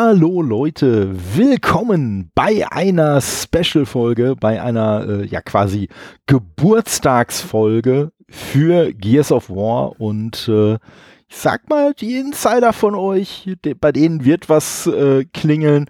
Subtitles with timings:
[0.00, 5.88] Hallo Leute, willkommen bei einer Special-Folge, bei einer äh, ja quasi
[6.26, 10.74] Geburtstagsfolge für Gears of War und äh,
[11.26, 15.86] ich sag mal, die Insider von euch, de, bei denen wird was äh, klingeln.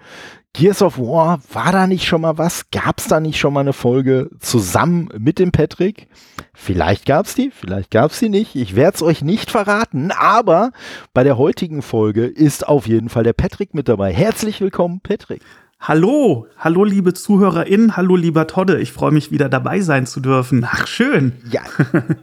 [0.54, 2.70] Gears of War, war da nicht schon mal was?
[2.70, 6.08] Gab es da nicht schon mal eine Folge zusammen mit dem Patrick?
[6.52, 8.56] Vielleicht gab es die, vielleicht gab es die nicht.
[8.56, 10.72] Ich werde es euch nicht verraten, aber
[11.14, 14.12] bei der heutigen Folge ist auf jeden Fall der Patrick mit dabei.
[14.12, 15.42] Herzlich willkommen, Patrick.
[15.80, 20.66] Hallo, hallo liebe ZuhörerInnen, hallo lieber Todde, ich freue mich wieder dabei sein zu dürfen.
[20.68, 21.34] Ach, schön.
[21.52, 21.60] Ja,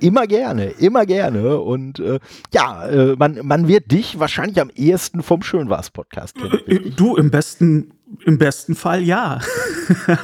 [0.02, 1.60] immer gerne, immer gerne.
[1.62, 2.20] Und äh,
[2.54, 6.60] ja, äh, man, man wird dich wahrscheinlich am ehesten vom Schönwas-Podcast kennen.
[6.68, 7.92] Äh, du im besten
[8.26, 9.40] im besten Fall ja.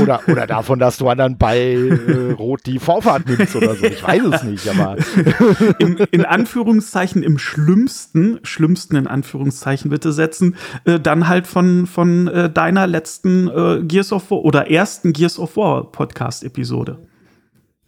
[0.00, 3.84] oder, oder davon, dass du anderen bei äh, Rot die Vorfahrt nimmst oder so.
[3.86, 4.96] Ich weiß es nicht, aber.
[5.78, 12.28] Im, in Anführungszeichen, im schlimmsten, schlimmsten in Anführungszeichen bitte setzen, äh, dann halt von, von
[12.28, 16.98] äh, deiner letzten äh, Gears of War oder ersten Gears of War Podcast-Episode.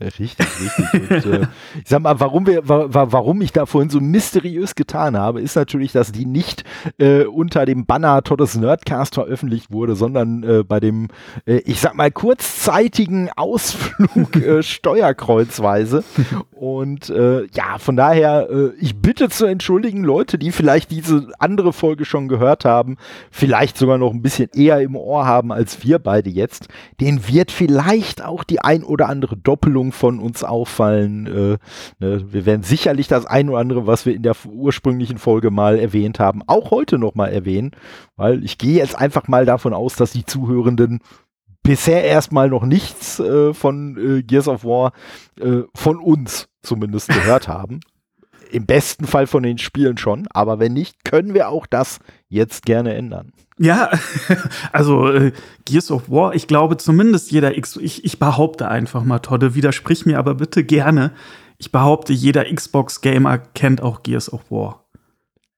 [0.01, 1.11] Richtig, richtig.
[1.11, 1.47] Und, äh,
[1.83, 5.57] ich sag mal, warum, wir, wa warum ich da vorhin so mysteriös getan habe, ist
[5.57, 6.63] natürlich, dass die nicht
[6.99, 11.09] äh, unter dem Banner Todes Nerdcast veröffentlicht wurde, sondern äh, bei dem,
[11.47, 16.05] äh, ich sag mal, kurzzeitigen Ausflug äh, Steuerkreuzweise.
[16.53, 18.49] Und äh, ja, von daher,
[18.81, 22.97] ich bitte zu entschuldigen, Leute, die vielleicht diese andere Folge schon gehört haben,
[23.31, 26.69] vielleicht sogar noch ein bisschen eher im Ohr haben als wir beide jetzt,
[27.01, 31.27] den wird vielleicht auch die ein oder andere Doppelung Meinungen von uns auffallen.
[31.27, 31.59] Äh,
[31.99, 32.33] ne?
[32.33, 36.19] Wir werden sicherlich das ein oder andere, was wir in der ursprünglichen Folge mal erwähnt
[36.19, 37.73] haben, auch heute noch mal erwähnen,
[38.17, 41.01] weil ich gehe jetzt einfach mal davon aus, dass die Zuhörenden
[41.63, 44.93] bisher erstmal noch nichts äh, von äh, Gears of War
[45.41, 47.81] äh, von uns zumindest gehört haben.
[48.51, 51.99] Im besten Fall von den Spielen schon, aber wenn nicht, können wir auch das
[52.31, 53.33] jetzt gerne ändern.
[53.59, 53.91] Ja,
[54.73, 55.33] also äh,
[55.65, 60.07] Gears of War, ich glaube zumindest jeder X, ich, ich behaupte einfach mal, Todde, widersprich
[60.07, 61.13] mir aber bitte gerne.
[61.59, 64.85] Ich behaupte, jeder Xbox-Gamer kennt auch Gears of War.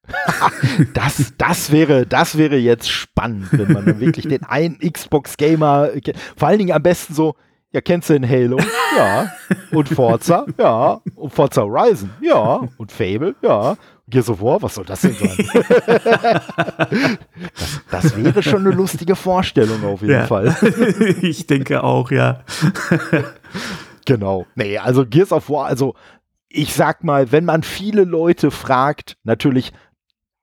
[0.94, 5.90] das, das, wäre, das wäre jetzt spannend, wenn man wirklich den einen Xbox-Gamer,
[6.36, 7.36] vor allen Dingen am besten so,
[7.72, 8.58] ja, kennst du den Halo?
[8.96, 9.32] Ja.
[9.70, 10.44] Und Forza?
[10.58, 11.00] Ja.
[11.14, 12.10] Und Forza Horizon?
[12.20, 12.68] Ja.
[12.76, 13.36] Und Fable?
[13.42, 13.76] Ja.
[14.10, 14.60] Gears of War?
[14.62, 15.36] Was soll das denn sein?
[17.56, 20.26] das, das, wäre schon eine lustige Vorstellung auf jeden ja.
[20.26, 20.56] Fall.
[21.22, 22.44] ich denke auch, ja.
[24.04, 24.46] genau.
[24.54, 25.94] Nee, also Gears of War, also
[26.48, 29.72] ich sag mal, wenn man viele Leute fragt, natürlich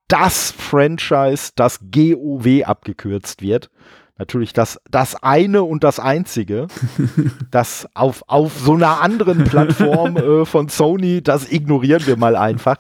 [0.07, 3.69] das Franchise, das GOW abgekürzt wird,
[4.17, 6.67] natürlich das, das eine und das einzige,
[7.51, 12.77] das auf, auf so einer anderen Plattform äh, von Sony, das ignorieren wir mal einfach.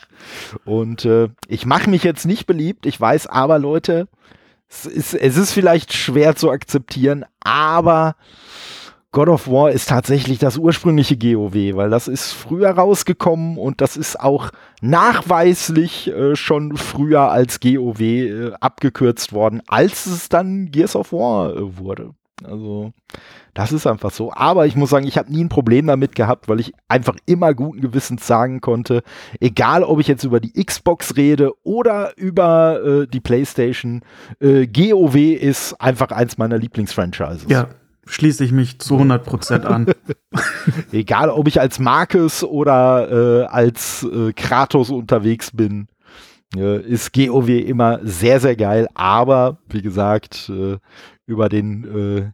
[0.65, 4.07] Und äh, ich mache mich jetzt nicht beliebt, ich weiß aber, Leute,
[4.69, 8.15] es ist, es ist vielleicht schwer zu akzeptieren, aber
[9.11, 13.97] God of War ist tatsächlich das ursprüngliche GOW, weil das ist früher rausgekommen und das
[13.97, 14.51] ist auch
[14.81, 21.55] nachweislich äh, schon früher als GOW äh, abgekürzt worden, als es dann Gears of War
[21.55, 22.13] äh, wurde.
[22.43, 22.93] Also
[23.55, 24.31] das ist einfach so.
[24.31, 27.55] Aber ich muss sagen, ich habe nie ein Problem damit gehabt, weil ich einfach immer
[27.55, 29.01] guten Gewissens sagen konnte,
[29.39, 34.01] egal ob ich jetzt über die Xbox rede oder über äh, die PlayStation,
[34.39, 37.49] äh, GOW ist einfach eins meiner Lieblingsfranchises.
[37.49, 37.69] Ja,
[38.07, 39.85] schließe ich mich zu 100 Prozent an.
[40.91, 45.87] Egal, ob ich als Marcus oder äh, als äh, Kratos unterwegs bin,
[46.55, 48.87] äh, ist GOW immer sehr, sehr geil.
[48.93, 50.77] Aber, wie gesagt, äh,
[51.25, 52.31] über den äh,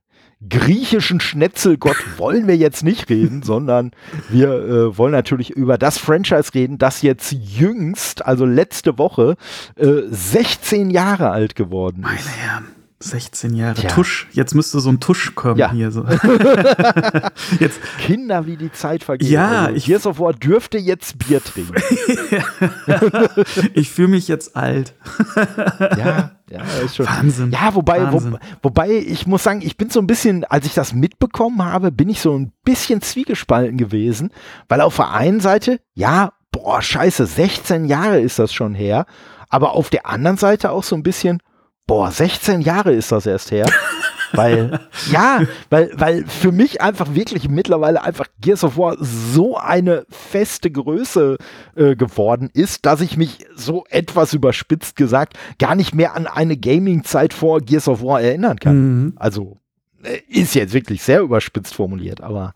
[0.47, 3.91] griechischen Schnetzelgott wollen wir jetzt nicht reden, sondern
[4.29, 9.35] wir äh, wollen natürlich über das Franchise reden, das jetzt jüngst, also letzte Woche,
[9.75, 12.25] 16 Jahre alt geworden ist.
[12.25, 12.65] Meine Herren.
[13.03, 13.75] 16 Jahre.
[13.75, 13.89] Tja.
[13.89, 14.27] Tusch.
[14.31, 15.71] Jetzt müsste so ein Tusch kommen ja.
[15.71, 15.91] hier.
[15.91, 16.05] So.
[17.59, 17.79] jetzt.
[17.99, 19.29] Kinder, wie die Zeit vergeht.
[19.29, 19.85] Ja, also, ich.
[19.85, 21.75] Gears of War dürfte jetzt Bier trinken.
[23.73, 24.95] ich fühle mich jetzt alt.
[25.79, 27.05] ja, ja, ist schon.
[27.05, 27.51] Wahnsinn.
[27.51, 28.33] Ja, wobei, Wahnsinn.
[28.33, 31.91] Wo, wobei ich muss sagen, ich bin so ein bisschen, als ich das mitbekommen habe,
[31.91, 34.31] bin ich so ein bisschen zwiegespalten gewesen,
[34.69, 39.05] weil auf der einen Seite, ja, boah, scheiße, 16 Jahre ist das schon her,
[39.49, 41.39] aber auf der anderen Seite auch so ein bisschen,
[41.87, 43.65] boah, 16 Jahre ist das erst her.
[44.33, 44.79] weil,
[45.11, 50.71] ja, weil, weil für mich einfach wirklich mittlerweile einfach Gears of War so eine feste
[50.71, 51.37] Größe
[51.75, 56.57] äh, geworden ist, dass ich mich so etwas überspitzt gesagt gar nicht mehr an eine
[56.57, 58.75] Gaming-Zeit vor Gears of War erinnern kann.
[58.75, 59.13] Mhm.
[59.17, 59.59] Also
[60.03, 62.53] äh, ist jetzt wirklich sehr überspitzt formuliert, aber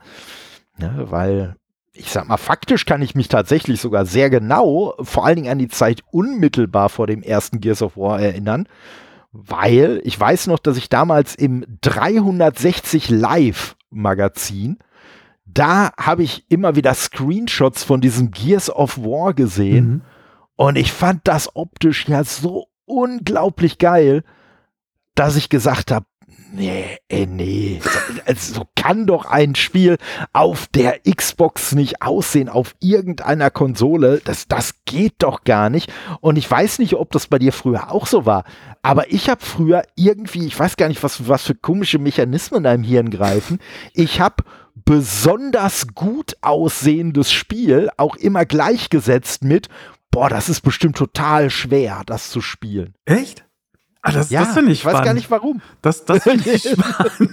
[0.80, 1.56] ne, weil
[1.94, 5.58] ich sag mal, faktisch kann ich mich tatsächlich sogar sehr genau, vor allen Dingen an
[5.58, 8.68] die Zeit unmittelbar vor dem ersten Gears of War erinnern,
[9.32, 14.78] weil ich weiß noch, dass ich damals im 360 Live Magazin,
[15.46, 20.02] da habe ich immer wieder Screenshots von diesem Gears of War gesehen mhm.
[20.56, 24.24] und ich fand das optisch ja so unglaublich geil,
[25.16, 26.06] dass ich gesagt habe,
[26.52, 27.82] nee, ey, nee.
[28.26, 29.98] Also, so kann doch ein Spiel
[30.34, 34.22] auf der Xbox nicht aussehen, auf irgendeiner Konsole.
[34.24, 35.92] Das, das geht doch gar nicht.
[36.22, 38.44] Und ich weiß nicht, ob das bei dir früher auch so war.
[38.82, 42.64] Aber ich habe früher irgendwie, ich weiß gar nicht, was, was für komische Mechanismen in
[42.64, 43.60] deinem Hirn greifen.
[43.94, 44.44] Ich habe
[44.86, 49.70] besonders gut aussehendes Spiel auch immer gleichgesetzt mit,
[50.12, 52.94] boah, das ist bestimmt total schwer, das zu spielen.
[53.06, 53.47] Echt?
[54.08, 54.96] Ah, das, ja, das finde ich spannend.
[54.96, 55.62] Ich weiß gar nicht warum.
[55.82, 57.32] Das, das finde ich spannend.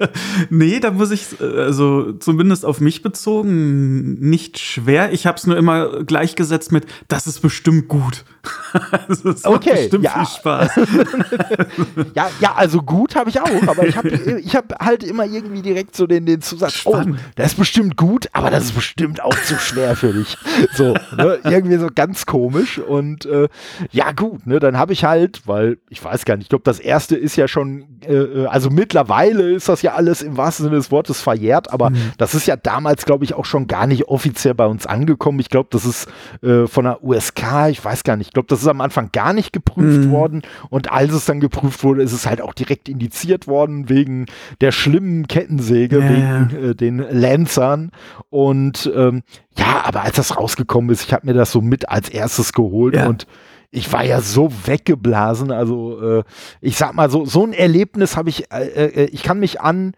[0.50, 5.12] nee, da muss ich, also zumindest auf mich bezogen, nicht schwer.
[5.12, 8.24] Ich habe es nur immer gleichgesetzt mit, das ist bestimmt gut.
[9.08, 10.10] es okay, bestimmt ja.
[10.12, 10.70] viel Spaß.
[12.14, 14.08] ja, ja, also gut habe ich auch, aber ich habe
[14.44, 17.18] ich hab halt immer irgendwie direkt so den, den Zusatz, Spannend.
[17.18, 20.36] oh, das ist bestimmt gut, aber das ist bestimmt auch zu schwer für dich.
[20.74, 21.38] So, ne?
[21.44, 23.48] irgendwie so ganz komisch und äh,
[23.90, 26.78] ja gut, ne, dann habe ich halt, weil ich weiß gar nicht, ich glaube, das
[26.78, 30.76] erste ist ja schon, äh, äh, also mittlerweile ist das ja alles im wahrsten Sinne
[30.76, 32.12] des Wortes verjährt, aber mhm.
[32.18, 35.40] das ist ja damals, glaube ich, auch schon gar nicht offiziell bei uns angekommen.
[35.40, 36.08] Ich glaube, das ist
[36.42, 39.32] äh, von der USK, ich weiß gar nicht, ich glaube, das ist am Anfang gar
[39.32, 40.10] nicht geprüft mhm.
[40.10, 44.26] worden und als es dann geprüft wurde, ist es halt auch direkt indiziert worden wegen
[44.60, 47.92] der schlimmen Kettensäge, ja, wegen äh, den Lancern
[48.28, 49.22] und ähm,
[49.56, 52.94] ja, aber als das rausgekommen ist, ich habe mir das so mit als erstes geholt
[52.94, 53.08] ja.
[53.08, 53.26] und
[53.70, 55.50] ich war ja so weggeblasen.
[55.50, 56.24] Also äh,
[56.60, 59.92] ich sag mal, so, so ein Erlebnis habe ich, äh, äh, ich kann mich an,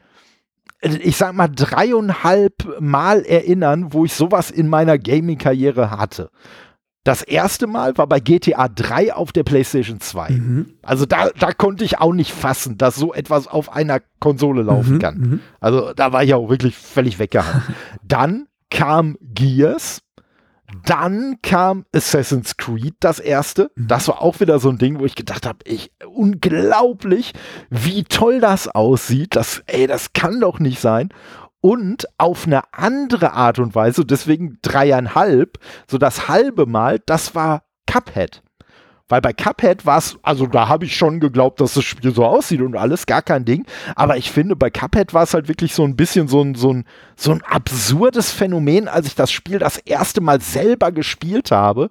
[0.81, 6.31] ich sag mal, dreieinhalb Mal erinnern, wo ich sowas in meiner Gaming-Karriere hatte.
[7.09, 10.31] Das erste Mal war bei GTA 3 auf der PlayStation 2.
[10.31, 10.75] Mhm.
[10.83, 14.97] Also da, da konnte ich auch nicht fassen, dass so etwas auf einer Konsole laufen
[14.97, 15.19] mhm, kann.
[15.19, 15.41] Mhm.
[15.59, 17.63] Also da war ich auch wirklich völlig weggehauen.
[18.03, 20.03] Dann kam Gears
[20.85, 23.71] dann kam Assassin's Creed, das erste.
[23.75, 23.89] Mhm.
[23.89, 27.33] Das war auch wieder so ein Ding, wo ich gedacht habe, ich, unglaublich,
[27.71, 29.35] wie toll das aussieht.
[29.35, 31.09] Das, ey, das kann doch nicht sein.
[31.61, 35.59] Und auf eine andere Art und Weise, deswegen dreieinhalb,
[35.89, 38.43] so das halbe Mal, das war Cuphead.
[39.09, 42.27] Weil bei Cuphead war es, also da habe ich schon geglaubt, dass das Spiel so
[42.27, 43.65] aussieht und alles, gar kein Ding.
[43.97, 46.75] Aber ich finde, bei Cuphead war es halt wirklich so ein bisschen so ein, so,
[46.75, 46.85] ein,
[47.17, 51.91] so ein absurdes Phänomen, als ich das Spiel das erste Mal selber gespielt habe,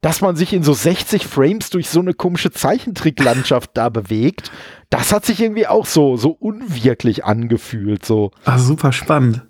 [0.00, 4.50] dass man sich in so 60 Frames durch so eine komische Zeichentricklandschaft da bewegt.
[4.90, 8.04] Das hat sich irgendwie auch so, so unwirklich angefühlt.
[8.04, 8.30] So.
[8.44, 9.42] Ah, super spannend.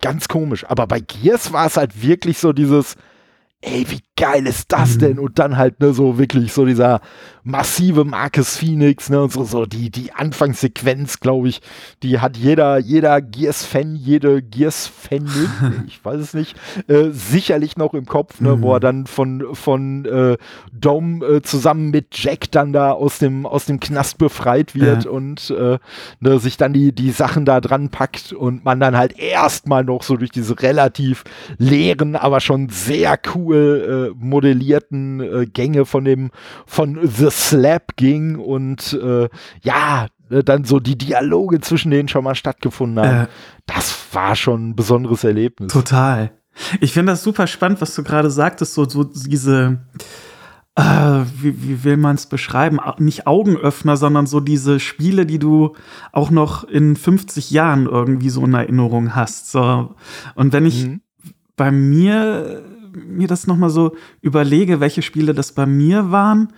[0.00, 0.64] Ganz komisch.
[0.68, 2.96] Aber bei Gears war es halt wirklich so dieses,
[3.60, 4.98] ey, wie geil ist das mhm.
[4.98, 5.18] denn?
[5.18, 7.00] Und dann halt, ne, so wirklich so dieser
[7.42, 11.62] massive Marcus Phoenix, ne, und so, so die, die Anfangssequenz, glaube ich,
[12.02, 16.54] die hat jeder, jeder Gears-Fan, jede Gears-Fan, ich weiß es nicht,
[16.86, 18.62] äh, sicherlich noch im Kopf, ne, mhm.
[18.62, 20.36] wo er dann von, von äh,
[20.72, 25.10] Dom äh, zusammen mit Jack dann da aus dem, aus dem Knast befreit wird ja.
[25.10, 25.78] und äh,
[26.20, 30.02] ne, sich dann die, die Sachen da dran packt und man dann halt erstmal noch
[30.02, 31.24] so durch diese relativ
[31.56, 36.30] leeren, aber schon sehr cool äh, modellierten äh, Gänge von dem,
[36.66, 39.28] von The Slap ging und äh,
[39.62, 43.24] ja, äh, dann so die Dialoge zwischen denen schon mal stattgefunden haben.
[43.24, 43.28] Äh,
[43.66, 45.72] das war schon ein besonderes Erlebnis.
[45.72, 46.32] Total.
[46.80, 49.78] Ich finde das super spannend, was du gerade sagtest, so, so diese,
[50.74, 50.82] äh,
[51.40, 52.78] wie, wie, will man es beschreiben?
[52.98, 55.74] Nicht Augenöffner, sondern so diese Spiele, die du
[56.12, 59.50] auch noch in 50 Jahren irgendwie so in Erinnerung hast.
[59.50, 59.94] So.
[60.34, 61.00] Und wenn ich mhm.
[61.56, 66.52] bei mir mir das nochmal so überlege, welche Spiele das bei mir waren,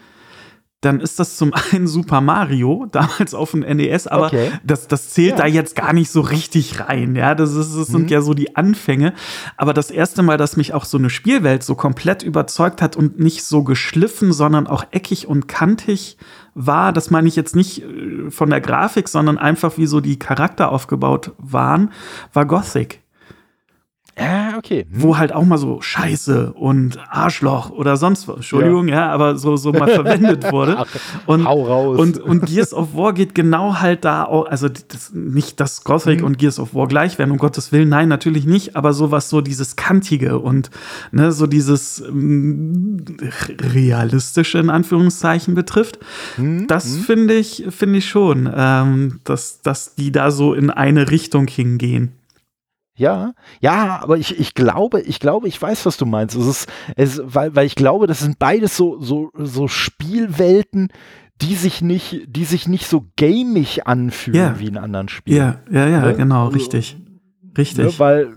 [0.83, 4.51] dann ist das zum einen Super Mario, damals auf dem NES, aber okay.
[4.65, 5.37] das, das zählt ja.
[5.37, 7.17] da jetzt gar nicht so richtig rein.
[7.17, 8.09] Ja, das, ist, das sind mhm.
[8.09, 9.15] ja so die Anfänge.
[9.57, 13.19] Aber das erste Mal, dass mich auch so eine Spielwelt so komplett überzeugt hat und
[13.19, 16.19] nicht so geschliffen, sondern auch eckig und kantig
[16.55, 20.19] war, das meine ich jetzt nicht äh, von der Grafik, sondern einfach wie so die
[20.19, 21.91] Charakter aufgebaut waren,
[22.33, 23.02] war Gothic.
[24.19, 24.87] Ja, okay.
[24.91, 25.03] Hm.
[25.03, 29.37] Wo halt auch mal so Scheiße und Arschloch oder sonst was, Entschuldigung, ja, ja aber
[29.37, 30.85] so, so mal verwendet wurde.
[31.27, 31.99] Und, Hau raus.
[31.99, 36.21] Und, und Gears of War geht genau halt da auch, also das, nicht, dass Gothic
[36.21, 36.27] mhm.
[36.27, 39.41] und Gears of War gleich werden, um Gottes Willen, nein, natürlich nicht, aber sowas so
[39.41, 40.71] dieses Kantige und
[41.13, 43.05] ne, so dieses ähm,
[43.61, 45.99] realistische in Anführungszeichen betrifft.
[46.37, 46.67] Mhm.
[46.67, 47.01] Das mhm.
[47.03, 52.13] finde ich, finde ich schon, ähm, dass, dass die da so in eine Richtung hingehen.
[52.95, 56.37] Ja, ja, aber ich, ich glaube, ich glaube, ich weiß, was du meinst.
[56.37, 60.89] Es ist, es, weil, weil ich glaube, das sind beides so, so, so Spielwelten,
[61.41, 64.59] die sich nicht, die sich nicht so gamig anfühlen Ja.
[64.61, 65.37] wie in anderen Spielen.
[65.39, 66.15] Ja, ja, ja, Ne?
[66.15, 66.97] genau, Also, richtig.
[66.99, 67.99] Ne, Richtig.
[67.99, 68.37] weil, ne, ba-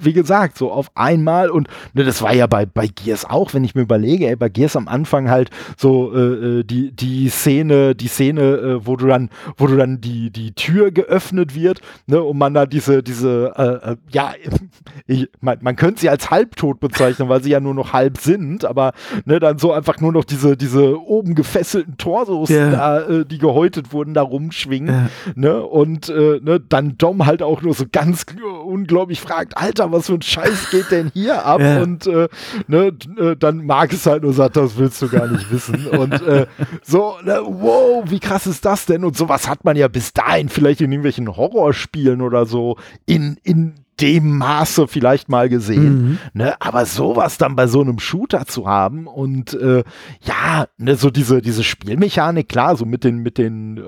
[0.00, 3.64] wie gesagt, so auf einmal und ne, das war ja bei, bei Gears auch, wenn
[3.64, 6.18] ich mir überlege, ey, bei Gears am Anfang halt so äh,
[6.60, 10.52] äh, die, die Szene, die Szene, äh, wo du dann, wo du dann die, die
[10.52, 14.32] Tür geöffnet wird, ne, und man da diese, diese, äh, äh, ja,
[15.06, 18.64] ich, man, man könnte sie als halbtot bezeichnen, weil sie ja nur noch halb sind,
[18.64, 18.92] aber
[19.26, 22.70] ne, dann so einfach nur noch diese, diese oben gefesselten Torsos, Ja.
[22.70, 25.08] da, äh, die gehäutet wurden, da rumschwingen Ja.
[25.34, 25.62] ne?
[25.62, 28.24] Und ne, dann Dom halt auch nur so ganz
[28.64, 31.54] unglaublich fragt, Alter, was für ein Scheiß geht denn hier ab?
[31.64, 31.80] Ja.
[31.82, 32.28] Und äh,
[32.66, 35.86] ne, äh, dann Marcus halt nur sagt, das willst du gar nicht wissen.
[35.86, 36.46] Und äh,
[36.82, 39.02] so, ne, wow, wie krass ist das denn?
[39.04, 42.76] Und sowas hat man ja bis dahin vielleicht in irgendwelchen Horrorspielen oder so
[43.06, 46.02] in, in dem Maße vielleicht mal gesehen.
[46.10, 46.18] Mhm.
[46.34, 49.82] Ne, aber sowas dann bei so einem Shooter zu haben und äh,
[50.22, 53.80] ja, ne, so diese, diese Spielmechanik, klar, so mit den, mit den äh,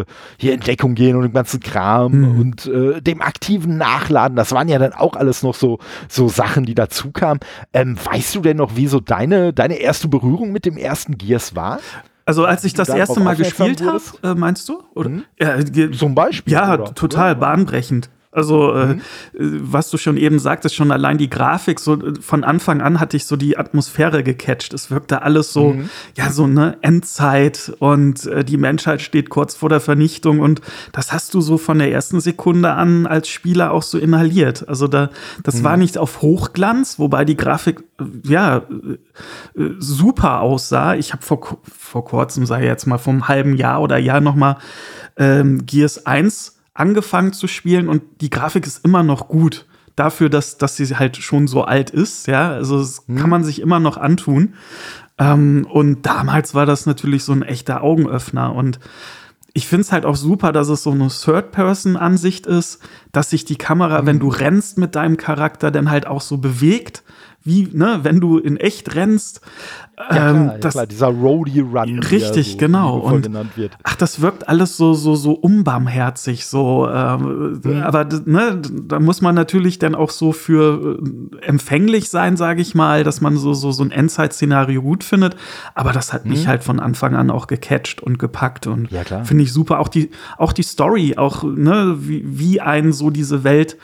[0.00, 0.04] äh,
[0.36, 2.40] hier in Deckung gehen und dem ganzen Kram Mhm.
[2.40, 6.64] und äh, dem aktiven Nachladen, das waren ja dann auch alles noch so, so Sachen,
[6.66, 7.40] die dazu kamen.
[7.72, 11.54] Ähm, weißt du denn noch, wie so deine, deine erste Berührung mit dem ersten Gears
[11.56, 11.80] war?
[12.24, 14.82] Also als ich das erste Mal gespielt habe, äh, meinst du?
[14.94, 15.08] Oder?
[15.08, 15.24] Mhm.
[15.40, 16.52] Ja, ge- Zum Beispiel?
[16.52, 16.94] Ja, oder?
[16.94, 18.10] total bahnbrechend.
[18.32, 18.92] Also, äh, Mhm.
[18.94, 19.00] äh,
[19.38, 23.16] was du schon eben sagtest, schon allein die Grafik, so äh, von Anfang an hatte
[23.16, 24.72] ich so die Atmosphäre gecatcht.
[24.72, 25.90] Es wirkte alles so, Mhm.
[26.16, 30.62] ja, so eine Endzeit und äh, die Menschheit steht kurz vor der Vernichtung und
[30.92, 34.66] das hast du so von der ersten Sekunde an als Spieler auch so inhaliert.
[34.66, 35.10] Also da,
[35.42, 35.64] das Mhm.
[35.64, 37.84] war nicht auf Hochglanz, wobei die Grafik,
[38.24, 40.94] ja, äh, super aussah.
[40.94, 44.56] Ich habe vor, vor kurzem, sei jetzt mal vom halben Jahr oder Jahr noch mal
[45.18, 49.66] ähm, Gears 1 angefangen zu spielen und die Grafik ist immer noch gut.
[49.94, 53.60] Dafür, dass, dass sie halt schon so alt ist, ja, also das kann man sich
[53.60, 54.54] immer noch antun.
[55.18, 58.54] Ähm, und damals war das natürlich so ein echter Augenöffner.
[58.54, 58.80] Und
[59.52, 62.80] ich finde es halt auch super, dass es so eine Third-Person-Ansicht ist,
[63.12, 67.02] dass sich die Kamera, wenn du rennst mit deinem Charakter, dann halt auch so bewegt,
[67.44, 69.40] wie, ne, wenn du in echt rennst.
[69.98, 71.98] Ja, Ähm, klar, ja, das, klar, dieser Roadie-Run.
[72.00, 72.98] Richtig, so genau.
[72.98, 73.30] Und-.
[73.84, 76.88] Ach, das wirkt alles so, so, so unbarmherzig, so.
[76.88, 77.82] Ähm, Mhm.
[77.82, 82.74] Aber ne, da muss man natürlich dann auch so für äh, empfänglich sein, sage ich
[82.74, 85.36] mal, dass man so, so, so ein Endzeit-Szenario gut findet.
[85.74, 88.98] Aber das hat mich halt von Anfang an auch gecatcht und gepackt und Mhm.
[89.08, 89.78] Ja, finde ich super.
[89.80, 93.76] Auch die, auch die Story, auch, ne, wie, wie ein so diese Welt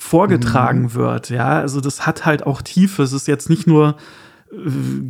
[0.00, 0.94] vorgetragen Mhm.
[0.94, 1.28] wird.
[1.28, 3.02] Ja, also das hat halt auch Tiefe.
[3.02, 3.96] Es ist jetzt nicht nur
[4.50, 4.56] äh,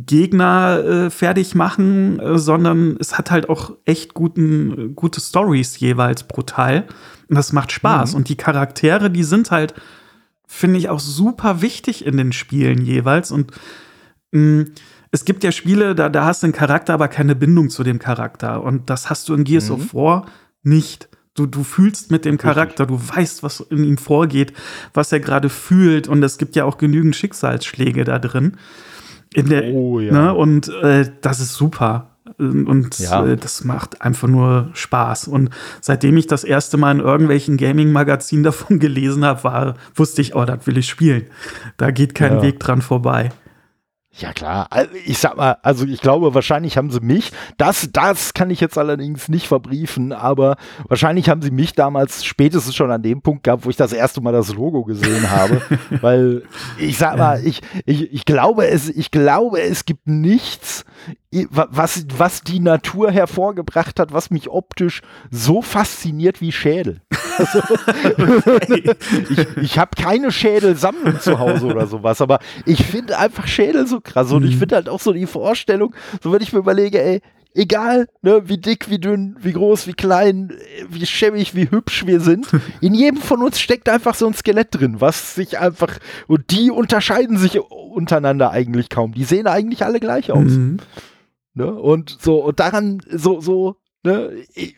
[0.05, 6.23] Gegner äh, fertig machen, äh, sondern es hat halt auch echt guten, gute Stories jeweils
[6.23, 6.87] brutal.
[7.29, 8.13] Und das macht Spaß.
[8.15, 9.73] Und die Charaktere, die sind halt,
[10.45, 13.31] finde ich, auch super wichtig in den Spielen jeweils.
[13.31, 13.51] Und
[14.33, 14.65] mh,
[15.11, 17.97] es gibt ja Spiele, da, da hast du einen Charakter, aber keine Bindung zu dem
[17.97, 18.61] Charakter.
[18.61, 19.75] Und das hast du in Gears Mhm.
[19.75, 20.25] of War
[20.63, 21.07] nicht.
[21.33, 24.51] Du, du fühlst mit dem Charakter, du weißt, was in ihm vorgeht,
[24.93, 26.07] was er gerade fühlt.
[26.09, 28.57] Und es gibt ja auch genügend Schicksalsschläge da drin.
[29.33, 30.11] In der, Oh, ja.
[30.11, 30.33] ne?
[30.33, 32.07] Und äh, das ist super.
[32.37, 33.25] Und Ja.
[33.25, 35.29] äh, das macht einfach nur Spaß.
[35.29, 40.35] Und seitdem ich das erste Mal in irgendwelchen Gaming-Magazinen davon gelesen habe, war, wusste ich,
[40.35, 41.27] oh, das will ich spielen.
[41.77, 42.41] Da geht kein Ja.
[42.41, 43.29] Weg dran vorbei.
[44.13, 44.67] Ja klar,
[45.05, 48.77] ich sag mal, also ich glaube, wahrscheinlich haben sie mich, das, das kann ich jetzt
[48.77, 50.57] allerdings nicht verbriefen, aber
[50.89, 54.19] wahrscheinlich haben sie mich damals spätestens schon an dem Punkt gehabt, wo ich das erste
[54.19, 55.61] Mal das Logo gesehen habe,
[56.01, 56.43] weil
[56.77, 60.83] ich sag mal, ich, ich, ich glaube es, ich glaube es gibt nichts,
[61.49, 67.01] was, was die Natur hervorgebracht hat, was mich optisch so fasziniert wie Schädel.
[67.37, 67.61] Also,
[69.29, 74.01] ich ich habe keine Schädelsammlung zu Hause oder sowas, aber ich finde einfach Schädel so
[74.01, 77.21] krass und ich finde halt auch so die Vorstellung, so wenn ich mir überlege, ey,
[77.53, 80.53] egal, ne, wie dick, wie dünn, wie groß, wie klein,
[80.89, 82.47] wie schäbig, wie hübsch wir sind,
[82.81, 85.97] in jedem von uns steckt einfach so ein Skelett drin, was sich einfach,
[86.27, 89.13] und die unterscheiden sich untereinander eigentlich kaum.
[89.13, 90.51] Die sehen eigentlich alle gleich aus.
[90.51, 90.77] Mhm.
[91.53, 91.71] Ne?
[91.71, 94.75] Und so, und daran, so, so, ne, ich,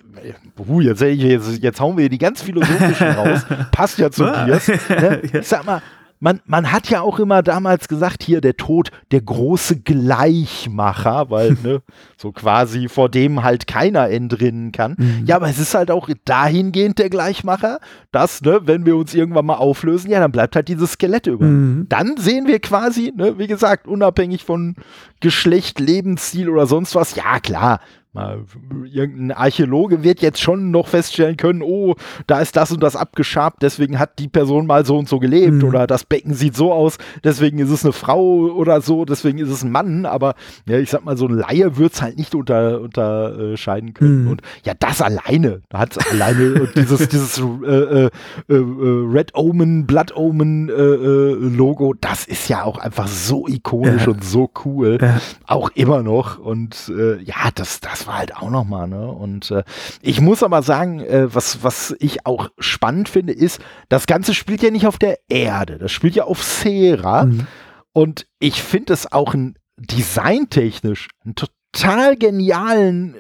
[0.68, 3.46] uh, jetzt, jetzt, jetzt hauen wir hier die ganz philosophischen raus.
[3.72, 4.24] Passt ja zu.
[4.24, 4.68] Gears.
[4.90, 5.22] Ne?
[5.22, 5.82] Ich sag mal,
[6.24, 11.58] man, man hat ja auch immer damals gesagt, hier der Tod, der große Gleichmacher, weil,
[11.64, 11.82] ne,
[12.16, 14.96] so quasi vor dem halt keiner entrinnen kann.
[14.98, 15.24] Mhm.
[15.26, 17.80] Ja, aber es ist halt auch dahingehend der Gleichmacher,
[18.14, 21.46] dass, ne, wenn wir uns irgendwann mal auflösen, ja, dann bleibt halt dieses Skelett über.
[21.46, 21.88] Mhm.
[21.90, 24.76] Dann sehen wir quasi, ne, wie gesagt, unabhängig von
[25.20, 27.82] Geschlecht, Lebensstil oder sonst was, ja klar,
[28.14, 28.46] Mal,
[28.92, 31.96] irgendein Archäologe wird jetzt schon noch feststellen können, oh,
[32.28, 35.64] da ist das und das abgeschabt, deswegen hat die Person mal so und so gelebt
[35.64, 35.64] mhm.
[35.64, 39.50] oder das Becken sieht so aus, deswegen ist es eine Frau oder so, deswegen ist
[39.50, 40.36] es ein Mann, aber
[40.68, 44.26] ja, ich sag mal, so ein Laie wird es halt nicht unter, unterscheiden können.
[44.26, 44.30] Mhm.
[44.30, 48.10] Und ja, das alleine, da hat es alleine dieses, dieses äh, äh, äh,
[48.48, 54.12] Red Omen, Blood Omen äh, äh, Logo, das ist ja auch einfach so ikonisch ja.
[54.12, 55.20] und so cool, ja.
[55.48, 56.38] auch immer noch.
[56.38, 59.08] Und äh, ja, das, das war halt auch nochmal, ne?
[59.08, 59.64] Und äh,
[60.02, 64.62] ich muss aber sagen, äh, was, was ich auch spannend finde, ist, das Ganze spielt
[64.62, 67.26] ja nicht auf der Erde, das spielt ja auf Sera.
[67.26, 67.48] Mhm.
[67.92, 73.16] Und ich finde es auch ein designtechnisch einen total genialen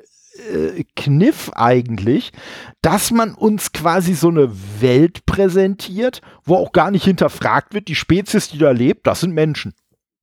[0.51, 2.31] äh, Kniff eigentlich,
[2.81, 7.95] dass man uns quasi so eine Welt präsentiert, wo auch gar nicht hinterfragt wird, die
[7.95, 9.73] Spezies, die da lebt, das sind Menschen.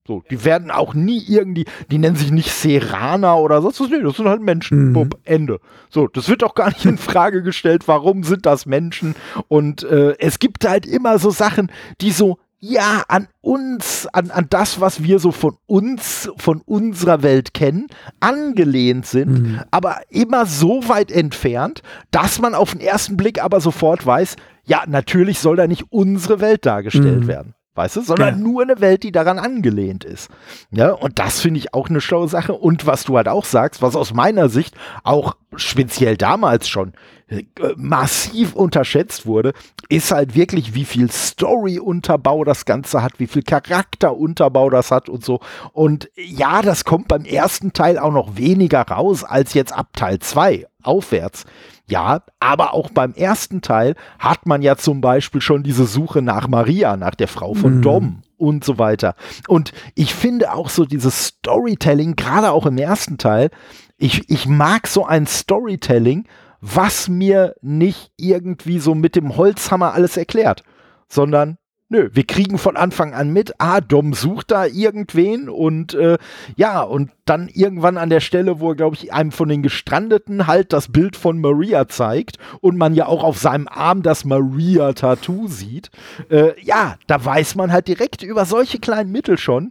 [0.07, 4.01] So, die werden auch nie irgendwie, die nennen sich nicht Serana oder sonst was, nee,
[4.03, 4.89] das sind halt Menschen.
[4.89, 4.93] Mhm.
[4.95, 5.61] Bub, Ende.
[5.91, 9.15] So, das wird auch gar nicht in Frage gestellt, warum sind das Menschen?
[9.49, 14.47] Und äh, es gibt halt immer so Sachen, die so, ja, an uns, an, an
[14.49, 17.87] das, was wir so von uns, von unserer Welt kennen,
[18.21, 19.61] angelehnt sind, mhm.
[19.71, 24.83] aber immer so weit entfernt, dass man auf den ersten Blick aber sofort weiß, ja,
[24.87, 27.29] natürlich soll da nicht unsere Welt dargestellt mhm.
[27.29, 28.45] werden weißt du, sondern ja.
[28.45, 30.29] nur eine Welt, die daran angelehnt ist.
[30.71, 32.53] Ja, und das finde ich auch eine schlaue Sache.
[32.53, 36.93] Und was du halt auch sagst, was aus meiner Sicht auch speziell damals schon
[37.29, 37.45] äh,
[37.77, 39.55] massiv unterschätzt wurde,
[39.89, 45.25] ist halt wirklich, wie viel Story-Unterbau das Ganze hat, wie viel Charakterunterbau das hat und
[45.25, 45.41] so.
[45.73, 50.19] Und ja, das kommt beim ersten Teil auch noch weniger raus als jetzt ab Teil
[50.19, 51.47] 2 aufwärts.
[51.91, 56.47] Ja, aber auch beim ersten Teil hat man ja zum Beispiel schon diese Suche nach
[56.47, 57.83] Maria, nach der Frau von mhm.
[57.83, 59.17] Dom und so weiter.
[59.49, 63.51] Und ich finde auch so dieses Storytelling, gerade auch im ersten Teil,
[63.99, 66.27] ich, ich mag so ein Storytelling,
[66.61, 70.63] was mir nicht irgendwie so mit dem Holzhammer alles erklärt,
[71.09, 71.59] sondern
[71.93, 76.19] Nö, wir kriegen von Anfang an mit, ah, Dom sucht da irgendwen und äh,
[76.55, 80.47] ja, und dann irgendwann an der Stelle, wo er, glaube ich, einem von den Gestrandeten
[80.47, 85.49] halt das Bild von Maria zeigt und man ja auch auf seinem Arm das Maria-Tattoo
[85.49, 85.91] sieht,
[86.31, 89.71] äh, ja, da weiß man halt direkt über solche kleinen Mittel schon,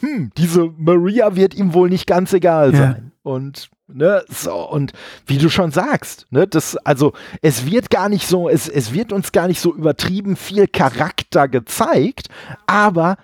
[0.00, 3.12] hm, diese Maria wird ihm wohl nicht ganz egal sein.
[3.12, 3.30] Ja.
[3.30, 4.92] Und Ne, so, und
[5.26, 9.14] wie du schon sagst, ne, das, also, es wird gar nicht so, es, es wird
[9.14, 12.28] uns gar nicht so übertrieben viel Charakter gezeigt,
[12.66, 13.16] aber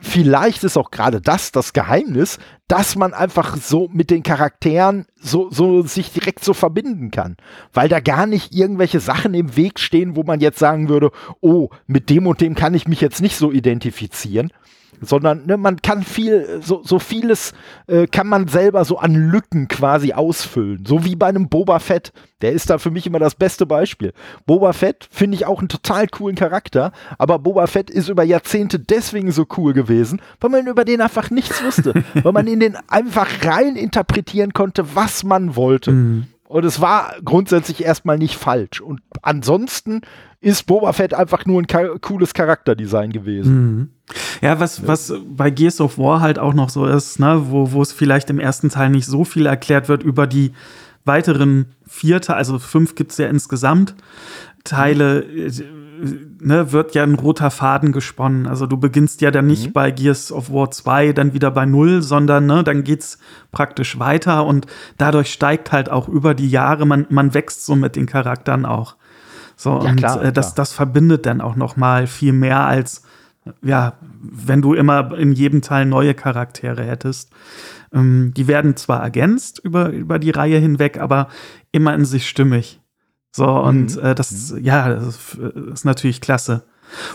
[0.00, 5.48] vielleicht ist auch gerade das das Geheimnis, dass man einfach so mit den Charakteren so,
[5.50, 7.36] so sich direkt so verbinden kann.
[7.72, 11.68] Weil da gar nicht irgendwelche Sachen im Weg stehen, wo man jetzt sagen würde, oh,
[11.86, 14.50] mit dem und dem kann ich mich jetzt nicht so identifizieren
[15.00, 17.52] sondern ne, man kann viel, so, so vieles
[17.86, 20.84] äh, kann man selber so an Lücken quasi ausfüllen.
[20.86, 22.12] So wie bei einem Boba Fett.
[22.42, 24.14] Der ist da für mich immer das beste Beispiel.
[24.46, 28.78] Boba Fett finde ich auch einen total coolen Charakter, aber Boba Fett ist über Jahrzehnte
[28.78, 31.92] deswegen so cool gewesen, weil man über den einfach nichts wusste.
[32.14, 35.92] weil man in den einfach rein interpretieren konnte, was man wollte.
[35.92, 36.26] Mhm.
[36.50, 38.80] Und es war grundsätzlich erstmal nicht falsch.
[38.80, 40.00] Und ansonsten
[40.40, 43.54] ist Boba Fett einfach nur ein cooles Charakterdesign gewesen.
[43.54, 43.88] Mhm.
[44.40, 47.82] Ja, was, was bei Gears of War halt auch noch so ist, ne, wo, wo
[47.82, 50.50] es vielleicht im ersten Teil nicht so viel erklärt wird über die
[51.04, 53.94] weiteren vierte, also fünf gibt es ja insgesamt,
[54.64, 55.52] Teile, äh,
[56.40, 58.46] ne, wird ja ein roter Faden gesponnen.
[58.46, 59.72] Also du beginnst ja dann nicht mhm.
[59.72, 63.18] bei Gears of War 2, dann wieder bei 0, sondern ne, dann geht's
[63.52, 64.66] praktisch weiter und
[64.98, 68.96] dadurch steigt halt auch über die Jahre, man, man wächst so mit den Charakteren auch.
[69.56, 73.02] So, ja, und klar, äh, das, das verbindet dann auch noch mal viel mehr als,
[73.62, 77.30] ja, wenn du immer in jedem Teil neue Charaktere hättest.
[77.92, 81.28] Ähm, die werden zwar ergänzt über, über die Reihe hinweg, aber
[81.72, 82.80] immer in sich stimmig.
[83.32, 83.68] So, mhm.
[83.68, 84.64] und äh, das, mhm.
[84.64, 85.36] ja, das
[85.72, 86.64] ist natürlich klasse.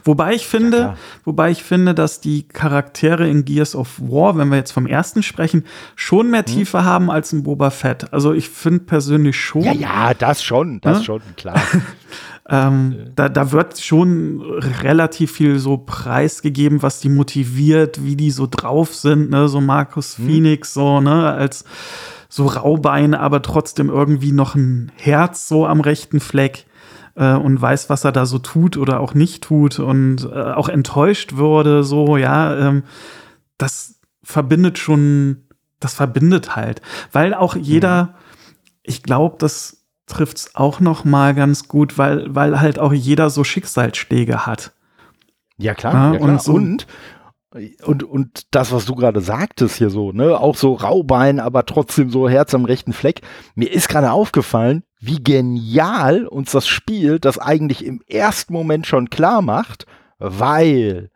[0.04, 4.49] Wobei ich finde, ja, wobei ich finde, dass die Charaktere in Gears of War, wenn
[4.49, 6.45] wir jetzt vom ersten sprechen, schon mehr mhm.
[6.45, 8.13] Tiefe haben als ein Boba Fett.
[8.13, 9.63] Also ich finde persönlich schon.
[9.63, 11.04] Ja, ja, das schon, das ja?
[11.04, 11.62] schon, klar.
[12.49, 14.41] ähm, da, da wird schon
[14.82, 19.47] relativ viel so preisgegeben, was die motiviert, wie die so drauf sind, ne?
[19.49, 20.28] So Markus mhm.
[20.28, 21.65] Phoenix, so, ne, als
[22.29, 26.65] so Raubein, aber trotzdem irgendwie noch ein Herz so am rechten Fleck
[27.15, 30.69] äh, und weiß, was er da so tut oder auch nicht tut und äh, auch
[30.69, 32.83] enttäuscht würde, so, ja, ähm,
[33.57, 35.43] das verbindet schon,
[35.79, 38.09] das verbindet halt, weil auch jeder, mhm.
[38.83, 43.29] ich glaube, das trifft es auch noch mal ganz gut, weil, weil halt auch jeder
[43.29, 44.71] so Schicksalsschläge hat.
[45.57, 45.93] Ja, klar.
[45.93, 46.29] Ja, ja klar.
[46.29, 46.88] Und, so, und
[47.85, 52.09] und, und das, was du gerade sagtest hier so, ne, auch so Raubein, aber trotzdem
[52.09, 53.21] so Herz am rechten Fleck.
[53.55, 59.09] Mir ist gerade aufgefallen, wie genial uns das Spiel das eigentlich im ersten Moment schon
[59.09, 59.85] klar macht,
[60.19, 61.11] weil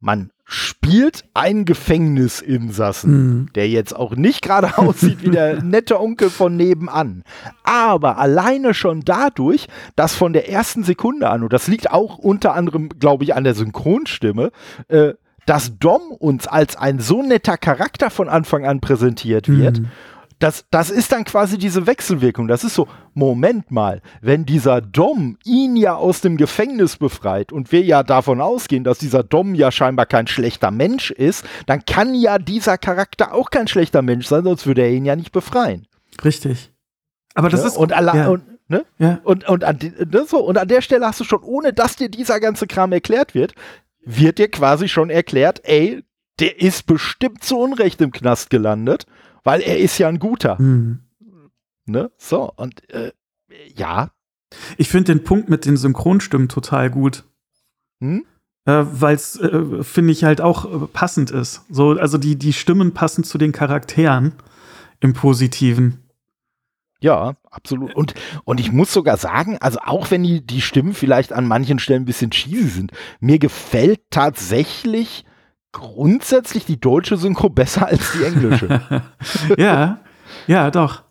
[0.00, 3.52] man spielt einen Gefängnisinsassen, mhm.
[3.54, 7.22] der jetzt auch nicht gerade aussieht wie der nette Onkel von nebenan.
[7.64, 12.54] Aber alleine schon dadurch, dass von der ersten Sekunde an, und das liegt auch unter
[12.54, 14.50] anderem, glaube ich, an der Synchronstimme,
[14.88, 15.12] äh,
[15.48, 19.80] dass Dom uns als ein so netter Charakter von Anfang an präsentiert wird.
[19.80, 19.86] Mhm.
[20.38, 22.46] Das, das ist dann quasi diese Wechselwirkung.
[22.46, 27.72] Das ist so, Moment mal, wenn dieser Dom ihn ja aus dem Gefängnis befreit und
[27.72, 32.14] wir ja davon ausgehen, dass dieser Dom ja scheinbar kein schlechter Mensch ist, dann kann
[32.14, 35.88] ja dieser Charakter auch kein schlechter Mensch sein, sonst würde er ihn ja nicht befreien.
[36.24, 36.72] Richtig.
[37.34, 37.68] Aber das ne?
[37.68, 37.76] ist.
[37.76, 38.28] Und, ja.
[38.28, 38.84] und, ne?
[38.98, 39.18] ja.
[39.24, 40.24] und, und, an, ne?
[40.28, 43.34] so, und an der Stelle hast du schon, ohne dass dir dieser ganze Kram erklärt
[43.34, 43.54] wird,
[44.04, 46.04] wird dir quasi schon erklärt, ey,
[46.38, 49.06] der ist bestimmt zu Unrecht im Knast gelandet,
[49.44, 50.60] weil er ist ja ein guter.
[50.60, 51.00] Mhm.
[51.86, 52.10] Ne?
[52.16, 53.12] So, und äh,
[53.74, 54.10] ja.
[54.76, 57.24] Ich finde den Punkt mit den Synchronstimmen total gut.
[58.00, 58.24] Hm?
[58.64, 61.62] Äh, Weil es, äh, finde ich, halt auch äh, passend ist.
[61.70, 64.32] So, also die, die Stimmen passen zu den Charakteren
[65.00, 66.07] im Positiven.
[67.00, 67.94] Ja, absolut.
[67.94, 71.78] Und, und ich muss sogar sagen, also auch wenn die, die Stimmen vielleicht an manchen
[71.78, 75.24] Stellen ein bisschen cheesy sind, mir gefällt tatsächlich
[75.72, 78.80] grundsätzlich die deutsche Synchro besser als die englische.
[79.56, 80.00] ja,
[80.46, 81.04] ja, doch.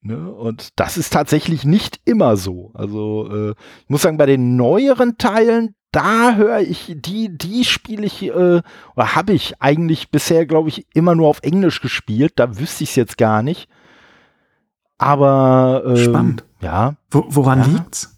[0.00, 0.32] Ne?
[0.32, 2.72] Und das ist tatsächlich nicht immer so.
[2.74, 8.06] Also äh, ich muss sagen, bei den neueren Teilen, da höre ich, die, die spiele
[8.06, 12.32] ich, äh, oder habe ich eigentlich bisher, glaube ich, immer nur auf Englisch gespielt.
[12.36, 13.68] Da wüsste ich es jetzt gar nicht.
[15.02, 16.44] Aber ähm, spannend.
[16.60, 16.94] Ja.
[17.10, 17.66] Wo, woran ja.
[17.66, 18.08] liegt's?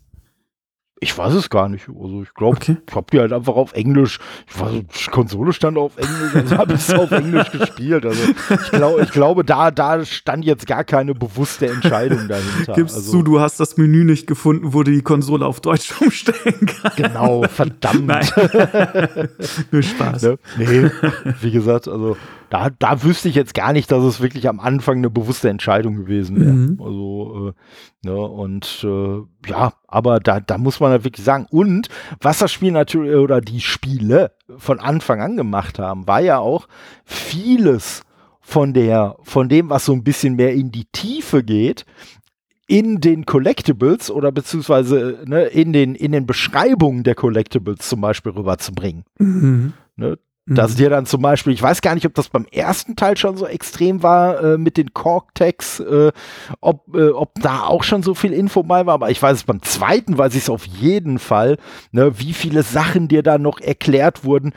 [1.00, 1.86] Ich weiß es gar nicht.
[1.88, 2.76] Also ich glaube, okay.
[2.88, 4.18] ich habe die halt einfach auf Englisch.
[4.48, 8.06] Ich weiß, die Konsole stand auf Englisch, also habe ich es auf Englisch gespielt.
[8.06, 12.72] Also ich, glaub, ich glaube, da, da stand jetzt gar keine bewusste Entscheidung dahinter.
[12.72, 15.92] Gibst also, du, du hast das Menü nicht gefunden, wo du die Konsole auf Deutsch
[16.00, 16.96] umstellen kannst.
[16.96, 18.06] Genau, verdammt.
[18.06, 18.26] Nein.
[19.72, 20.22] Nur Spaß.
[20.22, 20.38] Ne?
[20.56, 20.90] Nee,
[21.42, 22.16] wie gesagt, also
[22.54, 25.96] da, da wüsste ich jetzt gar nicht, dass es wirklich am Anfang eine bewusste Entscheidung
[25.96, 26.52] gewesen wäre.
[26.52, 26.80] Mhm.
[26.80, 31.48] Also, äh, ne, und äh, ja, aber da, da muss man halt wirklich sagen.
[31.50, 31.88] Und
[32.20, 36.68] was das Spiel natürlich oder die Spiele von Anfang an gemacht haben, war ja auch
[37.04, 38.04] vieles
[38.40, 41.84] von der, von dem, was so ein bisschen mehr in die Tiefe geht,
[42.68, 48.30] in den Collectibles oder beziehungsweise ne, in, den, in den Beschreibungen der Collectibles zum Beispiel
[48.30, 49.02] rüberzubringen.
[49.18, 49.72] Mhm.
[49.96, 50.76] Ne, dass mhm.
[50.76, 53.46] dir dann zum Beispiel, ich weiß gar nicht, ob das beim ersten Teil schon so
[53.46, 56.12] extrem war äh, mit den Cork-Tags, äh,
[56.60, 59.44] ob, äh, ob da auch schon so viel Info bei war, aber ich weiß es
[59.44, 61.56] beim zweiten, weiß ich es auf jeden Fall,
[61.92, 64.52] ne, wie viele Sachen dir da noch erklärt wurden,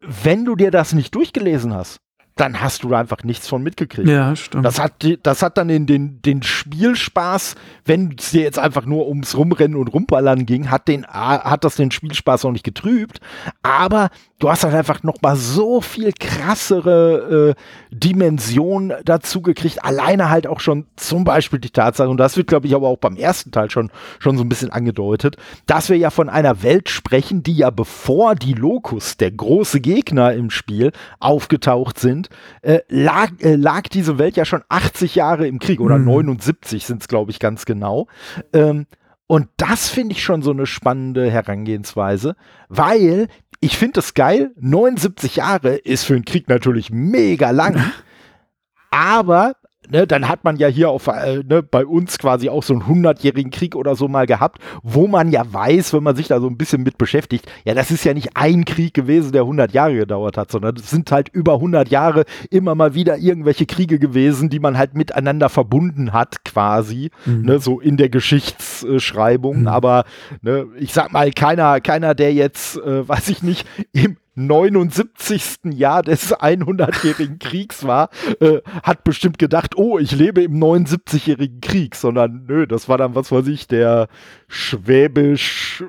[0.00, 2.00] wenn du dir das nicht durchgelesen hast
[2.36, 4.08] dann hast du einfach nichts von mitgekriegt.
[4.08, 4.64] Ja, stimmt.
[4.64, 9.08] Das hat, das hat dann in den, den Spielspaß, wenn es dir jetzt einfach nur
[9.08, 13.20] ums Rumrennen und Rumballern ging, hat, den, hat das den Spielspaß auch nicht getrübt.
[13.62, 19.84] Aber du hast halt einfach noch mal so viel krassere äh, Dimension dazu gekriegt.
[19.84, 22.98] Alleine halt auch schon zum Beispiel die Tatsache, und das wird, glaube ich, aber auch
[22.98, 26.88] beim ersten Teil schon, schon so ein bisschen angedeutet, dass wir ja von einer Welt
[26.88, 32.19] sprechen, die ja bevor die Locus, der große Gegner im Spiel, aufgetaucht sind,
[32.62, 36.04] äh, lag, äh, lag diese Welt ja schon 80 Jahre im Krieg oder mhm.
[36.06, 38.06] 79 sind es, glaube ich, ganz genau.
[38.52, 38.86] Ähm,
[39.26, 42.34] und das finde ich schon so eine spannende Herangehensweise,
[42.68, 43.28] weil
[43.60, 44.52] ich finde es geil.
[44.58, 47.92] 79 Jahre ist für einen Krieg natürlich mega lang.
[48.90, 49.54] Aber
[49.90, 52.86] ne, dann hat man ja hier auf, äh, ne, bei uns quasi auch so einen
[52.86, 56.46] hundertjährigen Krieg oder so mal gehabt, wo man ja weiß, wenn man sich da so
[56.46, 59.96] ein bisschen mit beschäftigt, ja, das ist ja nicht ein Krieg gewesen, der 100 Jahre
[59.96, 64.48] gedauert hat, sondern es sind halt über 100 Jahre immer mal wieder irgendwelche Kriege gewesen,
[64.48, 67.42] die man halt miteinander verbunden hat, quasi, mhm.
[67.42, 69.62] ne, so in der Geschichtsschreibung.
[69.62, 69.68] Mhm.
[69.68, 70.04] Aber
[70.42, 75.72] ne, ich sag mal, keiner, keiner, der jetzt, äh, weiß ich nicht, im 79.
[75.72, 81.94] Jahr des 100-jährigen Kriegs war, äh, hat bestimmt gedacht, oh, ich lebe im 79-jährigen Krieg,
[81.94, 84.08] sondern nö, das war dann, was weiß ich, der
[84.48, 85.84] schwäbisch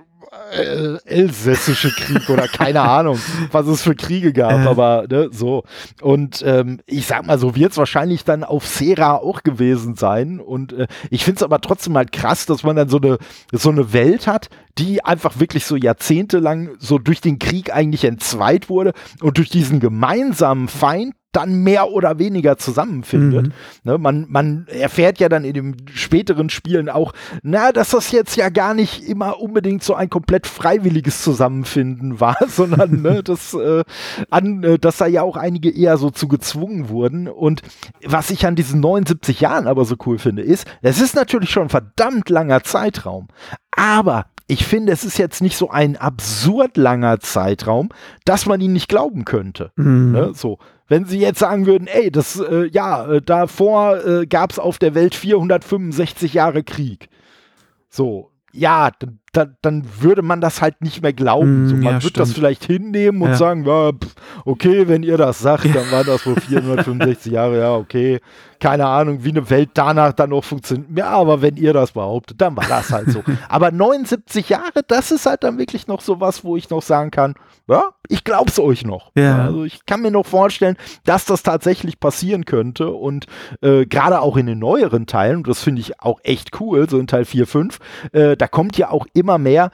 [0.51, 3.19] äh, elsässische Krieg oder keine Ahnung,
[3.51, 4.67] was es für Kriege gab, äh.
[4.67, 5.63] aber ne, so.
[6.01, 10.39] Und ähm, ich sag mal, so wird es wahrscheinlich dann auf Sera auch gewesen sein.
[10.39, 13.17] Und äh, ich finde es aber trotzdem halt krass, dass man dann so eine,
[13.51, 18.69] so eine Welt hat, die einfach wirklich so jahrzehntelang so durch den Krieg eigentlich entzweit
[18.69, 23.47] wurde und durch diesen gemeinsamen Feind dann mehr oder weniger zusammenfindet.
[23.47, 23.53] Mhm.
[23.83, 28.35] Ne, man, man erfährt ja dann in den späteren Spielen auch, na, dass das jetzt
[28.35, 33.83] ja gar nicht immer unbedingt so ein komplett freiwilliges Zusammenfinden war, sondern ne, dass, äh,
[34.29, 37.27] an, äh, dass da ja auch einige eher so zu gezwungen wurden.
[37.27, 37.61] Und
[38.03, 41.63] was ich an diesen 79 Jahren aber so cool finde, ist, es ist natürlich schon
[41.63, 43.27] ein verdammt langer Zeitraum.
[43.71, 47.89] Aber ich finde, es ist jetzt nicht so ein absurd langer Zeitraum,
[48.25, 49.71] dass man ihn nicht glauben könnte.
[49.75, 50.11] Mhm.
[50.11, 50.31] Ne?
[50.33, 54.59] So, wenn sie jetzt sagen würden, ey, das, äh, ja, äh, davor äh, gab es
[54.59, 57.07] auf der Welt 465 Jahre Krieg.
[57.89, 61.65] So, ja, dann, dann würde man das halt nicht mehr glauben.
[61.65, 63.35] Mm, so, man ja, wird das vielleicht hinnehmen und ja.
[63.35, 64.13] sagen, ja, pff,
[64.45, 68.19] okay, wenn ihr das sagt, dann war das wohl 465 Jahre, ja, okay.
[68.59, 70.89] Keine Ahnung, wie eine Welt danach dann noch funktioniert.
[70.95, 73.23] Ja, aber wenn ihr das behauptet, dann war das halt so.
[73.49, 77.09] aber 79 Jahre, das ist halt dann wirklich noch so was, wo ich noch sagen
[77.09, 77.33] kann,
[77.67, 79.11] ja, ich glaub's euch noch.
[79.15, 79.45] Ja.
[79.45, 83.25] Also ich kann mir noch vorstellen, dass das tatsächlich passieren könnte und
[83.61, 86.99] äh, gerade auch in den neueren Teilen, und das finde ich auch echt cool, so
[86.99, 87.79] in Teil 4, 5,
[88.11, 89.71] äh, da kommt ja auch immer mehr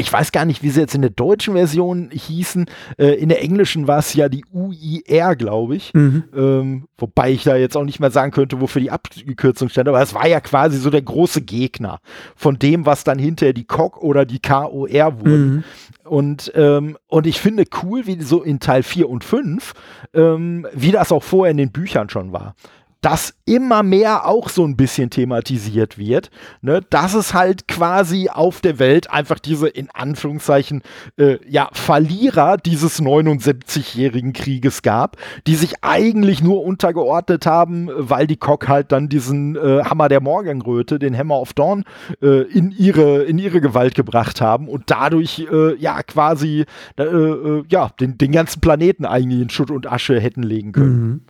[0.00, 2.66] ich weiß gar nicht, wie sie jetzt in der deutschen Version hießen.
[2.96, 5.92] Äh, in der englischen war es ja die UIR, glaube ich.
[5.94, 6.24] Mhm.
[6.34, 9.88] Ähm, wobei ich da jetzt auch nicht mehr sagen könnte, wofür die Abkürzung stand.
[9.88, 12.00] Aber es war ja quasi so der große Gegner
[12.34, 15.54] von dem, was dann hinterher die COG oder die KOR wurden.
[15.54, 15.64] Mhm.
[16.04, 19.74] Und, ähm, und ich finde cool, wie so in Teil 4 und 5,
[20.14, 22.54] ähm, wie das auch vorher in den Büchern schon war
[23.00, 28.60] das immer mehr auch so ein bisschen thematisiert wird, ne, dass es halt quasi auf
[28.60, 30.82] der Welt einfach diese in Anführungszeichen
[31.16, 38.36] äh, ja Verlierer dieses 79-jährigen Krieges gab, die sich eigentlich nur untergeordnet haben, weil die
[38.36, 41.84] Cock halt dann diesen äh, Hammer der Morgenröte, den Hammer of Dawn,
[42.22, 46.66] äh, in ihre in ihre Gewalt gebracht haben und dadurch äh, ja quasi
[46.98, 51.00] äh, äh, ja den, den ganzen Planeten eigentlich in Schutt und Asche hätten legen können.
[51.00, 51.20] Mhm.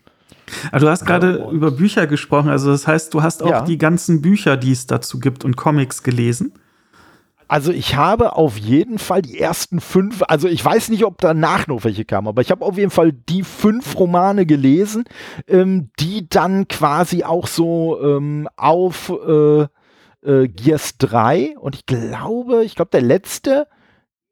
[0.72, 3.62] Also du hast gerade ja, über Bücher gesprochen, also das heißt, du hast auch ja.
[3.62, 6.52] die ganzen Bücher, die es dazu gibt und Comics gelesen.
[7.50, 11.66] Also ich habe auf jeden Fall die ersten fünf, also ich weiß nicht, ob danach
[11.66, 15.02] noch welche kamen, aber ich habe auf jeden Fall die fünf Romane gelesen,
[15.48, 19.62] ähm, die dann quasi auch so ähm, auf äh,
[20.22, 23.66] äh, Gears 3 und ich glaube, ich glaube der letzte,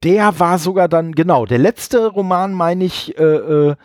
[0.05, 3.77] der war sogar dann, genau, der letzte Roman meine ich, äh, äh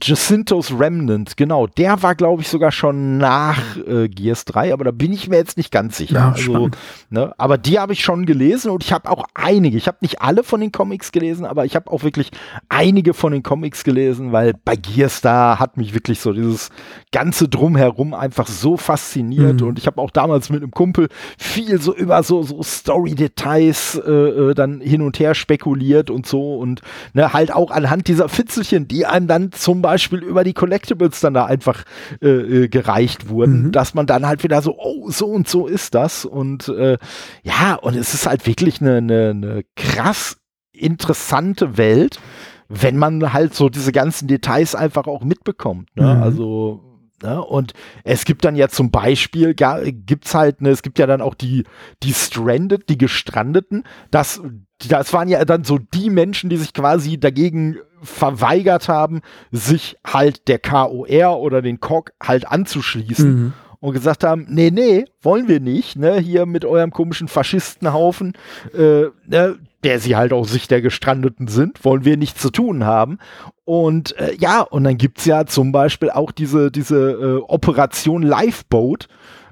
[0.00, 4.90] Jacintos Remnant, genau, der war, glaube ich, sogar schon nach äh, Gears 3, aber da
[4.92, 6.14] bin ich mir jetzt nicht ganz sicher.
[6.14, 6.70] Ja, also,
[7.10, 9.76] ne, aber die habe ich schon gelesen und ich habe auch einige.
[9.76, 12.30] Ich habe nicht alle von den Comics gelesen, aber ich habe auch wirklich
[12.70, 16.70] einige von den Comics gelesen, weil bei Gears da hat mich wirklich so dieses
[17.12, 19.68] ganze Drumherum einfach so fasziniert mhm.
[19.68, 24.10] und ich habe auch damals mit einem Kumpel viel so über so, so Story-Details äh,
[24.10, 26.80] äh, dann hin und her spekuliert und so und
[27.12, 31.18] ne, halt auch anhand dieser Fitzelchen, die einem dann zum zum Beispiel über die Collectibles
[31.18, 31.82] dann da einfach
[32.22, 33.72] äh, äh, gereicht wurden, mhm.
[33.72, 36.24] dass man dann halt wieder so, oh, so und so ist das.
[36.24, 36.96] Und äh,
[37.42, 40.36] ja, und es ist halt wirklich eine, eine, eine krass
[40.72, 42.20] interessante Welt,
[42.68, 45.88] wenn man halt so diese ganzen Details einfach auch mitbekommt.
[45.96, 46.14] Ne?
[46.14, 46.22] Mhm.
[46.22, 47.42] Also Ne?
[47.42, 47.72] Und
[48.02, 51.34] es gibt dann ja zum Beispiel, gibt es halt, ne, es gibt ja dann auch
[51.34, 51.64] die,
[52.02, 53.84] die Stranded, die Gestrandeten.
[54.10, 54.40] Das,
[54.88, 60.48] das waren ja dann so die Menschen, die sich quasi dagegen verweigert haben, sich halt
[60.48, 63.28] der KOR oder den KOG halt anzuschließen.
[63.28, 63.52] Mhm.
[63.84, 68.32] Und gesagt haben, nee, nee, wollen wir nicht, ne, hier mit eurem komischen Faschistenhaufen,
[68.72, 72.86] äh, ne, der sie halt auch sich der Gestrandeten sind, wollen wir nichts zu tun
[72.86, 73.18] haben.
[73.66, 78.22] Und äh, ja, und dann gibt es ja zum Beispiel auch diese, diese äh, Operation
[78.22, 79.06] Lifeboat,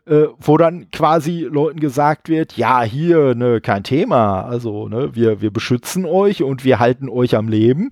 [0.07, 5.43] äh, wo dann quasi Leuten gesagt wird, ja, hier, ne, kein Thema, also, ne, wir,
[5.43, 7.91] wir beschützen euch und wir halten euch am Leben.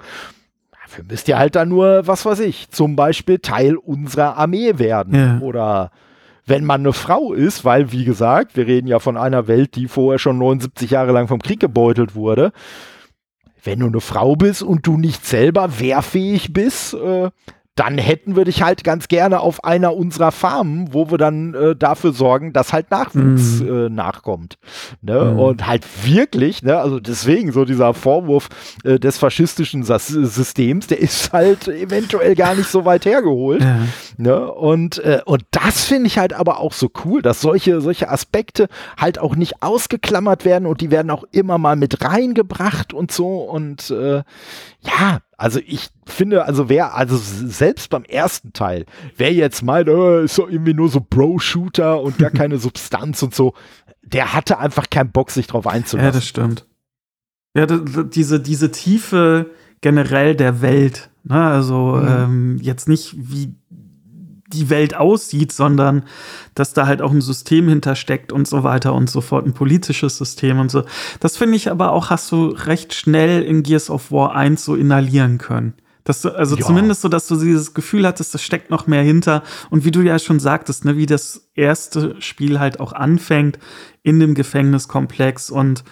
[0.72, 5.14] Dafür müsst ihr halt dann nur, was weiß ich, zum Beispiel Teil unserer Armee werden.
[5.14, 5.38] Ja.
[5.40, 5.90] Oder
[6.51, 9.87] wenn man eine Frau ist, weil, wie gesagt, wir reden ja von einer Welt, die
[9.87, 12.51] vorher schon 79 Jahre lang vom Krieg gebeutelt wurde.
[13.63, 17.31] Wenn du eine Frau bist und du nicht selber wehrfähig bist, äh,
[17.81, 21.75] dann hätten wir dich halt ganz gerne auf einer unserer Farmen, wo wir dann äh,
[21.75, 23.87] dafür sorgen, dass halt Nachwuchs mhm.
[23.87, 24.59] äh, nachkommt.
[25.01, 25.33] Ne?
[25.33, 25.38] Mhm.
[25.38, 26.77] Und halt wirklich, ne?
[26.77, 28.51] also deswegen so dieser Vorwurf
[28.85, 33.62] äh, des faschistischen Systems, der ist halt eventuell gar nicht so weit hergeholt.
[33.62, 33.79] Ja.
[34.19, 34.53] Ne?
[34.53, 38.69] Und, äh, und das finde ich halt aber auch so cool, dass solche, solche Aspekte
[38.99, 43.38] halt auch nicht ausgeklammert werden und die werden auch immer mal mit reingebracht und so.
[43.38, 44.23] Und äh,
[44.83, 50.21] ja, also ich finde, also wer, also selbst beim ersten Teil, wer jetzt meint, oh,
[50.21, 53.55] ist so irgendwie nur so Bro-Shooter und gar keine Substanz und so,
[54.03, 56.07] der hatte einfach keinen Bock, sich drauf einzulassen.
[56.07, 56.66] Ja, das stimmt.
[57.55, 61.11] Ja, diese, diese tiefe generell der Welt.
[61.25, 61.43] Ne?
[61.43, 62.09] Also mhm.
[62.09, 63.55] ähm, jetzt nicht wie
[64.53, 66.05] die Welt aussieht, sondern
[66.55, 70.19] dass da halt auch ein System hintersteckt und so weiter und so fort, ein politisches
[70.19, 70.85] System und so.
[71.21, 74.75] Das finde ich aber auch, hast du recht schnell in Gears of War 1 so
[74.75, 75.75] inhalieren können.
[76.05, 76.65] Dass du, also ja.
[76.65, 79.43] zumindest so, dass du dieses Gefühl hattest, das steckt noch mehr hinter.
[79.69, 83.59] Und wie du ja schon sagtest, ne, wie das erste Spiel halt auch anfängt
[84.03, 85.85] in dem Gefängniskomplex und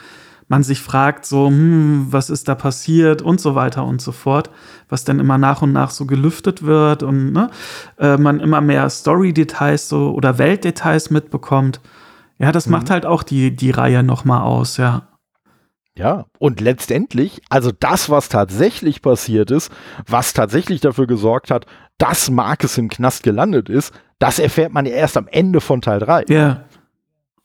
[0.49, 4.51] man sich fragt, so, hm, was ist da passiert und so weiter und so fort,
[4.89, 7.51] was dann immer nach und nach so gelüftet wird und ne,
[7.99, 11.81] äh, man immer mehr Story-Details so oder Weltdetails mitbekommt.
[12.39, 12.73] Ja, das mhm.
[12.73, 15.09] macht halt auch die, die Reihe nochmal aus, ja.
[15.99, 19.73] Ja, und letztendlich, also das, was tatsächlich passiert ist,
[20.07, 21.67] was tatsächlich dafür gesorgt hat,
[21.99, 25.99] dass Marcus im Knast gelandet ist, das erfährt man ja erst am Ende von Teil
[25.99, 26.27] 3.
[26.29, 26.65] Ja.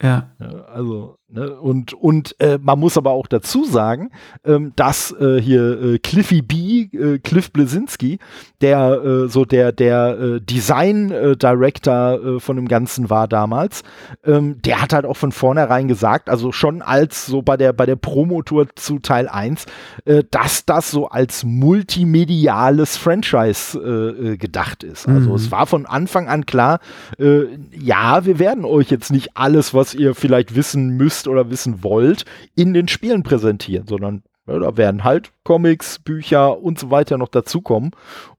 [0.02, 0.30] Ja.
[0.40, 1.50] ja also Ne?
[1.60, 4.12] Und, und äh, man muss aber auch dazu sagen,
[4.46, 8.20] ähm, dass äh, hier äh, Cliffy B, äh, Cliff Blesinski,
[8.62, 11.10] der äh, so der, der äh, Design
[11.42, 13.84] Director von dem Ganzen war damals,
[14.26, 17.86] ähm, der hat halt auch von vornherein gesagt, also schon als so bei der, bei
[17.86, 19.66] der Promotour zu Teil 1,
[20.06, 25.08] äh, dass das so als multimediales Franchise gedacht ist.
[25.08, 25.36] Also mhm.
[25.36, 26.80] es war von Anfang an klar,
[27.18, 31.84] ja, wir werden euch jetzt nicht alles, was ihr vielleicht wissen müsst, wisst oder wissen
[31.84, 37.18] wollt, in den Spielen präsentieren, sondern ja, da werden halt Comics, Bücher und so weiter
[37.18, 37.92] noch dazukommen.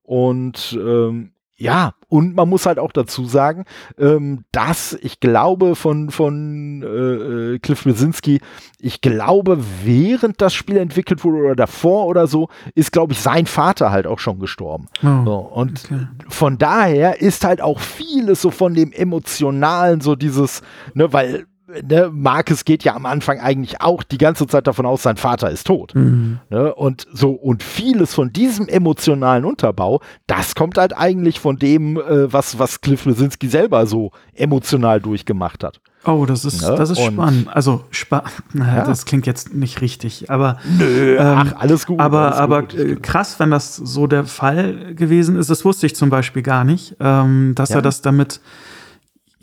[0.02, 3.64] Und ähm, ja, und man muss halt auch dazu sagen,
[3.96, 8.40] ähm, dass ich glaube von, von äh, äh Cliff Brzezinski,
[8.80, 13.46] ich glaube, während das Spiel entwickelt wurde oder davor oder so, ist, glaube ich, sein
[13.46, 14.88] Vater halt auch schon gestorben.
[15.02, 16.06] Oh, so, und okay.
[16.28, 20.60] von daher ist halt auch vieles so von dem Emotionalen, so dieses,
[20.92, 25.02] ne, weil ne, Marcus geht ja am Anfang eigentlich auch die ganze Zeit davon aus,
[25.02, 25.94] sein Vater ist tot.
[25.94, 26.38] Mhm.
[26.50, 31.96] Ne, und so, und vieles von diesem emotionalen Unterbau, das kommt halt eigentlich von dem,
[31.96, 35.80] äh, was, was Cliff Lesinski selber so emotional durchgemacht hat.
[36.06, 36.74] Oh, das ist, ne?
[36.76, 37.48] das ist spannend.
[37.50, 38.84] Also, spa naja, ja.
[38.84, 40.58] das klingt jetzt nicht richtig, aber.
[40.78, 41.98] Nö, ähm, ach, alles gut.
[41.98, 42.74] Aber, alles aber gut.
[42.74, 46.64] Äh, krass, wenn das so der Fall gewesen ist, das wusste ich zum Beispiel gar
[46.64, 47.76] nicht, ähm, dass ja.
[47.76, 48.40] er das damit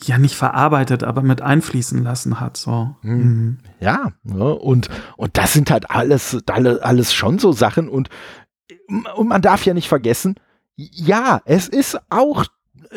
[0.04, 2.58] ja nicht verarbeitet, aber mit einfließen lassen hat.
[2.58, 2.96] So.
[3.02, 3.18] Hm.
[3.18, 3.58] Mhm.
[3.80, 4.56] Ja, ne?
[4.56, 8.10] und, und das sind halt alles, alles schon so Sachen und,
[9.16, 10.36] und man darf ja nicht vergessen,
[10.76, 12.46] ja, es ist auch,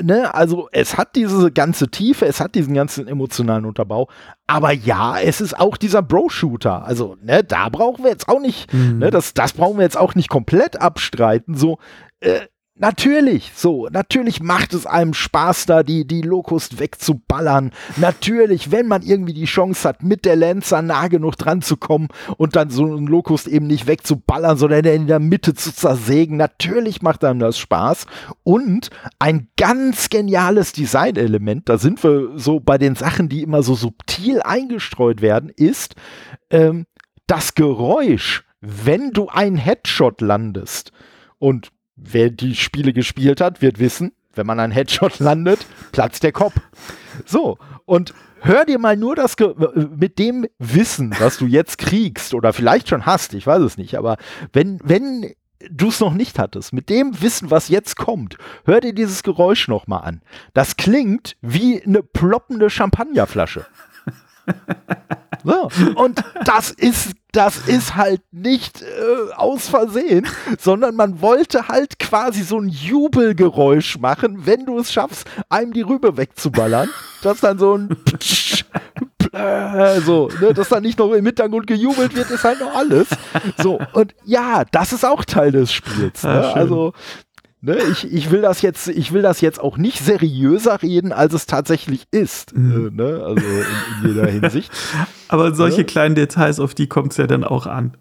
[0.00, 4.08] ne, also es hat diese ganze Tiefe, es hat diesen ganzen emotionalen Unterbau,
[4.46, 6.84] aber ja, es ist auch dieser Bro-Shooter.
[6.84, 8.98] Also, ne, da brauchen wir jetzt auch nicht, mhm.
[8.98, 11.56] ne, das, das brauchen wir jetzt auch nicht komplett abstreiten.
[11.56, 11.78] So,
[12.20, 12.40] äh,
[12.76, 17.70] Natürlich, so, natürlich macht es einem Spaß, da die, die Locust wegzuballern.
[17.98, 22.08] Natürlich, wenn man irgendwie die Chance hat, mit der Lancer nah genug dran zu kommen
[22.36, 26.36] und dann so einen Locust eben nicht wegzuballern, sondern in der Mitte zu zersägen.
[26.36, 28.06] Natürlich macht einem das Spaß.
[28.42, 33.76] Und ein ganz geniales Designelement, da sind wir so bei den Sachen, die immer so
[33.76, 35.94] subtil eingestreut werden, ist
[36.50, 36.86] ähm,
[37.28, 40.90] das Geräusch, wenn du einen Headshot landest.
[41.38, 46.32] Und wer die Spiele gespielt hat, wird wissen, wenn man einen Headshot landet, platzt der
[46.32, 46.54] Kopf.
[47.24, 49.54] So, und hör dir mal nur das Ge
[49.96, 53.96] mit dem Wissen, was du jetzt kriegst oder vielleicht schon hast, ich weiß es nicht,
[53.96, 54.16] aber
[54.52, 55.32] wenn, wenn
[55.70, 59.68] du es noch nicht hattest, mit dem Wissen, was jetzt kommt, hör dir dieses Geräusch
[59.68, 60.22] nochmal an.
[60.52, 63.64] Das klingt wie eine ploppende Champagnerflasche.
[65.44, 65.68] So.
[65.96, 70.26] Und das ist, das ist halt nicht äh, aus Versehen,
[70.58, 75.82] sondern man wollte halt quasi so ein Jubelgeräusch machen, wenn du es schaffst, einem die
[75.82, 76.88] Rübe wegzuballern.
[77.22, 77.96] Das dann so ein
[80.04, 83.08] so, ne, dass da nicht noch im Hintergrund gejubelt wird, ist halt noch alles.
[83.60, 86.22] So, und ja, das ist auch Teil des Spiels.
[86.22, 86.34] Ne?
[86.34, 86.92] Ja, also,
[87.66, 91.32] Ne, ich, ich, will das jetzt, ich will das jetzt auch nicht seriöser reden, als
[91.32, 92.54] es tatsächlich ist.
[92.54, 92.88] Mhm.
[92.88, 93.22] Äh, ne?
[93.24, 94.70] Also in, in, jeder Hinsicht.
[95.28, 95.84] Aber solche ne?
[95.86, 97.96] kleinen Details, auf die kommt es ja dann auch an.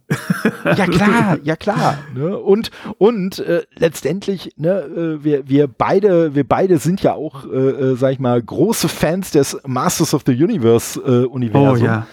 [0.65, 1.97] ja, klar, ja klar.
[2.13, 2.37] Ne?
[2.37, 7.57] Und, und äh, letztendlich, ne, äh, wir, wir, beide, wir beide sind ja auch, äh,
[7.57, 11.83] äh, sag ich mal, große Fans des Masters of the Universe äh, Universum.
[11.83, 12.07] Oh ja.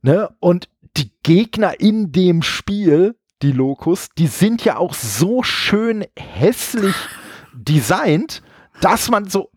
[0.00, 0.30] Ne?
[0.40, 6.94] Und die Gegner in dem Spiel die Locus, die sind ja auch so schön hässlich
[7.52, 8.42] designt,
[8.80, 9.50] dass man so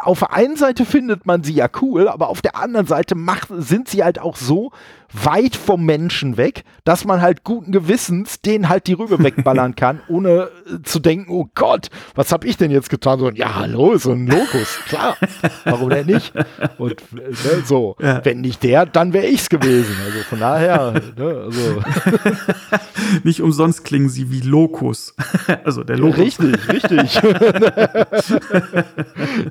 [0.00, 3.48] auf der einen Seite findet man sie ja cool, aber auf der anderen Seite macht,
[3.50, 4.72] sind sie halt auch so
[5.12, 10.00] weit vom Menschen weg, dass man halt guten Gewissens denen halt die Rübe wegballern kann,
[10.08, 13.18] ohne äh, zu denken, oh Gott, was hab ich denn jetzt getan?
[13.18, 15.16] So, ja, hallo, so ein Lokus, klar,
[15.64, 16.32] warum denn nicht?
[16.78, 17.22] Und ne,
[17.64, 18.24] so, ja.
[18.24, 19.96] wenn nicht der, dann wäre ich's gewesen.
[20.04, 21.82] Also von daher, ne, also.
[23.24, 25.14] Nicht umsonst klingen sie wie Lokus.
[25.64, 26.18] also der Lokus.
[26.18, 27.22] Richtig, richtig.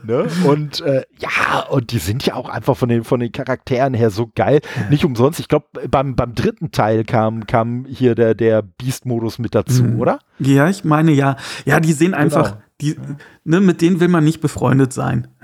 [0.04, 0.28] ne?
[0.46, 4.10] Und äh, ja, und die sind ja auch einfach von den, von den Charakteren her
[4.10, 4.62] so geil.
[4.90, 9.56] Nicht umsonst, ich glaube, beim, beim dritten Teil kam, kam hier der, der Beast-Modus mit
[9.56, 10.00] dazu, mhm.
[10.00, 10.20] oder?
[10.40, 11.38] Ja, ich meine ja.
[11.66, 12.52] Ja, die sehen einfach.
[12.52, 12.62] Genau.
[12.80, 12.96] Die,
[13.44, 15.28] ne, mit denen will man nicht befreundet sein.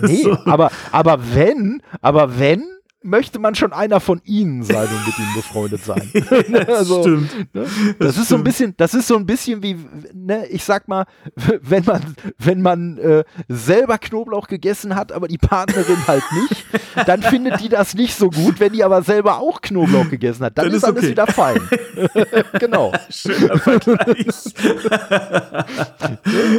[0.00, 0.38] Nee, so.
[0.46, 2.64] aber, aber wenn, aber wenn,
[3.04, 6.10] möchte man schon einer von ihnen sein und mit ihnen befreundet sein.
[6.12, 7.54] das also, stimmt.
[7.54, 7.62] Ne?
[7.62, 8.28] Das, das, ist stimmt.
[8.28, 9.76] so ein bisschen, das ist so ein bisschen wie,
[10.12, 11.04] ne, ich sag mal,
[11.60, 12.02] wenn man,
[12.38, 16.64] wenn man äh, selber Knoblauch gegessen hat, aber die Partnerin halt nicht,
[17.06, 20.56] dann findet die das nicht so gut, wenn die aber selber auch Knoblauch gegessen hat.
[20.56, 21.10] Dann, dann ist, ist alles okay.
[21.10, 21.60] wieder fein.
[22.58, 22.92] genau.
[23.10, 24.26] Schöner Vergleich.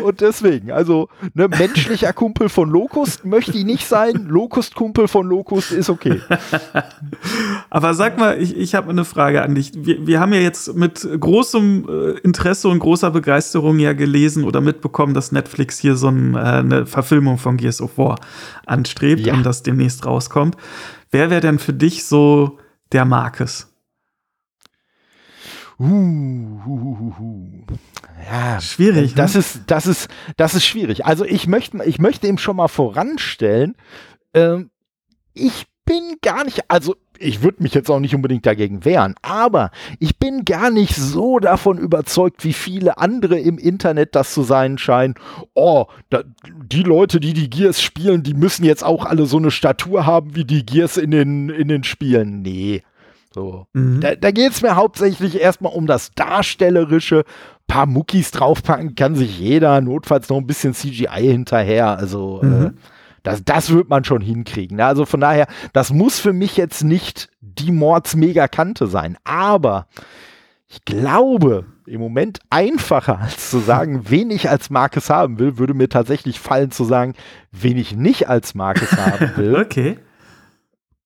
[0.03, 5.71] und deswegen, also, ne, menschlicher Kumpel von Locust möchte ich nicht sein, Locust-Kumpel von Locust
[5.71, 6.21] ist okay.
[7.69, 9.71] Aber sag mal, ich, ich habe eine Frage an dich.
[9.75, 14.61] Wir, wir haben ja jetzt mit großem äh, Interesse und großer Begeisterung ja gelesen oder
[14.61, 18.19] mitbekommen, dass Netflix hier so ein, äh, eine Verfilmung von Gears of War
[18.65, 19.33] anstrebt ja.
[19.33, 20.55] und das demnächst rauskommt.
[21.11, 22.59] Wer wäre denn für dich so
[22.91, 23.67] der Marcus?
[25.77, 27.77] Uh, uh, uh, uh,
[28.31, 29.13] Ja, schwierig.
[29.13, 29.41] Das ne?
[29.41, 31.05] ist, das ist, das ist schwierig.
[31.05, 33.75] Also ich möchte, ich möchte ihm schon mal voranstellen.
[34.33, 34.71] Ähm,
[35.33, 39.71] ich bin gar nicht, also ich würde mich jetzt auch nicht unbedingt dagegen wehren, aber
[39.99, 44.77] ich bin gar nicht so davon überzeugt, wie viele andere im Internet das zu sein
[44.77, 45.15] scheinen.
[45.53, 49.51] Oh, da, die Leute, die die Gears spielen, die müssen jetzt auch alle so eine
[49.51, 52.41] Statur haben wie die Gears in den, in den Spielen.
[52.41, 52.83] Nee.
[53.33, 53.67] So.
[53.73, 53.99] Mhm.
[53.99, 57.19] Da, da geht es mir hauptsächlich erstmal um das Darstellerische.
[57.19, 61.97] Ein paar Muckis draufpacken kann sich jeder, notfalls noch ein bisschen CGI hinterher.
[61.97, 62.65] Also, äh, mhm.
[62.65, 62.71] äh,
[63.25, 64.77] das, das wird man schon hinkriegen.
[64.77, 64.85] Ne?
[64.85, 69.17] Also von daher, das muss für mich jetzt nicht die Mords-Megakante sein.
[69.23, 69.87] Aber
[70.67, 75.73] ich glaube, im Moment einfacher als zu sagen, wen ich als Marcus haben will, würde
[75.73, 77.13] mir tatsächlich fallen zu sagen,
[77.51, 79.55] wen ich nicht als Marcus haben will.
[79.55, 79.97] Okay.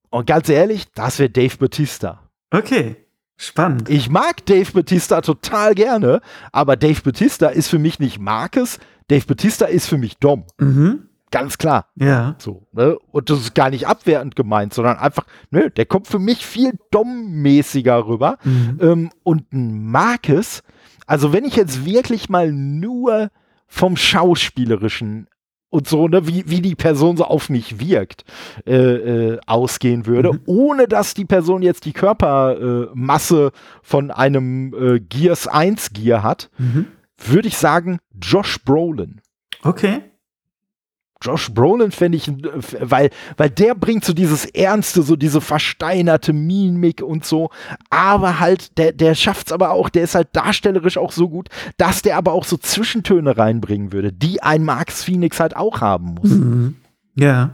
[0.10, 2.30] Und ganz ehrlich, das wäre Dave Batista.
[2.52, 2.98] Okay.
[3.38, 3.88] Spannend.
[3.88, 6.20] Ich mag Dave Batista total gerne,
[6.52, 10.44] aber Dave Batista ist für mich nicht Marcus, Dave Batista ist für mich Dom.
[10.60, 11.09] Mhm.
[11.32, 11.88] Ganz klar.
[11.96, 12.36] Ja.
[12.40, 12.98] So, ne?
[13.12, 16.74] Und das ist gar nicht abwertend gemeint, sondern einfach, ne, der kommt für mich viel
[16.92, 18.38] dummmäßiger rüber.
[18.44, 18.80] Mhm.
[18.82, 20.64] Ähm, und ein Marcus,
[21.06, 23.30] also wenn ich jetzt wirklich mal nur
[23.68, 25.28] vom Schauspielerischen
[25.70, 28.26] und so, ne, wie, wie die Person so auf mich wirkt,
[28.66, 30.42] äh, äh, ausgehen würde, mhm.
[30.46, 36.50] ohne dass die Person jetzt die Körpermasse äh, von einem äh, Gears 1 Gear hat,
[36.58, 36.88] mhm.
[37.18, 39.22] würde ich sagen, Josh Brolin.
[39.62, 40.02] Okay.
[41.22, 42.32] Josh Brolin fände ich,
[42.80, 47.50] weil, weil der bringt so dieses Ernste, so diese versteinerte Mimik und so,
[47.90, 52.02] aber halt, der, der es aber auch, der ist halt darstellerisch auch so gut, dass
[52.02, 56.30] der aber auch so Zwischentöne reinbringen würde, die ein Max Phoenix halt auch haben muss.
[56.30, 56.76] Mhm.
[57.16, 57.52] Ja.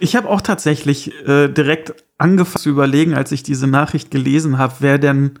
[0.00, 4.76] Ich habe auch tatsächlich äh, direkt angefangen zu überlegen, als ich diese Nachricht gelesen habe,
[4.80, 5.38] wer denn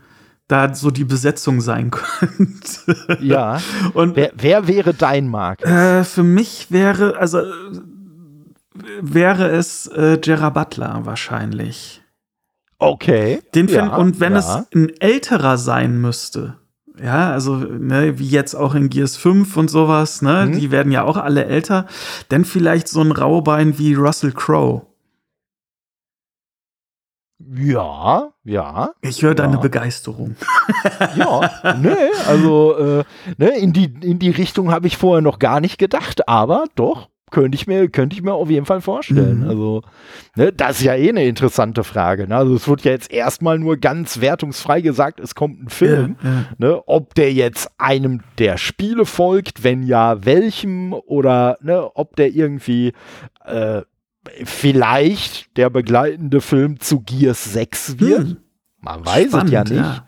[0.48, 3.18] da so die Besetzung sein könnte.
[3.20, 3.60] Ja.
[3.94, 5.64] Und wer, wer wäre dein Mark?
[5.64, 7.42] Äh, für mich wäre, also
[9.00, 12.02] wäre es äh, Gerard Butler wahrscheinlich.
[12.78, 13.40] Okay.
[13.54, 14.38] Den ja, und wenn ja.
[14.38, 16.56] es ein älterer sein müsste,
[17.02, 20.58] ja, also ne, wie jetzt auch in Gears 5 und sowas, ne, mhm.
[20.58, 21.86] die werden ja auch alle älter,
[22.28, 24.82] dann vielleicht so ein Raubein wie Russell Crowe.
[27.38, 28.90] Ja, ja.
[29.02, 30.36] Ich höre deine Begeisterung.
[31.16, 31.90] ja, nee,
[32.26, 33.04] also äh,
[33.36, 37.08] ne, in, die, in die Richtung habe ich vorher noch gar nicht gedacht, aber doch,
[37.30, 39.40] könnte ich mir, könnte ich mir auf jeden Fall vorstellen.
[39.40, 39.48] Mhm.
[39.48, 39.82] Also,
[40.36, 42.28] ne, das ist ja eh eine interessante Frage.
[42.28, 42.36] Ne?
[42.36, 46.16] Also es wird ja jetzt erstmal nur ganz wertungsfrei gesagt, es kommt ein Film.
[46.22, 46.44] Ja, ja.
[46.58, 46.82] Ne?
[46.86, 52.92] Ob der jetzt einem der Spiele folgt, wenn ja, welchem, oder ne, ob der irgendwie
[53.44, 53.82] äh,
[54.44, 58.20] vielleicht der begleitende Film zu Gears 6 wird.
[58.20, 58.36] Hm.
[58.80, 59.76] Man weiß Spannend, es ja nicht.
[59.76, 60.06] Ja.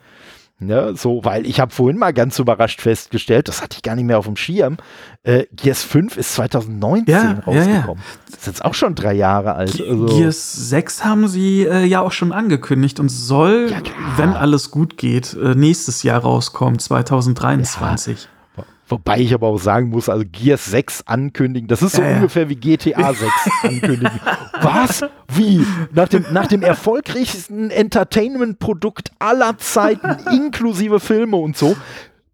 [0.61, 4.07] Ne, so, weil ich habe vorhin mal ganz überrascht festgestellt, das hatte ich gar nicht
[4.07, 4.77] mehr auf dem Schirm.
[5.23, 8.03] Äh, Gears 5 ist 2019 ja, rausgekommen.
[8.03, 9.81] Ja, das ist jetzt auch schon drei Jahre alt.
[9.81, 10.07] Also.
[10.07, 13.71] Gears 6 haben sie äh, ja auch schon angekündigt und soll,
[14.17, 18.29] wenn alles gut geht, äh, nächstes Jahr rauskommen, 2023.
[18.89, 22.17] Wobei ich aber auch sagen muss, also Gears 6 ankündigen, das ist so ja.
[22.17, 23.33] ungefähr wie GTA 6
[23.63, 24.21] ankündigen.
[24.63, 25.05] Was?
[25.29, 25.65] Wie?
[25.93, 31.77] Nach dem, nach dem erfolgreichsten Entertainment-Produkt aller Zeiten, inklusive Filme und so,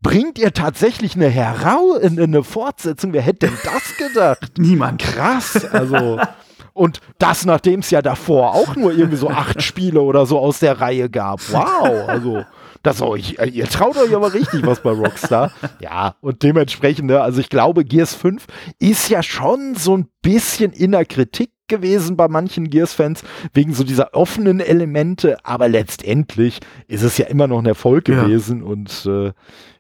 [0.01, 3.13] bringt ihr tatsächlich eine, Herau äh, eine Fortsetzung?
[3.13, 4.53] Wer hätte denn das gedacht?
[4.57, 5.03] Niemand.
[5.03, 6.21] Krass, also.
[6.77, 10.59] Und das, nachdem es ja davor auch nur irgendwie so acht Spiele oder so aus
[10.59, 11.39] der Reihe gab.
[11.53, 12.45] Wow, also.
[12.85, 15.51] Das euch, äh, ihr traut euch aber richtig was bei Rockstar.
[15.81, 18.47] Ja, und dementsprechend, ne, also ich glaube, Gears 5
[18.79, 23.23] ist ja schon so ein bisschen in der Kritik gewesen bei manchen Gears-Fans,
[23.55, 28.23] wegen so dieser offenen Elemente, aber letztendlich ist es ja immer noch ein Erfolg Ja.
[28.23, 29.33] gewesen und äh,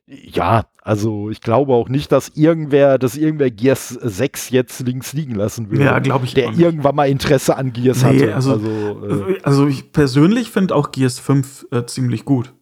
[0.06, 5.34] ja, also ich glaube auch nicht, dass irgendwer, dass irgendwer Gears 6 jetzt links liegen
[5.34, 5.84] lassen würde.
[5.84, 8.34] Ja, glaube ich Der irgendwann mal Interesse an Gears Nee, hatte.
[8.34, 12.52] also- äh, Also ich persönlich finde auch Gears 5 äh, ziemlich gut.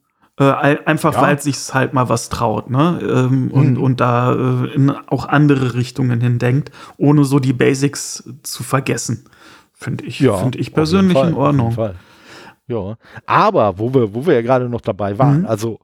[0.42, 1.22] Äh, ein- einfach Ja.
[1.22, 2.98] weil es sich halt mal was traut, ne?
[3.02, 3.82] Ähm, und, Mhm.
[3.82, 9.24] und da äh, in auch andere Richtungen hindenkt, ohne so die Basics zu vergessen.
[9.72, 11.76] Finde ich, ja, finde ich persönlich Fall, in Ordnung.
[12.68, 15.46] Ja, aber wo wir, wo wir ja gerade noch dabei waren, Mhm.
[15.46, 15.80] also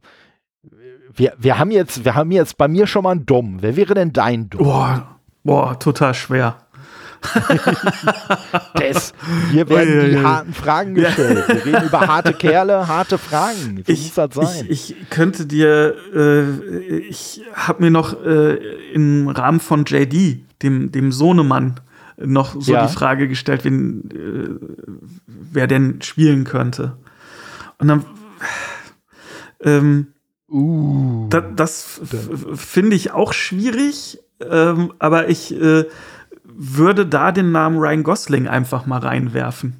[1.14, 3.58] wir, wir haben jetzt, wir haben jetzt bei mir schon mal einen Dom.
[3.60, 4.62] Wer wäre denn dein Dom?
[4.62, 6.56] Boah, boah, total schwer.
[8.78, 9.12] Des,
[9.50, 11.48] hier werden die harten Fragen gestellt.
[11.48, 13.76] Wir reden über harte Kerle, harte Fragen.
[13.76, 14.66] Muss Ich, das sein.
[14.68, 18.54] ich, ich könnte dir, äh, ich habe mir noch äh,
[18.92, 21.80] im Rahmen von JD, dem, dem Sohnemann,
[22.16, 24.66] noch so die Frage gestellt, wen, äh,
[25.26, 26.96] wer denn spielen könnte.
[27.78, 28.04] Und dann,
[29.62, 30.06] ähm,
[30.50, 32.00] uh, da, das
[32.54, 35.84] finde ich auch schwierig, ähm, aber ich äh,
[36.60, 39.76] würde da den Namen Ryan Gosling einfach mal reinwerfen.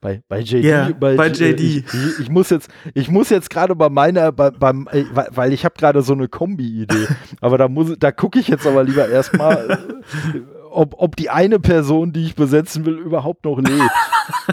[0.00, 1.60] Bei, bei JD, Ja, bei J- JD.
[1.60, 5.52] Ich, ich, ich muss jetzt, ich muss jetzt gerade bei meiner, bei, beim, äh, weil-
[5.52, 7.06] ich habe gerade so eine Kombi-Idee,
[7.40, 10.38] aber da muss, da gucke ich jetzt aber lieber erstmal, äh,
[10.76, 13.90] ob, ob die eine Person, die ich besetzen will, überhaupt noch lebt.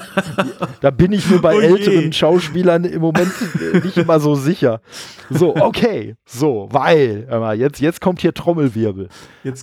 [0.81, 4.81] da bin ich mir bei Oh älteren Schauspielern im Moment äh, nicht immer so sicher.
[5.29, 9.09] So, okay, so, weil, jetzt, jetzt kommt hier Trommelwirbel.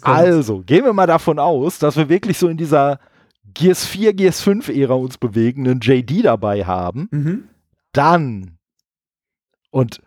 [0.02, 2.98] Also, gehen wir mal davon aus, dass wir wirklich so in dieser
[3.54, 7.44] Gears 4, Gears 5 Ära uns bewegen, einen JD dabei haben, Mhm.
[7.92, 8.58] dann
[9.70, 10.00] und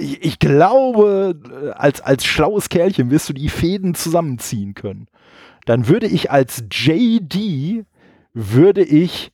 [0.00, 5.08] ich, ich glaube, äh, als, als schlaues Kerlchen wirst du die Fäden zusammenziehen können.
[5.66, 7.84] Dann würde ich als JD
[8.32, 9.32] würde ich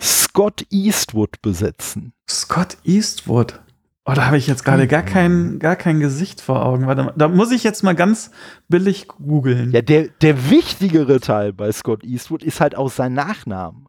[0.00, 2.12] Scott Eastwood besetzen.
[2.28, 3.60] Scott Eastwood.
[4.08, 6.86] Oh, da habe ich jetzt gerade gar kein, gar kein Gesicht vor Augen.
[6.86, 8.30] Warte mal, da muss ich jetzt mal ganz
[8.68, 9.72] billig googeln.
[9.72, 13.86] Ja, der, der wichtigere Teil bei Scott Eastwood ist halt auch sein Nachnamen.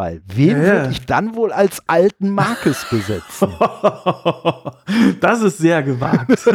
[0.00, 3.52] Weil, wen Ja, würde ich dann wohl als alten Marcus besetzen?
[5.20, 6.38] Das ist sehr gewagt.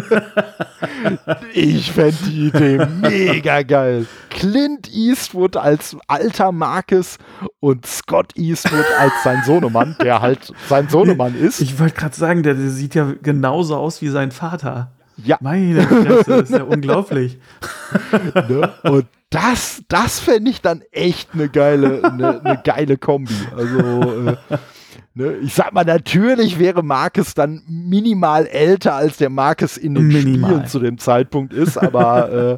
[1.54, 4.08] Ich fände die Idee mega geil.
[4.32, 7.18] Clint Eastwood als alter Marcus
[7.60, 11.62] und Scott Eastwood als sein Sohnemann, der halt sein Sohnemann ist.
[11.62, 14.92] Ich wollte gerade sagen, der, der sieht ja genauso aus wie sein Vater.
[15.24, 17.38] ja, Meine Fresse, das ist ja unglaublich.
[18.34, 18.74] ne?
[18.84, 23.34] Und das, das fände ich dann echt eine geile, eine, eine geile Kombi.
[23.56, 24.58] Also, äh,
[25.14, 25.38] ne?
[25.42, 30.50] ich sag mal, natürlich wäre Marcus dann minimal älter, als der Marcus in den Minimal.
[30.52, 32.58] Spielen zu dem Zeitpunkt ist, aber äh,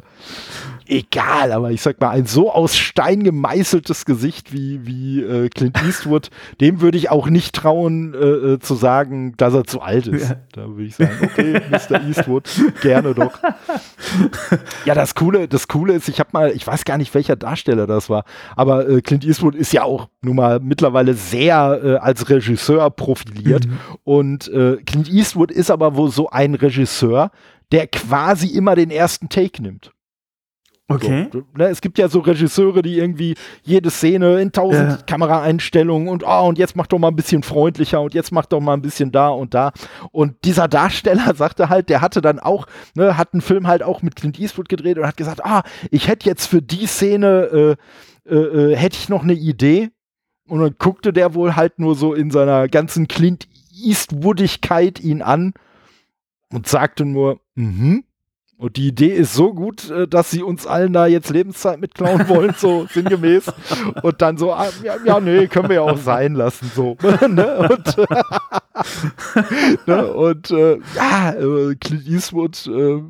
[0.88, 1.52] egal.
[1.52, 6.30] Aber ich sag mal, ein so aus Stein gemeißeltes Gesicht wie, wie äh, Clint Eastwood,
[6.60, 10.30] dem würde ich auch nicht trauen, äh, äh, zu sagen, dass er zu alt ist.
[10.30, 10.36] Ja.
[10.52, 12.02] Da würde ich sagen, okay, Mr.
[12.06, 12.48] Eastwood,
[12.82, 13.38] gerne doch.
[14.84, 17.86] Ja, das Coole, das Coole ist, ich habe mal, ich weiß gar nicht, welcher Darsteller
[17.86, 18.24] das war,
[18.56, 23.68] aber äh, Clint Eastwood ist ja auch nun mal mittlerweile sehr äh, als Regisseur profiliert.
[24.04, 27.30] Und äh, Clint Eastwood ist aber wohl so ein Regisseur,
[27.72, 29.92] der quasi immer den ersten Take nimmt.
[30.90, 31.28] Okay.
[31.30, 34.96] So, ne, es gibt ja so Regisseure, die irgendwie jede Szene in tausend Ja.
[35.06, 38.60] Kameraeinstellungen und oh, und jetzt mach doch mal ein bisschen freundlicher und jetzt mach doch
[38.60, 39.72] mal ein bisschen da und da.
[40.12, 44.00] Und dieser Darsteller sagte halt, der hatte dann auch, ne, hat einen Film halt auch
[44.00, 47.76] mit Clint Eastwood gedreht und hat gesagt, ah, ich hätte jetzt für die Szene,
[48.26, 49.90] äh, äh, äh, hätte ich noch eine Idee.
[50.48, 55.52] Und dann guckte der wohl halt nur so in seiner ganzen Clint Eastwoodigkeit ihn an
[56.50, 58.04] und sagte nur, mhm.
[58.58, 62.28] Und die Idee ist so gut, äh, dass sie uns allen da jetzt Lebenszeit mitklauen
[62.28, 63.52] wollen, so sinngemäß.
[64.02, 66.96] Und dann so, ah, ja, ja, nee, können wir ja auch sein lassen, so.
[67.28, 67.68] ne?
[67.70, 67.96] Und,
[69.86, 70.12] ne?
[70.12, 73.00] und äh, ja, äh, Clint Eastwood, äh,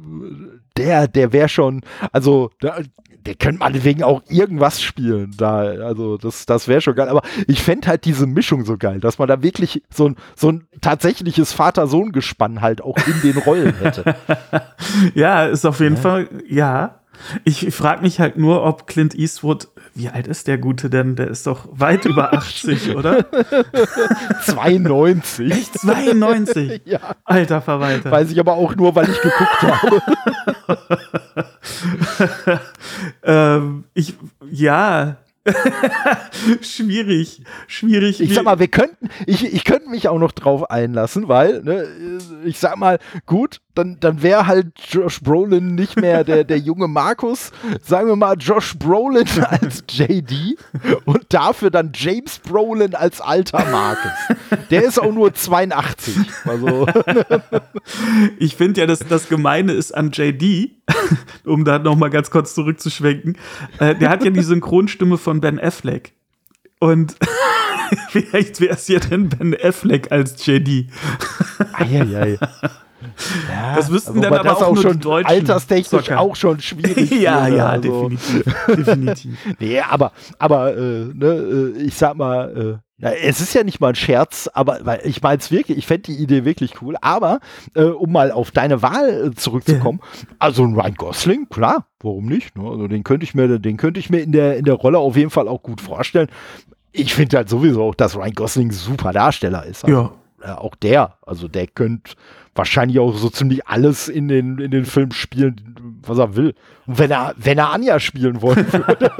[0.77, 1.81] der, der wäre schon,
[2.13, 2.81] also da,
[3.27, 5.35] der könnte meinetwegen auch irgendwas spielen.
[5.37, 7.09] Da, also das, das wäre schon geil.
[7.09, 10.51] Aber ich fände halt diese Mischung so geil, dass man da wirklich so ein, so
[10.51, 14.17] ein tatsächliches Vater-Sohn-Gespann halt auch in den Rollen hätte.
[15.15, 16.01] ja, ist auf jeden ja.
[16.01, 17.01] Fall, ja.
[17.45, 21.17] Ich frage mich halt nur, ob Clint Eastwood, wie alt ist der Gute denn?
[21.17, 23.27] Der ist doch weit über 80, oder?
[24.45, 25.51] 92.
[25.51, 26.83] Echt 92?
[26.87, 27.01] ja.
[27.25, 28.11] Alter Verwalter.
[28.11, 30.03] Weiß ich aber auch nur, weil ich geguckt habe.
[33.23, 34.15] ähm, ich,
[34.51, 35.19] ja,
[36.61, 38.21] schwierig, schwierig.
[38.21, 41.87] Ich sag mal, wir könnten, ich, ich könnte mich auch noch drauf einlassen, weil, ne,
[42.45, 46.89] ich sag mal, gut, dann, dann wäre halt Josh Brolin nicht mehr der, der junge
[46.89, 47.53] Markus.
[47.83, 50.59] Sagen wir mal Josh Brolin als JD
[51.05, 54.11] und dafür dann James Brolin als alter Markus.
[54.71, 56.17] Der ist auch nur 82.
[56.45, 56.87] Also.
[58.39, 60.71] Ich finde ja, dass das Gemeine ist an JD,
[61.45, 63.37] um da nochmal ganz kurz zurückzuschwenken.
[63.79, 66.13] Äh, der hat ja die Synchronstimme von Ben Affleck.
[66.79, 67.17] Und
[68.11, 70.91] vielleicht wäre es ja dann Ben Affleck als JD.
[71.73, 72.39] Eieiei.
[73.49, 76.21] Ja, das wüssten dann aber das auch, auch schon Deutschen alterstechnisch Zocker.
[76.21, 77.11] auch schon schwierig.
[77.21, 78.09] ja, wäre, ja, also.
[78.09, 78.55] definitiv.
[78.67, 79.39] definitiv.
[79.59, 83.81] nee, aber, aber äh, ne, äh, ich sag mal, äh, ja, es ist ja nicht
[83.81, 86.97] mal ein Scherz, aber weil ich meine es wirklich, ich fände die Idee wirklich cool,
[87.01, 87.39] aber
[87.75, 90.29] äh, um mal auf deine Wahl äh, zurückzukommen, ja.
[90.41, 92.57] also ein Ryan Gosling, klar, warum nicht?
[92.59, 92.69] Ne?
[92.69, 95.17] Also den könnte ich mir, den könnte ich mir in der, in der Rolle auf
[95.17, 96.29] jeden Fall auch gut vorstellen.
[96.91, 99.85] Ich finde halt sowieso auch, dass Ryan Gosling ein super Darsteller ist.
[99.85, 100.11] Also, ja.
[100.43, 102.13] Äh, auch der, also der könnte
[102.59, 106.55] wahrscheinlich auch so ziemlich alles in den, in den Film spielen, was er will.
[106.87, 109.11] Und wenn er, wenn er Anja spielen wollen würde,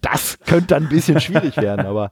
[0.00, 2.10] das könnte dann ein bisschen schwierig werden, aber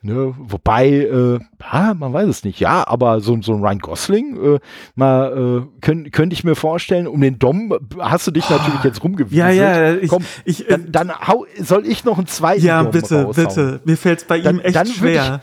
[0.00, 2.60] Ne, wobei, äh, ah, man weiß es nicht.
[2.60, 4.58] Ja, aber so, so ein Ryan Gosling, äh,
[4.94, 8.84] mal äh, könnte könnt ich mir vorstellen, um den Dom hast du dich oh, natürlich
[8.84, 9.36] jetzt rumgewiesen.
[9.36, 12.92] Ja, ja, ich, Komm, ich, dann, dann hau, soll ich noch einen zweiten Ja, Dom
[12.92, 13.48] bitte, raushauen?
[13.48, 13.80] bitte.
[13.84, 15.40] Mir fällt es bei dann, ihm echt schwer.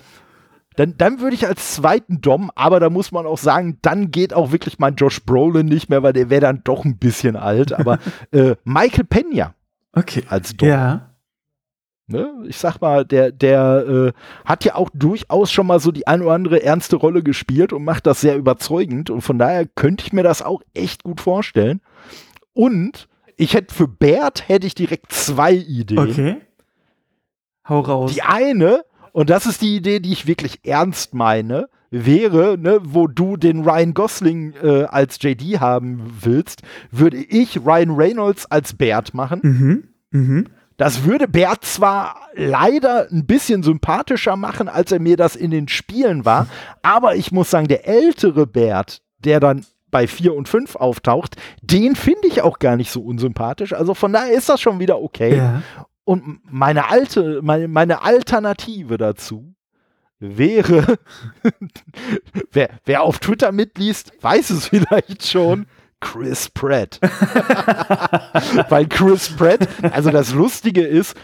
[0.76, 4.34] Dann, dann würde ich als zweiten Dom, aber da muss man auch sagen, dann geht
[4.34, 7.74] auch wirklich mein Josh Brolin nicht mehr, weil der wäre dann doch ein bisschen alt.
[7.74, 8.00] Aber
[8.32, 9.56] äh, Michael Pena.
[9.94, 10.24] Okay.
[10.28, 10.68] Als Dom.
[10.68, 11.10] Ja.
[12.08, 12.44] Ne?
[12.48, 14.12] Ich sag mal, der, der äh,
[14.44, 17.84] hat ja auch durchaus schon mal so die ein oder andere ernste Rolle gespielt und
[17.84, 19.10] macht das sehr überzeugend.
[19.10, 21.82] Und von daher könnte ich mir das auch echt gut vorstellen.
[22.54, 23.08] Und
[23.38, 26.00] ich hätte für Bert hätte ich direkt zwei Ideen.
[26.00, 26.38] Okay.
[27.68, 28.14] Hau raus.
[28.14, 28.84] Die eine
[29.16, 33.64] und das ist die Idee, die ich wirklich ernst meine, wäre, ne, wo du den
[33.64, 39.40] Ryan Gosling äh, als JD haben willst, würde ich Ryan Reynolds als Bert machen.
[39.42, 39.84] Mhm.
[40.12, 40.46] Mhm.
[40.76, 45.70] Das würde Bert zwar leider ein bisschen sympathischer machen, als er mir das in den
[45.70, 46.48] Spielen war,
[46.82, 51.96] aber ich muss sagen, der ältere Bert, der dann bei 4 und 5 auftaucht, den
[51.96, 53.72] finde ich auch gar nicht so unsympathisch.
[53.72, 55.38] Also von daher ist das schon wieder okay.
[55.38, 55.64] Ja.
[56.06, 59.56] Und meine alte, meine, meine Alternative dazu
[60.20, 60.98] wäre,
[62.52, 65.66] wer, wer auf Twitter mitliest, weiß es vielleicht schon.
[66.02, 67.00] Chris Pratt.
[68.70, 71.18] Weil Chris Pratt, also das Lustige ist,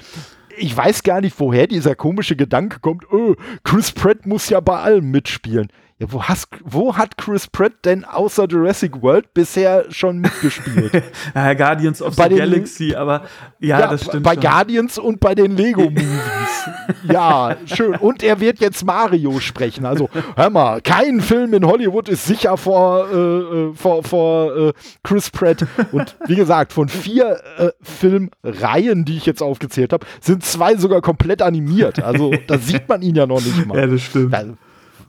[0.57, 4.79] ich weiß gar nicht, woher dieser komische Gedanke kommt, oh, Chris Pratt muss ja bei
[4.79, 5.67] allem mitspielen.
[6.01, 10.91] Ja, wo, hast, wo hat Chris Pratt denn außer Jurassic World bisher schon mitgespielt?
[11.35, 13.21] ja, Guardians of bei the Galaxy, aber
[13.59, 14.23] ja, ja, das stimmt.
[14.23, 14.41] Bei schon.
[14.41, 16.69] Guardians und bei den Lego-Movies.
[17.03, 17.95] ja, schön.
[17.97, 19.85] Und er wird jetzt Mario sprechen.
[19.85, 24.73] Also, hör mal, kein Film in Hollywood ist sicher vor, äh, äh vor, vor äh,
[25.03, 25.67] Chris Pratt.
[25.91, 31.01] Und wie gesagt, von vier äh, Filmreihen, die ich jetzt aufgezählt habe, sind zwei sogar
[31.01, 32.01] komplett animiert.
[32.01, 33.77] Also, da sieht man ihn ja noch nicht mal.
[33.77, 34.33] Ja, das stimmt.
[34.33, 34.45] Da,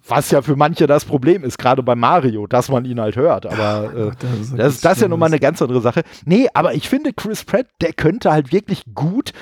[0.07, 3.47] was ja für manche das Problem ist, gerade bei Mario, dass man ihn halt hört.
[3.47, 6.03] Aber äh, das, ist, das, das ist ja nochmal eine ganz andere Sache.
[6.25, 9.33] Nee, aber ich finde, Chris Pratt, der könnte halt wirklich gut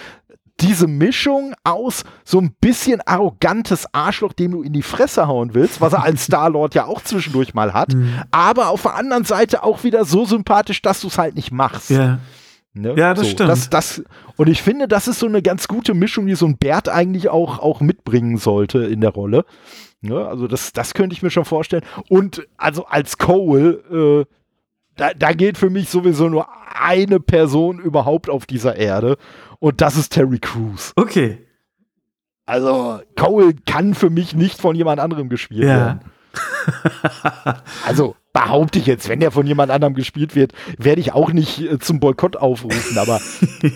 [0.61, 5.81] diese Mischung aus so ein bisschen arrogantes Arschloch, dem du in die Fresse hauen willst,
[5.81, 8.13] was er als Star-Lord ja auch zwischendurch mal hat, mhm.
[8.31, 11.89] aber auf der anderen Seite auch wieder so sympathisch, dass du es halt nicht machst.
[11.89, 12.19] Ja.
[12.73, 12.95] Ne?
[12.97, 13.51] Ja, das so, stimmt.
[13.51, 14.03] Das, das,
[14.37, 17.29] und ich finde, das ist so eine ganz gute Mischung, die so ein Bert eigentlich
[17.29, 19.45] auch, auch mitbringen sollte in der Rolle.
[20.01, 20.27] Ne?
[20.27, 21.85] Also das, das könnte ich mir schon vorstellen.
[22.09, 24.35] Und also als Cole, äh,
[24.97, 29.17] da, da geht für mich sowieso nur eine Person überhaupt auf dieser Erde
[29.59, 30.93] und das ist Terry Crews.
[30.97, 31.47] Okay.
[32.47, 35.77] Also Cole kann für mich nicht von jemand anderem gespielt ja.
[35.77, 36.01] werden.
[37.87, 41.61] also behaupte ich jetzt, wenn der von jemand anderem gespielt wird, werde ich auch nicht
[41.61, 43.21] äh, zum Boykott aufrufen, aber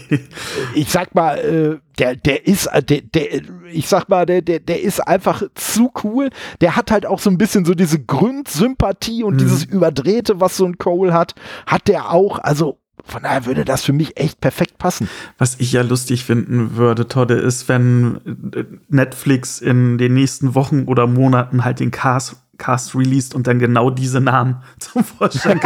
[0.75, 3.43] ich sag mal, äh, der, der ist, äh, der, der,
[3.73, 6.31] ich sag mal, der, der, der ist einfach zu cool.
[6.61, 9.39] Der hat halt auch so ein bisschen so diese Grundsympathie und mhm.
[9.39, 11.35] dieses Überdrehte, was so ein Cole hat,
[11.67, 12.39] hat der auch.
[12.39, 15.09] Also von daher würde das für mich echt perfekt passen.
[15.37, 20.85] Was ich ja lustig finden würde, Todde, ist, wenn äh, Netflix in den nächsten Wochen
[20.85, 25.61] oder Monaten halt den Cast Cast released und dann genau diese Namen zum Vorstellen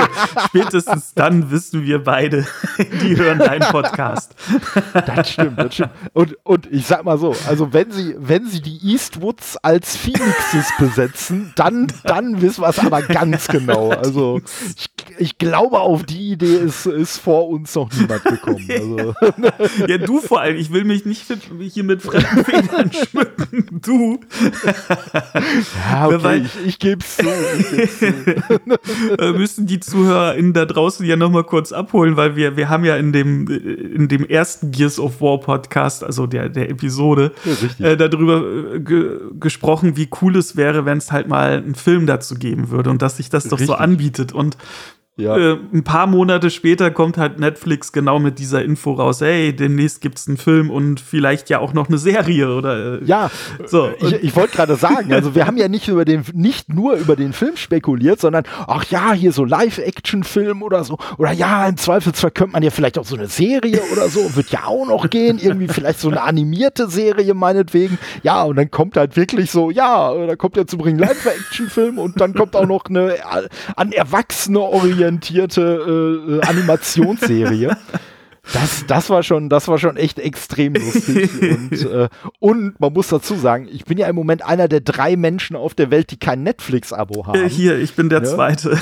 [0.47, 2.47] Spätestens dann wissen wir beide,
[2.79, 4.35] die hören deinen Podcast.
[4.93, 5.91] Das stimmt, das stimmt.
[6.13, 10.73] Und, und ich sag mal so, also wenn sie, wenn sie die Eastwoods als Phoenixes
[10.79, 13.91] besetzen, dann, dann wissen wir es aber ganz genau.
[13.91, 14.41] Also
[14.77, 18.67] ich, ich glaube, auf die Idee ist, ist vor uns noch niemand gekommen.
[18.71, 19.15] Also.
[19.87, 20.57] Ja, du vor allem.
[20.57, 21.25] Ich will mich nicht
[21.73, 23.81] hier mit fremden Federn schmücken.
[23.83, 24.21] Du.
[25.91, 27.25] Ja, okay, ich, ich gebe es zu.
[27.25, 32.97] Wir müssen die ZuhörerInnen da draußen ja nochmal kurz abholen, weil wir, wir haben ja
[32.97, 37.33] in dem, in dem ersten Gears of War Podcast, also der, der Episode,
[37.79, 41.75] ja, äh, darüber äh, ge gesprochen, wie cool es wäre, wenn es halt mal einen
[41.75, 43.67] Film dazu geben würde und dass sich das doch richtig.
[43.67, 44.33] so anbietet.
[44.33, 44.57] Und
[45.19, 45.37] ja.
[45.37, 50.01] Äh, ein paar Monate später kommt halt Netflix genau mit dieser Info raus, hey, demnächst
[50.01, 53.29] gibt es einen Film und vielleicht ja auch noch eine Serie oder äh, Ja,
[53.67, 53.91] so.
[53.99, 57.17] Ich, ich wollte gerade sagen, also wir haben ja nicht über den, nicht nur über
[57.17, 60.99] den Film spekuliert, sondern ach ja, hier so Live-Action-Film oder so.
[61.17, 64.51] Oder ja, im Zweifelsfall könnte man ja vielleicht auch so eine Serie oder so, wird
[64.51, 67.99] ja auch noch gehen, irgendwie vielleicht so eine animierte Serie meinetwegen.
[68.23, 72.21] Ja, und dann kommt halt wirklich so, ja, da kommt ja zu bringen Live-Action-Film und
[72.21, 73.17] dann kommt auch noch eine
[73.75, 77.77] an Erwachsene orientierte orientierte äh, äh, Animationsserie.
[78.55, 81.31] Das, das war schon, das war schon echt extrem lustig.
[81.43, 85.17] und, äh, und man muss dazu sagen, ich bin ja im Moment einer der drei
[85.17, 87.47] Menschen auf der Welt, die kein Netflix-Abo haben.
[87.47, 88.27] Hier, ich bin der ne?
[88.27, 88.81] Zweite.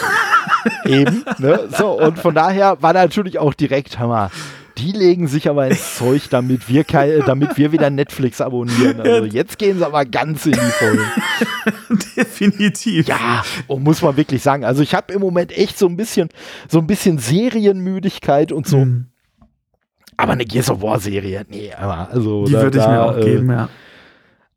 [0.84, 1.68] Eben, ne?
[1.76, 4.30] So, und von daher war natürlich auch direkt, mal,
[4.78, 9.00] die legen sich aber ins Zeug, damit wir, kein, damit wir wieder Netflix abonnieren.
[9.00, 11.10] Also jetzt gehen sie aber ganz in die Vollen.
[12.16, 13.08] Definitiv.
[13.08, 14.64] Ja, und muss man wirklich sagen.
[14.64, 16.28] Also ich habe im Moment echt so ein bisschen,
[16.68, 18.84] so ein bisschen Serienmüdigkeit und so.
[18.84, 19.06] Mhm.
[20.16, 22.44] Aber eine Gears of War Serie, nee, aber also.
[22.44, 23.68] Die würde ich mir auch äh, geben, ja.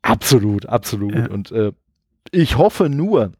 [0.02, 1.14] Absolut, absolut.
[1.14, 1.28] Ja.
[1.28, 1.72] Und äh,
[2.30, 3.32] ich hoffe nur,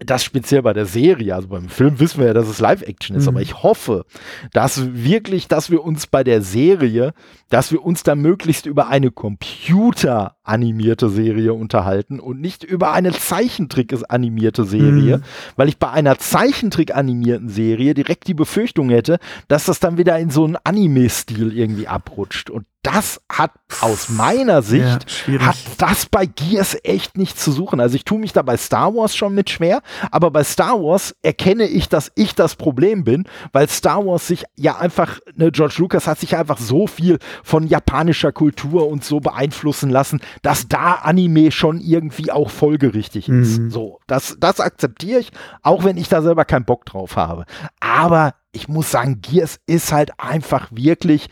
[0.00, 3.22] das speziell bei der Serie, also beim Film wissen wir ja, dass es Live-Action ist,
[3.22, 3.28] mhm.
[3.28, 4.04] aber ich hoffe,
[4.52, 7.14] dass wirklich, dass wir uns bei der Serie,
[7.48, 14.64] dass wir uns da möglichst über eine computeranimierte Serie unterhalten und nicht über eine Zeichentrick-animierte
[14.64, 15.22] Serie, mhm.
[15.54, 20.30] weil ich bei einer Zeichentrick-animierten Serie direkt die Befürchtung hätte, dass das dann wieder in
[20.30, 22.50] so einen Anime-Stil irgendwie abrutscht.
[22.50, 27.80] Und das hat aus meiner Sicht, ja, hat das bei Gears echt nichts zu suchen.
[27.80, 29.80] Also ich tue mich da bei Star Wars schon mit schwer,
[30.10, 34.44] aber bei Star Wars erkenne ich, dass ich das Problem bin, weil Star Wars sich
[34.56, 39.18] ja einfach, ne, George Lucas hat sich einfach so viel von japanischer Kultur und so
[39.18, 43.58] beeinflussen lassen, dass da Anime schon irgendwie auch folgerichtig ist.
[43.58, 43.70] Mhm.
[43.70, 45.32] So, das, das akzeptiere ich,
[45.62, 47.46] auch wenn ich da selber keinen Bock drauf habe.
[47.80, 51.28] Aber ich muss sagen, Gears ist halt einfach wirklich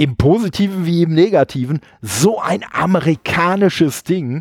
[0.00, 4.40] im Positiven wie im Negativen so ein amerikanisches Ding,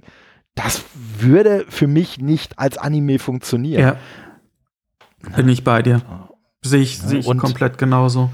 [0.55, 3.81] das würde für mich nicht als Anime funktionieren.
[3.81, 3.97] Ja.
[5.35, 6.01] Bin ich bei dir.
[6.61, 8.29] Sehe ich, seh ich komplett genauso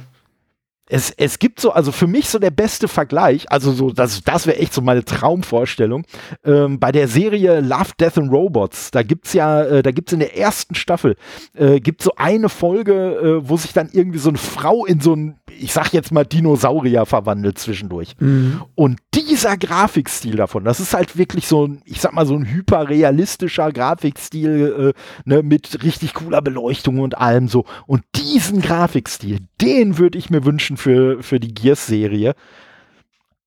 [0.88, 4.46] es, es gibt so, also für mich so der beste Vergleich, also so, das, das
[4.46, 6.06] wäre echt so meine Traumvorstellung.
[6.44, 10.20] Ähm, bei der Serie Love, Death and Robots, da gibt's ja, äh, da gibt's in
[10.20, 11.16] der ersten Staffel,
[11.56, 15.16] äh, gibt so eine Folge, äh, wo sich dann irgendwie so eine Frau in so
[15.16, 18.16] ein, ich sag jetzt mal Dinosaurier verwandelt zwischendurch.
[18.20, 18.62] Mhm.
[18.76, 22.46] Und dieser Grafikstil davon, das ist halt wirklich so ein, ich sag mal, so ein
[22.46, 27.66] hyperrealistischer Grafikstil, äh, ne, mit richtig cooler Beleuchtung und allem so.
[27.88, 32.36] Und diesen Grafikstil, den würde ich mir wünschen für, für die Gears-Serie.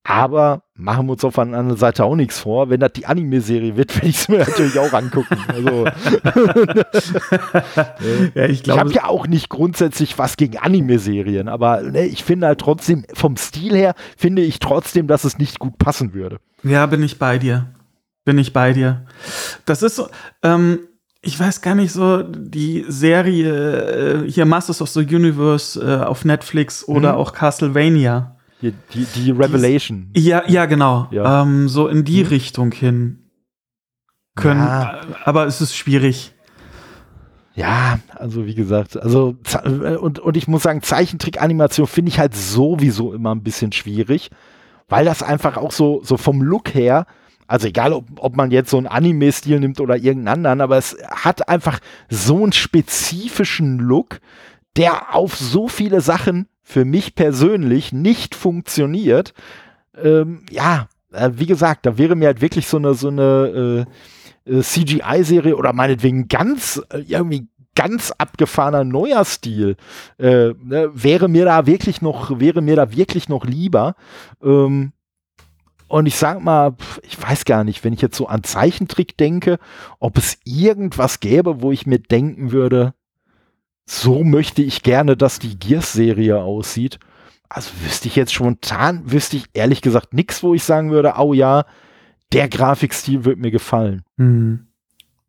[0.08, 2.70] Aber machen wir uns auf der anderen Seite auch nichts vor.
[2.70, 5.36] Wenn das die Anime-Serie wird, werde ich es mir natürlich auch angucken.
[5.48, 5.84] Also,
[8.34, 12.46] ja, ich, ich habe ja auch nicht grundsätzlich was gegen Anime-Serien, aber ne, ich finde
[12.46, 16.38] halt trotzdem, vom Stil her, finde ich trotzdem, dass es nicht gut passen würde.
[16.62, 17.66] Ja, bin ich bei dir.
[18.24, 19.04] Bin ich bei dir.
[19.66, 20.08] Das ist so,
[20.42, 20.88] ähm,
[21.20, 26.24] ich weiß gar nicht so, die Serie äh, hier Masters of the Universe äh, auf
[26.24, 27.18] Netflix oder mhm.
[27.18, 28.36] auch Castlevania.
[28.62, 30.10] Die, die, die Revelation.
[30.14, 31.08] Die, ja, ja, genau.
[31.10, 31.42] Ja.
[31.42, 32.28] Ähm, so in die mhm.
[32.28, 33.30] Richtung hin
[34.34, 34.60] können.
[34.60, 35.00] Ja.
[35.24, 36.34] Aber es ist schwierig.
[37.54, 42.36] Ja, also wie gesagt, also äh, und, und ich muss sagen, Zeichentrick-Animation finde ich halt
[42.36, 44.30] sowieso immer ein bisschen schwierig,
[44.88, 47.06] weil das einfach auch so, so vom Look her
[47.49, 50.96] also egal, ob, ob man jetzt so einen Anime-Stil nimmt oder irgendeinen anderen, aber es
[51.11, 54.20] hat einfach so einen spezifischen Look,
[54.76, 59.32] der auf so viele Sachen für mich persönlich nicht funktioniert.
[59.96, 63.86] Ähm, ja, äh, wie gesagt, da wäre mir halt wirklich so eine, so eine
[64.46, 69.76] äh, äh CGI-Serie oder meinetwegen ganz, äh, irgendwie ganz abgefahrener neuer Stil
[70.18, 73.94] äh, ne, wäre mir da wirklich noch, wäre mir da wirklich noch lieber.
[74.42, 74.92] Ähm,
[75.89, 79.59] und ich sag mal, ich weiß gar nicht, wenn ich jetzt so an Zeichentrick denke,
[79.99, 82.95] ob es irgendwas gäbe, wo ich mir denken würde,
[83.86, 86.99] so möchte ich gerne, dass die Gears-Serie aussieht.
[87.49, 91.32] Also wüsste ich jetzt spontan, wüsste ich ehrlich gesagt nichts, wo ich sagen würde, oh
[91.32, 91.64] ja,
[92.32, 94.03] der Grafikstil wird mir gefallen.
[94.18, 94.66] Hm.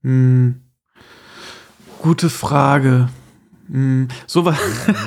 [0.03, 0.61] Hm.
[2.01, 3.09] Gute Frage.
[3.71, 4.57] Hm, sowas,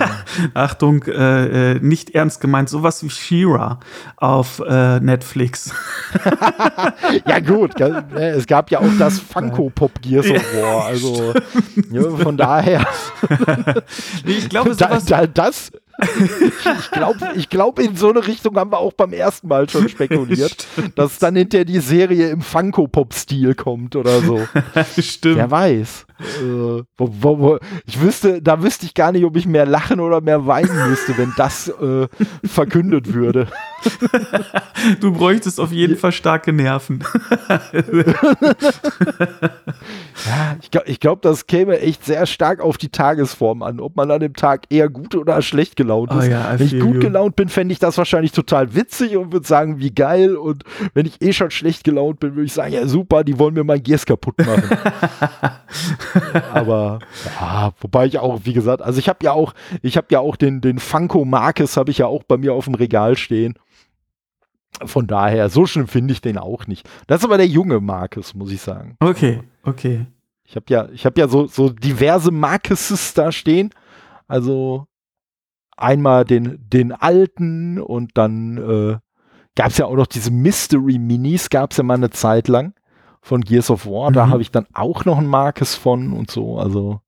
[0.55, 3.81] Achtung, äh, äh, nicht ernst gemeint, sowas wie She-Ra
[4.17, 5.75] auf äh, Netflix.
[7.27, 8.07] ja gut, ne,
[8.37, 11.35] es gab ja auch das Funko Pop Gears of War, also
[11.91, 12.87] ja, von daher.
[14.25, 15.73] nee, ich glaube, sowas da, da, das
[16.03, 19.89] ich glaube, ich glaub, in so eine Richtung haben wir auch beim ersten Mal schon
[19.89, 24.41] spekuliert, dass dann hinterher die Serie im Funko-Pop-Stil kommt oder so.
[24.99, 25.37] Stimmt.
[25.37, 26.07] Wer weiß.
[26.21, 29.99] Äh, wo, wo, wo, ich wüsste, da wüsste ich gar nicht, ob ich mehr lachen
[30.01, 32.07] oder mehr weinen müsste, wenn das äh,
[32.45, 33.49] verkündet würde.
[35.01, 37.05] du bräuchtest auf jeden Fall starke Nerven.
[40.27, 44.11] Ja, ich glaube, glaub, das käme echt sehr stark auf die Tagesform an, ob man
[44.11, 46.29] an dem Tag eher gut oder schlecht gelaunt ist.
[46.29, 47.01] Oh ja, wenn ich gut you.
[47.01, 50.37] gelaunt bin, fände ich das wahrscheinlich total witzig und würde sagen, wie geil.
[50.37, 50.65] Und
[50.95, 53.65] wenn ich eh schon schlecht gelaunt bin, würde ich sagen, ja super, die wollen mir
[53.65, 54.63] mein Gears kaputt machen.
[56.53, 57.01] Aber
[57.41, 60.37] ja, wobei ich auch, wie gesagt, also ich habe ja auch, ich habe ja auch
[60.37, 63.55] den, den Funko Marcus habe ich ja auch bei mir auf dem Regal stehen.
[64.85, 66.89] Von daher, so schlimm finde ich den auch nicht.
[67.07, 68.97] Das ist aber der junge Marcus, muss ich sagen.
[69.01, 70.07] Okay, okay.
[70.53, 73.71] Ich habe ja, ich habe ja so, so diverse Marcuses da stehen.
[74.29, 74.87] Also
[75.79, 78.99] einmal den, den alten und dann äh,
[79.55, 82.75] gab es ja auch noch diese Mystery Minis, gab es ja mal eine Zeit lang
[83.23, 84.11] von Gears of War.
[84.11, 84.15] Mhm.
[84.15, 86.59] Da habe ich dann auch noch ein Marcus von und so.
[86.59, 87.01] Also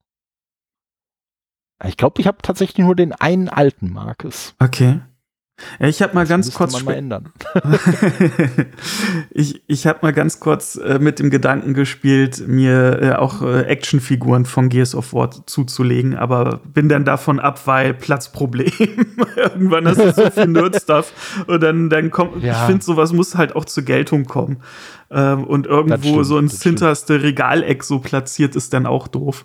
[1.85, 4.55] ich glaube, ich habe tatsächlich nur den einen alten Marcus.
[4.59, 5.03] Okay.
[5.79, 7.33] Ja, ich habe mal das ganz kurz man mal ändern.
[9.31, 13.63] ich ich habe mal ganz kurz äh, mit dem Gedanken gespielt, mir äh, auch äh,
[13.63, 18.67] Actionfiguren von Gears of War zuzulegen, aber bin dann davon ab, weil Platzproblem.
[19.37, 22.53] Irgendwann hast du so viel Nerd-Stuff und dann dann kommt ja.
[22.53, 24.61] ich finde sowas muss halt auch zur Geltung kommen.
[25.15, 29.45] Ähm, und irgendwo stimmt, so ins hinterste Regaleck so platziert ist dann auch doof.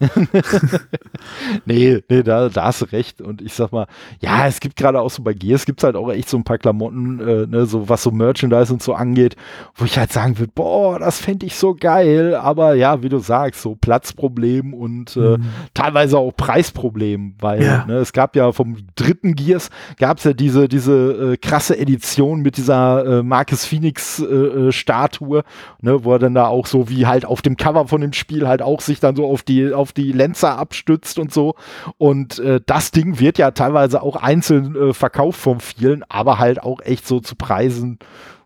[1.66, 3.22] nee, nee, da, da hast du recht.
[3.22, 3.86] Und ich sag mal,
[4.20, 6.44] ja, es gibt gerade auch so bei Gears, gibt es halt auch echt so ein
[6.44, 9.36] paar Klamotten, äh, ne, so was so Merchandise und so angeht,
[9.76, 12.34] wo ich halt sagen würde, boah, das fände ich so geil.
[12.36, 15.46] Aber ja, wie du sagst, so Platzproblem und äh, mhm.
[15.76, 17.86] teilweise auch Preisproblem, weil ja.
[17.86, 22.42] ne, es gab ja vom dritten Gears gab es ja diese, diese äh, krasse Edition
[22.42, 25.44] mit dieser äh, Marcus Phoenix äh, äh, Statue
[25.82, 28.48] ne, wo er dann da auch so wie halt auf dem Cover von dem Spiel
[28.48, 31.56] halt auch sich dann so auf die, auf die Lenzer abstützt und so.
[31.98, 36.62] Und äh, das Ding wird ja teilweise auch einzeln äh, verkauft von vielen, aber halt
[36.64, 38.00] auch echt so zu Preisen,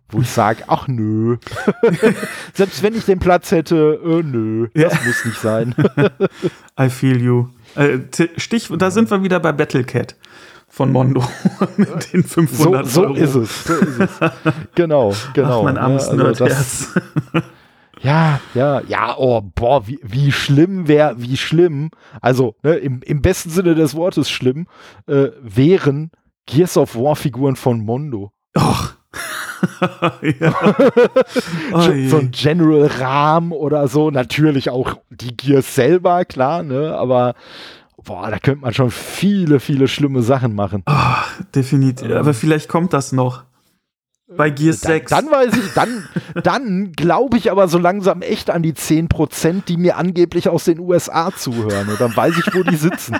[0.09, 1.37] wo ich sage, ach nö.
[2.53, 4.99] Selbst wenn ich den Platz hätte, äh, nö, das ja.
[5.05, 5.75] muss nicht sein.
[6.79, 7.47] I feel you.
[7.75, 7.99] Äh,
[8.37, 10.15] Stich, da sind wir wieder bei Battlecat
[10.73, 11.23] von Mondo
[11.77, 13.13] mit den 500 so, so Euro.
[13.13, 14.09] Ist es, so ist es.
[14.73, 15.59] Genau, genau.
[15.59, 16.95] Ach, mein armes ja, also das,
[18.01, 23.21] Ja, ja, ja, oh, boah, wie, wie schlimm wäre, wie schlimm, also ne, im, im
[23.21, 24.65] besten Sinne des Wortes schlimm,
[25.05, 26.09] äh, wären
[26.47, 28.31] Gears of War Figuren von Mondo.
[28.57, 28.95] Och.
[32.09, 37.35] so ein General Ram oder so, natürlich auch die Gears selber, klar, ne, aber
[38.03, 40.83] boah, da könnte man schon viele, viele schlimme Sachen machen.
[40.85, 42.09] Oh, definitiv.
[42.09, 42.17] Ähm.
[42.17, 43.43] Aber vielleicht kommt das noch.
[44.35, 45.09] Bei Gears dann, 6.
[45.11, 46.07] Dann weiß ich, dann,
[46.43, 50.79] dann glaube ich aber so langsam echt an die 10%, die mir angeblich aus den
[50.79, 51.89] USA zuhören.
[51.89, 53.17] Und dann weiß ich, wo die sitzen.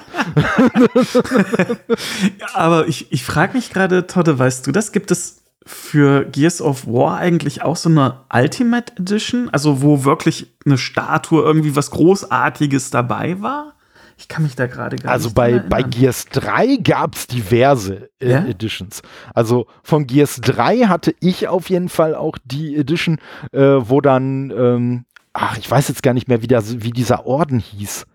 [2.39, 4.91] ja, aber ich, ich frage mich gerade, Todde, weißt du das?
[4.91, 9.49] Gibt es für Gears of War eigentlich auch so eine Ultimate Edition?
[9.51, 13.72] Also, wo wirklich eine Statue irgendwie was Großartiges dabei war?
[14.17, 18.09] Ich kann mich da gerade gar also nicht bei, bei Gears 3 gab es diverse
[18.19, 18.45] äh, ja?
[18.45, 19.01] Editions.
[19.33, 23.19] Also von Gears 3 hatte ich auf jeden Fall auch die Edition,
[23.51, 27.25] äh, wo dann, ähm, ach, ich weiß jetzt gar nicht mehr, wie, der, wie dieser
[27.25, 28.05] Orden hieß.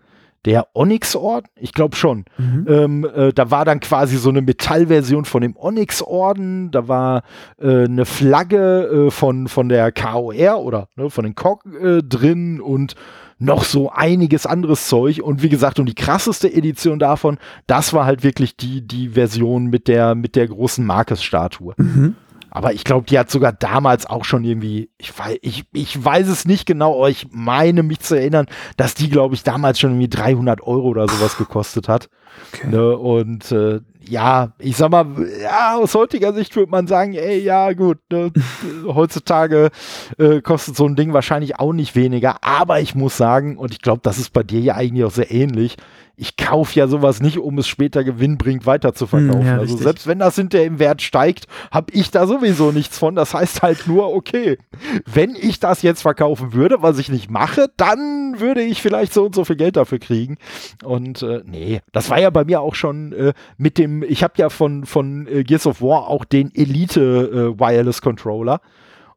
[0.45, 1.49] Der Onyx-Orden?
[1.55, 2.23] Ich glaube schon.
[2.37, 2.65] Mhm.
[2.69, 6.71] Ähm, äh, da war dann quasi so eine Metallversion von dem Onyx-Orden.
[6.71, 7.23] Da war
[7.59, 12.61] äh, eine Flagge äh, von, von der KOR oder ne, von den KOG äh, drin
[12.61, 12.95] und
[13.39, 15.21] noch so einiges anderes Zeug.
[15.23, 19.67] Und wie gesagt, und die krasseste Edition davon, das war halt wirklich die, die Version
[19.67, 21.73] mit der, mit der großen Marcus-Statue.
[21.77, 22.15] Mhm.
[22.51, 26.27] Aber ich glaube, die hat sogar damals auch schon irgendwie, ich weiß, ich, ich weiß
[26.27, 29.91] es nicht genau, aber ich meine mich zu erinnern, dass die, glaube ich, damals schon
[29.91, 32.09] irgendwie 300 Euro oder sowas gekostet hat.
[32.53, 32.67] Okay.
[32.67, 32.97] Ne?
[32.97, 35.05] Und äh, ja, ich sag mal,
[35.41, 38.31] ja, aus heutiger Sicht würde man sagen, ey, ja, gut, ne,
[38.85, 39.69] heutzutage
[40.17, 43.81] äh, kostet so ein Ding wahrscheinlich auch nicht weniger, aber ich muss sagen, und ich
[43.81, 45.77] glaube, das ist bei dir ja eigentlich auch sehr ähnlich,
[46.19, 49.45] ich kaufe ja sowas nicht, um es später gewinnbringend weiter zu verkaufen.
[49.45, 53.15] Ja, also selbst wenn das hinterher im Wert steigt, habe ich da sowieso nichts von.
[53.15, 54.57] Das heißt halt nur, okay,
[55.05, 59.25] wenn ich das jetzt verkaufen würde, was ich nicht mache, dann würde ich vielleicht so
[59.25, 60.35] und so viel Geld dafür kriegen.
[60.83, 64.33] Und äh, nee, das war ja bei mir auch schon äh, mit dem, ich habe
[64.37, 68.61] ja von, von äh, Gears of War auch den Elite äh, Wireless Controller.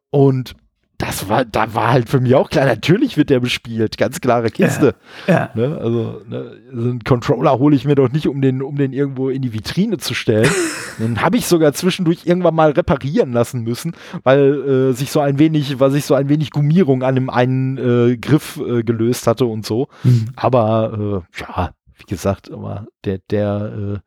[0.09, 0.55] Und
[1.03, 4.49] das war, da war halt für mich auch klar, natürlich wird der bespielt, ganz klare
[4.49, 4.95] Kiste.
[5.27, 5.49] Ja, ja.
[5.53, 5.77] Ne?
[5.77, 6.51] Also, ne?
[6.71, 9.53] so einen Controller hole ich mir doch nicht, um den, um den irgendwo in die
[9.53, 10.49] Vitrine zu stellen.
[10.99, 13.93] den habe ich sogar zwischendurch irgendwann mal reparieren lassen müssen,
[14.23, 17.77] weil äh, sich so ein wenig, weil sich so ein wenig Gummierung an dem einen
[17.77, 19.87] äh, Griff äh, gelöst hatte und so.
[20.03, 20.27] Mhm.
[20.35, 23.99] Aber äh, ja, wie gesagt, aber der, der äh,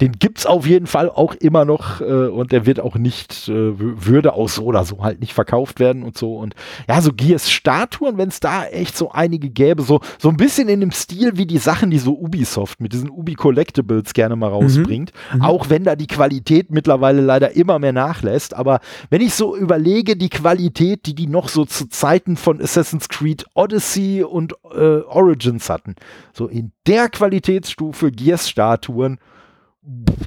[0.00, 3.72] den gibt's auf jeden Fall auch immer noch äh, und der wird auch nicht, äh,
[3.78, 6.36] würde auch so oder so halt nicht verkauft werden und so.
[6.36, 6.54] Und
[6.88, 10.80] ja, so Gears-Statuen, wenn es da echt so einige gäbe, so, so ein bisschen in
[10.80, 15.12] dem Stil wie die Sachen, die so Ubisoft mit diesen Ubi-Collectibles gerne mal rausbringt.
[15.32, 15.38] Mhm.
[15.38, 15.44] Mhm.
[15.44, 18.54] Auch wenn da die Qualität mittlerweile leider immer mehr nachlässt.
[18.54, 18.80] Aber
[19.10, 23.44] wenn ich so überlege, die Qualität, die die noch so zu Zeiten von Assassin's Creed
[23.54, 25.94] Odyssey und äh, Origins hatten,
[26.32, 29.18] so in der Qualitätsstufe Gears-Statuen,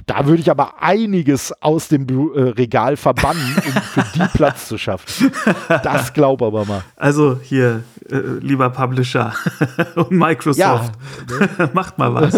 [0.06, 4.78] da würde ich aber einiges aus dem äh, Regal verbannen, um für die Platz zu
[4.78, 5.30] schaffen.
[5.68, 6.82] Das glaub aber mal.
[6.96, 9.32] Also hier, äh, lieber Publisher
[9.94, 11.70] und Microsoft, ja, ne?
[11.72, 12.34] macht mal was.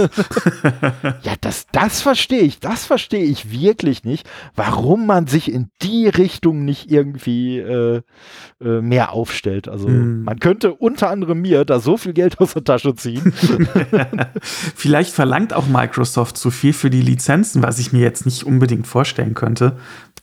[1.23, 2.61] ja, das, das verstehe ich.
[2.61, 8.03] Das verstehe ich wirklich nicht, warum man sich in die Richtung nicht irgendwie äh,
[8.62, 9.69] äh mehr aufstellt.
[9.69, 10.25] Also mm.
[10.25, 13.33] man könnte unter anderem mir da so viel Geld aus der Tasche ziehen.
[14.43, 18.87] Vielleicht verlangt auch Microsoft zu viel für die Lizenzen, was ich mir jetzt nicht unbedingt
[18.87, 19.77] vorstellen könnte.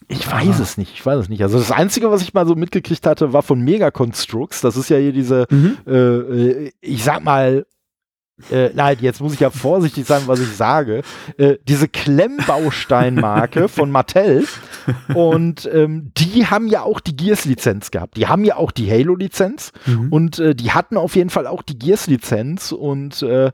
[0.08, 1.42] Ich weiß es nicht, ich weiß es nicht.
[1.42, 4.62] Also das Einzige, was ich mal so mitgekriegt hatte, war von Mega Constructs.
[4.62, 5.78] Das ist ja hier diese, mhm.
[5.88, 7.66] äh, äh ich sag mal,
[8.52, 11.04] äh, nein, jetzt muss ich ja vorsichtig sein, was ich sage.
[11.38, 14.46] Äh, diese Klemmbausteinmarke von Mattel.
[15.14, 18.18] Und ähm, die haben ja auch die Gears-Lizenz gehabt.
[18.18, 19.72] Die haben ja auch die Halo-Lizenz.
[19.86, 20.12] Mhm.
[20.12, 22.72] Und äh, die hatten auf jeden Fall auch die Gears-Lizenz.
[22.72, 23.52] Und äh,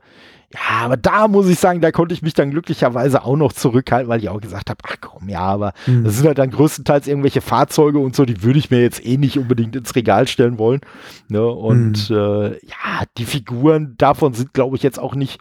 [0.52, 4.08] ja, aber da muss ich sagen, da konnte ich mich dann glücklicherweise auch noch zurückhalten,
[4.08, 6.02] weil ich auch gesagt habe, ach komm, ja, aber mhm.
[6.02, 9.16] das sind halt dann größtenteils irgendwelche Fahrzeuge und so, die würde ich mir jetzt eh
[9.16, 10.80] nicht unbedingt ins Regal stellen wollen.
[11.28, 11.46] Ne?
[11.46, 12.16] Und mhm.
[12.16, 15.40] äh, ja, die Figuren davon sind, glaube ich, jetzt auch nicht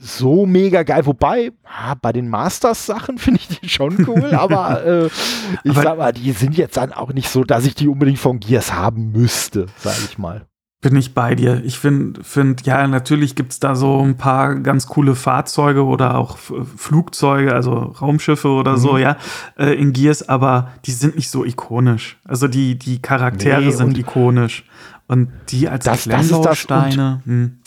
[0.00, 1.06] so mega geil.
[1.06, 5.06] Wobei, ah, bei den Masters-Sachen finde ich die schon cool, aber äh,
[5.64, 8.18] ich aber sag mal, die sind jetzt dann auch nicht so, dass ich die unbedingt
[8.18, 10.46] von Gears haben müsste, sage ich mal.
[10.84, 11.64] Bin ich bei dir.
[11.64, 16.18] Ich finde, find, ja, natürlich gibt es da so ein paar ganz coole Fahrzeuge oder
[16.18, 18.76] auch Flugzeuge, also Raumschiffe oder mhm.
[18.76, 19.16] so, ja,
[19.58, 22.18] äh, in Gears, aber die sind nicht so ikonisch.
[22.22, 24.66] Also die, die Charaktere nee, sind ikonisch.
[25.06, 27.22] Und die als das, Klemmbausteine.
[27.24, 27.60] Hm.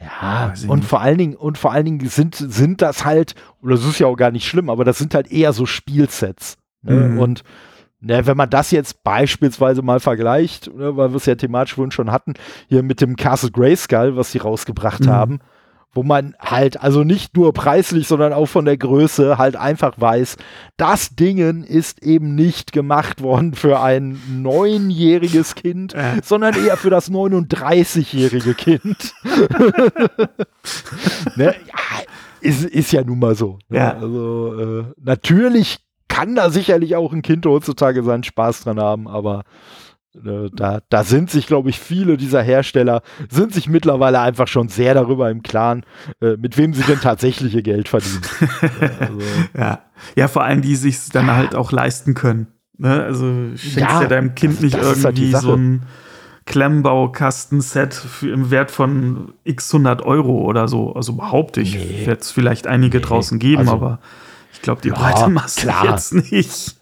[0.00, 3.84] Ja, und vor allen Dingen, und vor allen Dingen sind, sind das halt, oder das
[3.84, 6.58] ist ja auch gar nicht schlimm, aber das sind halt eher so Spielsets.
[6.82, 7.08] Ne?
[7.08, 7.18] Mhm.
[7.20, 7.44] Und
[8.04, 12.10] Ne, wenn man das jetzt beispielsweise mal vergleicht, ne, weil wir es ja thematisch schon
[12.10, 12.34] hatten,
[12.68, 15.10] hier mit dem Castle Grayskull, was sie rausgebracht mhm.
[15.10, 15.38] haben,
[15.94, 20.36] wo man halt, also nicht nur preislich, sondern auch von der Größe halt einfach weiß,
[20.76, 26.20] das Dingen ist eben nicht gemacht worden für ein neunjähriges Kind, äh.
[26.24, 29.14] sondern eher für das 39-jährige Kind.
[31.36, 31.54] ne?
[31.66, 32.02] ja,
[32.40, 33.60] ist, ist ja nun mal so.
[33.68, 33.78] Ne?
[33.78, 33.96] Ja.
[33.96, 35.78] Also äh, natürlich
[36.12, 39.44] kann da sicherlich auch ein Kind heutzutage seinen Spaß dran haben, aber
[40.14, 43.00] äh, da, da sind sich, glaube ich, viele dieser Hersteller,
[43.30, 45.86] sind sich mittlerweile einfach schon sehr darüber im Klaren,
[46.20, 48.20] äh, mit wem sie denn tatsächlich ihr Geld verdienen.
[49.00, 49.18] also.
[49.56, 49.78] ja.
[50.14, 52.48] ja, vor allem, die sich dann halt auch leisten können.
[52.76, 53.02] Ne?
[53.02, 55.86] Also schenkst ja, ja deinem Kind das, nicht halt irgendwie halt so ein
[56.44, 60.92] Klemmbaukasten-Set im Wert von x 100 Euro oder so.
[60.92, 62.04] Also behaupte ich, nee.
[62.04, 63.04] wird es vielleicht einige nee.
[63.04, 63.98] draußen geben, also, aber
[64.62, 65.90] ich glaube, die ja, breite Masse klar.
[65.90, 66.76] jetzt nicht.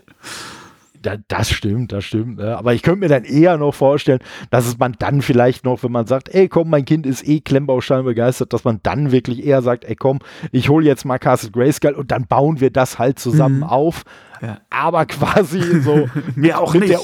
[1.01, 2.37] da, das stimmt, das stimmt.
[2.37, 2.55] Ne?
[2.55, 4.19] Aber ich könnte mir dann eher noch vorstellen,
[4.51, 7.41] dass es man dann vielleicht noch, wenn man sagt, ey komm, mein Kind ist eh
[7.41, 10.19] Klemmbaustein begeistert, dass man dann wirklich eher sagt, ey komm,
[10.53, 13.63] ich hole jetzt mal Castle Grayskull und dann bauen wir das halt zusammen mhm.
[13.65, 14.05] auf.
[14.41, 14.59] Ja.
[14.71, 17.01] Aber quasi so mit, mit der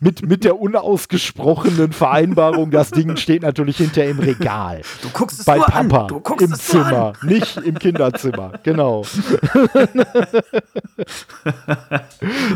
[0.00, 4.82] mit, mit der unausgesprochenen Vereinbarung, das Ding steht natürlich hinter im Regal.
[5.02, 6.06] Du guckst es bei Papa
[6.40, 8.52] im Zimmer, nicht im Kinderzimmer.
[8.62, 9.04] Genau.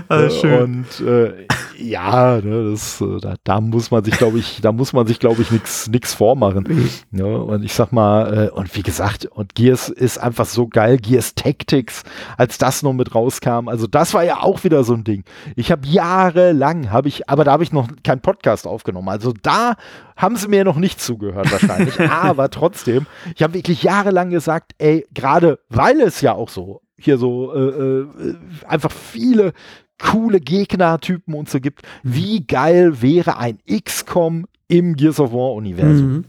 [0.08, 0.62] also schön.
[0.62, 1.46] Und äh,
[1.78, 5.18] ja, ne, das, äh, da, da, muss man sich, glaube ich, da muss man sich,
[5.18, 6.90] glaube ich, nichts vormachen.
[7.10, 10.98] Ja, und ich sag mal, äh, und wie gesagt, und Gears ist einfach so geil,
[10.98, 12.04] Gears Tactics,
[12.36, 15.24] als das noch mit rauskam, also das war ja auch wieder so ein Ding.
[15.56, 19.08] Ich habe jahrelang, habe ich, aber da habe ich noch keinen Podcast aufgenommen.
[19.08, 19.74] Also da
[20.16, 25.06] haben sie mir noch nicht zugehört wahrscheinlich, aber trotzdem, ich habe wirklich jahrelang gesagt, ey,
[25.12, 28.34] gerade weil es ja auch so hier so äh, äh,
[28.66, 29.52] einfach viele
[29.98, 31.82] coole Gegnertypen und so gibt.
[32.02, 36.12] Wie geil wäre ein XCOM im Gears of War Universum?
[36.12, 36.24] Mhm.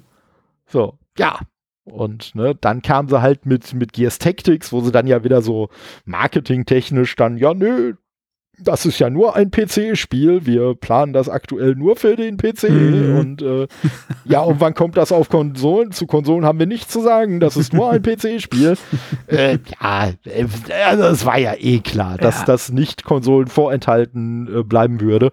[0.68, 1.40] So, ja.
[1.86, 5.42] Und ne, dann kam sie halt mit, mit Gears Tactics, wo sie dann ja wieder
[5.42, 5.70] so
[6.06, 7.94] marketingtechnisch dann, ja, nö,
[8.60, 10.46] das ist ja nur ein PC-Spiel.
[10.46, 12.70] Wir planen das aktuell nur für den PC.
[12.70, 13.18] Mhm.
[13.18, 13.68] Und äh,
[14.24, 15.92] ja, und wann kommt das auf Konsolen?
[15.92, 17.40] Zu Konsolen haben wir nichts zu sagen.
[17.40, 18.78] Das ist nur ein PC-Spiel.
[19.28, 20.46] äh, ja, äh,
[20.86, 22.46] also es war ja eh klar, dass ja.
[22.46, 25.32] das nicht Konsolen vorenthalten äh, bleiben würde.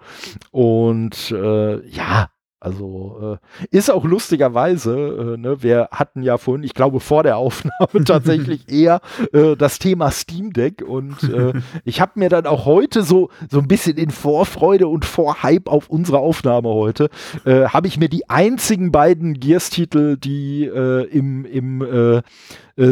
[0.51, 2.29] Und äh, ja,
[2.63, 7.37] also äh, ist auch lustigerweise, äh, ne, wir hatten ja vorhin, ich glaube vor der
[7.37, 9.01] Aufnahme tatsächlich eher
[9.33, 11.55] äh, das Thema Steam Deck und äh,
[11.85, 15.89] ich habe mir dann auch heute so so ein bisschen in Vorfreude und Vorhype auf
[15.89, 17.11] unsere Aufnahme heute
[17.45, 22.23] äh, habe ich mir die einzigen beiden Gears-Titel, die äh, im im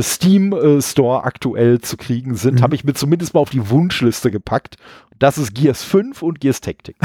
[0.00, 2.62] Steam Store aktuell zu kriegen sind, mhm.
[2.62, 4.76] habe ich mir zumindest mal auf die Wunschliste gepackt.
[5.20, 6.96] Das ist Gears 5 und Gears Tactic.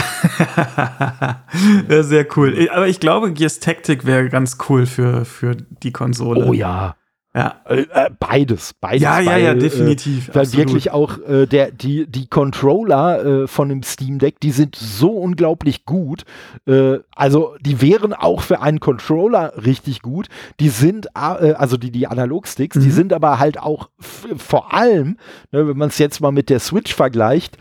[1.90, 2.70] sehr cool.
[2.72, 6.46] Aber ich glaube, Gears Tactic wäre ganz cool für, für die Konsole.
[6.46, 6.96] Oh ja.
[7.36, 7.60] Ja.
[7.66, 9.02] Äh, äh, beides, beides.
[9.02, 10.30] Ja, ja, ja, definitiv.
[10.30, 14.52] Äh, weil wirklich auch äh, der, die, die Controller äh, von dem Steam Deck, die
[14.52, 16.24] sind so unglaublich gut.
[16.66, 20.30] Äh, also die wären auch für einen Controller richtig gut.
[20.62, 22.82] Die sind, äh, also die, die Analogsticks, mhm.
[22.82, 23.90] die sind aber halt auch
[24.38, 25.18] vor allem,
[25.52, 27.58] ne, wenn man es jetzt mal mit der Switch vergleicht,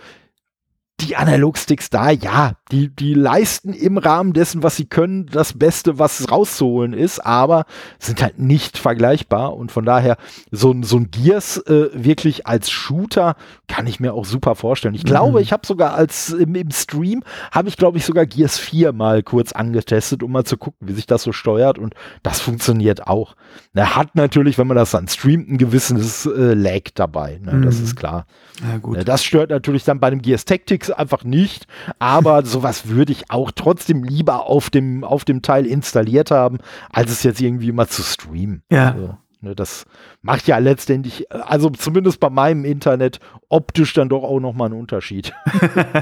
[1.00, 5.98] die Analogsticks da, ja, die, die leisten im Rahmen dessen, was sie können, das Beste,
[5.98, 7.66] was rauszuholen ist, aber
[7.98, 10.16] sind halt nicht vergleichbar und von daher
[10.50, 13.36] so, so ein Gears äh, wirklich als Shooter
[13.68, 14.94] kann ich mir auch super vorstellen.
[14.94, 15.08] Ich mhm.
[15.08, 18.92] glaube, ich habe sogar als im, im Stream, habe ich glaube ich sogar Gears 4
[18.92, 23.06] mal kurz angetestet, um mal zu gucken, wie sich das so steuert und das funktioniert
[23.06, 23.36] auch.
[23.74, 27.52] Er hat natürlich, wenn man das dann streamt, ein gewisses äh, Lag dabei, ne?
[27.52, 27.62] mhm.
[27.62, 28.26] das ist klar.
[28.62, 28.88] Ja.
[28.88, 31.66] Ne, das stört natürlich dann bei dem Gears Tactics einfach nicht,
[31.98, 36.58] aber sowas würde ich auch trotzdem lieber auf dem, auf dem Teil installiert haben,
[36.92, 38.62] als es jetzt irgendwie mal zu streamen.
[38.70, 38.92] Ja.
[38.92, 39.86] Also, ne, das
[40.22, 45.34] macht ja letztendlich, also zumindest bei meinem Internet, optisch dann doch auch nochmal einen Unterschied.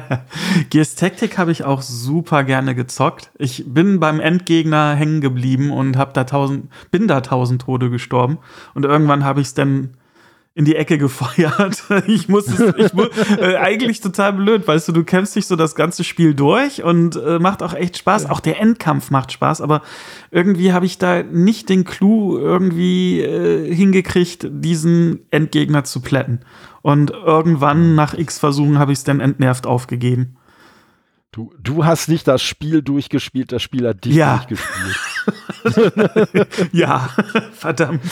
[0.70, 3.30] Gears Tactic habe ich auch super gerne gezockt.
[3.38, 8.38] Ich bin beim Endgegner hängen geblieben und hab da tausend, bin da tausend Tode gestorben.
[8.74, 9.96] Und irgendwann habe ich es dann
[10.54, 11.82] in die Ecke gefeuert.
[12.06, 13.04] Ich muss es, ich mu
[13.38, 17.16] äh, eigentlich total blöd, weißt du, du kämpfst dich so das ganze Spiel durch und
[17.16, 18.28] äh, macht auch echt Spaß.
[18.28, 19.82] Auch der Endkampf macht Spaß, aber
[20.30, 26.40] irgendwie habe ich da nicht den Clou irgendwie äh, hingekriegt, diesen Endgegner zu plätten.
[26.82, 30.36] Und irgendwann nach X Versuchen habe ich es dann entnervt aufgegeben.
[31.32, 34.44] Du, du hast nicht das Spiel durchgespielt, das Spiel hat dich ja.
[34.46, 34.96] durchgespielt.
[36.72, 37.08] ja,
[37.54, 38.02] verdammt.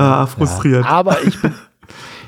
[0.00, 0.84] ah, frustriert.
[0.84, 1.54] Ja, aber ich bin,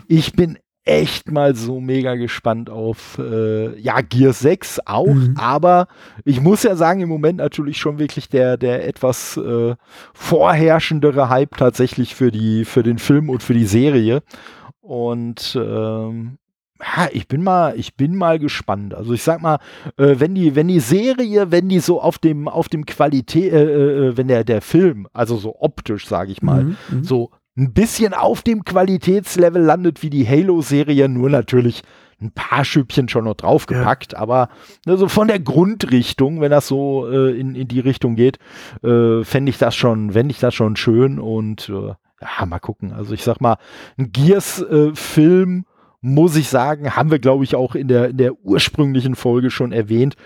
[0.06, 5.34] ich bin echt mal so mega gespannt auf äh, ja Gear 6 auch, mhm.
[5.36, 5.88] aber
[6.24, 9.74] ich muss ja sagen, im Moment natürlich schon wirklich der der etwas äh,
[10.14, 14.22] vorherrschendere Hype tatsächlich für die für den Film und für die Serie
[14.80, 16.38] und ähm,
[16.80, 18.94] ja, ich bin mal, ich bin mal gespannt.
[18.94, 19.58] Also ich sag mal,
[19.96, 23.64] äh, wenn die, wenn die Serie, wenn die so auf dem, auf dem Qualität, äh,
[23.64, 27.30] äh, äh, wenn der, der Film, also so optisch, sage ich mal, mhm, mhm, so
[27.56, 31.82] ein bisschen auf dem Qualitätslevel landet wie die Halo-Serie, nur natürlich
[32.20, 34.18] ein paar Schüppchen schon noch draufgepackt, ja.
[34.18, 34.48] aber
[34.86, 38.38] ne, so von der Grundrichtung, wenn das so äh, in, in die Richtung geht,
[38.82, 42.92] äh, fände ich das schon, fände ich das schon schön und äh, ja, mal gucken.
[42.92, 43.58] Also ich sag mal,
[43.98, 45.66] ein Gears-Film
[46.06, 49.72] muss ich sagen, haben wir, glaube ich, auch in der, in der ursprünglichen Folge schon
[49.72, 50.16] erwähnt.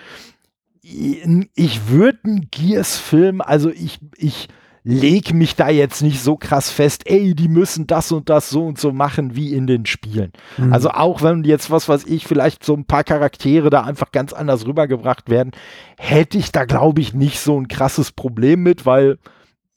[0.83, 4.49] Ich würde einen Gears-Film, also ich, ich
[4.83, 8.67] leg mich da jetzt nicht so krass fest, ey, die müssen das und das so
[8.67, 10.33] und so machen wie in den Spielen.
[10.57, 10.73] Mhm.
[10.73, 14.33] Also auch wenn jetzt, was weiß ich, vielleicht so ein paar Charaktere da einfach ganz
[14.33, 15.53] anders rübergebracht werden,
[15.99, 19.19] hätte ich da, glaube ich, nicht so ein krasses Problem mit, weil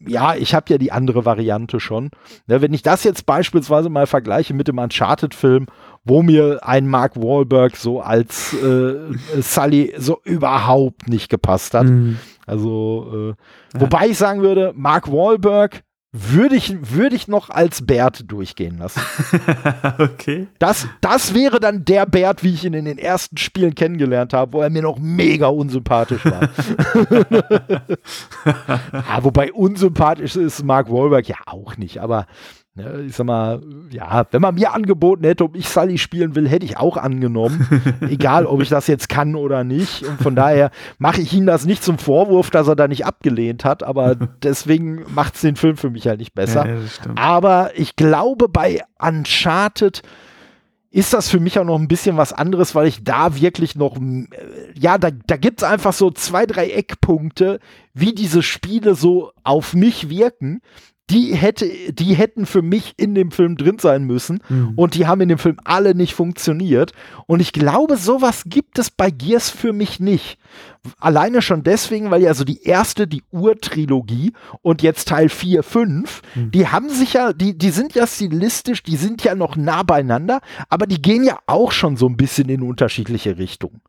[0.06, 2.10] ja, ich habe ja die andere Variante schon.
[2.48, 5.68] Ja, wenn ich das jetzt beispielsweise mal vergleiche mit dem Uncharted-Film,
[6.06, 8.96] wo mir ein Mark Wahlberg so als äh,
[9.42, 11.86] Sully so überhaupt nicht gepasst hat.
[11.86, 12.20] Mhm.
[12.46, 13.82] Also, äh, ja.
[13.82, 15.82] wobei ich sagen würde, Mark Wahlberg
[16.16, 19.02] würde ich, würde ich noch als Bert durchgehen lassen.
[19.98, 20.48] okay.
[20.60, 24.54] Das, das wäre dann der Bert, wie ich ihn in den ersten Spielen kennengelernt habe,
[24.54, 26.50] wo er mir noch mega unsympathisch war.
[28.94, 32.28] ja, wobei unsympathisch ist Mark Wahlberg ja auch nicht, aber
[32.76, 36.50] Ne, ich sag mal, ja, wenn man mir angeboten hätte, ob ich Sully spielen will,
[36.50, 37.68] hätte ich auch angenommen.
[38.02, 40.04] Egal, ob ich das jetzt kann oder nicht.
[40.04, 43.64] Und von daher mache ich ihm das nicht zum Vorwurf, dass er da nicht abgelehnt
[43.64, 46.66] hat, aber deswegen macht es den Film für mich halt nicht besser.
[46.68, 46.78] Ja,
[47.14, 50.02] aber ich glaube, bei Uncharted
[50.90, 53.98] ist das für mich auch noch ein bisschen was anderes, weil ich da wirklich noch,
[54.76, 57.60] ja, da, da gibt es einfach so zwei, drei Eckpunkte,
[57.94, 60.62] wie diese Spiele so auf mich wirken,
[61.10, 64.74] die hätte, die hätten für mich in dem Film drin sein müssen mhm.
[64.76, 66.94] und die haben in dem Film alle nicht funktioniert.
[67.28, 70.38] Und ich glaube, sowas gibt es bei Gears für mich nicht.
[71.00, 74.32] Alleine schon deswegen, weil ja so die erste, die Urtrilogie
[74.62, 76.52] und jetzt Teil 4, 5, mhm.
[76.52, 80.40] die haben sich ja, die, die sind ja stilistisch, die sind ja noch nah beieinander,
[80.70, 83.82] aber die gehen ja auch schon so ein bisschen in unterschiedliche Richtungen.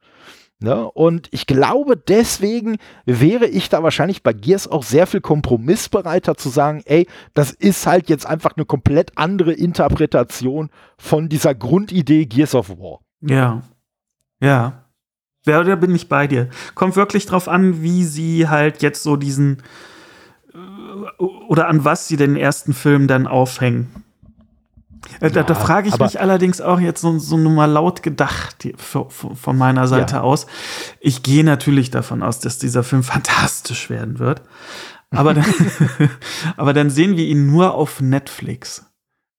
[0.61, 0.91] Ne?
[0.93, 6.49] Und ich glaube, deswegen wäre ich da wahrscheinlich bei Gears auch sehr viel kompromissbereiter zu
[6.49, 12.55] sagen, ey, das ist halt jetzt einfach eine komplett andere Interpretation von dieser Grundidee Gears
[12.55, 13.01] of War.
[13.21, 13.63] Ja.
[14.41, 14.85] Ja.
[15.47, 16.49] Ja, da bin ich bei dir.
[16.75, 19.63] Kommt wirklich drauf an, wie sie halt jetzt so diesen
[20.55, 24.05] äh, oder an was sie den ersten Film dann aufhängen.
[25.21, 28.69] Äh, da, da frage ich mich allerdings auch jetzt so, so nur mal laut gedacht
[28.77, 30.21] von meiner Seite ja.
[30.23, 30.47] aus.
[31.01, 34.43] Ich gehe natürlich davon aus, dass dieser Film fantastisch werden wird.
[35.11, 35.45] Aber dann,
[36.57, 38.87] aber dann sehen wir ihn nur auf Netflix.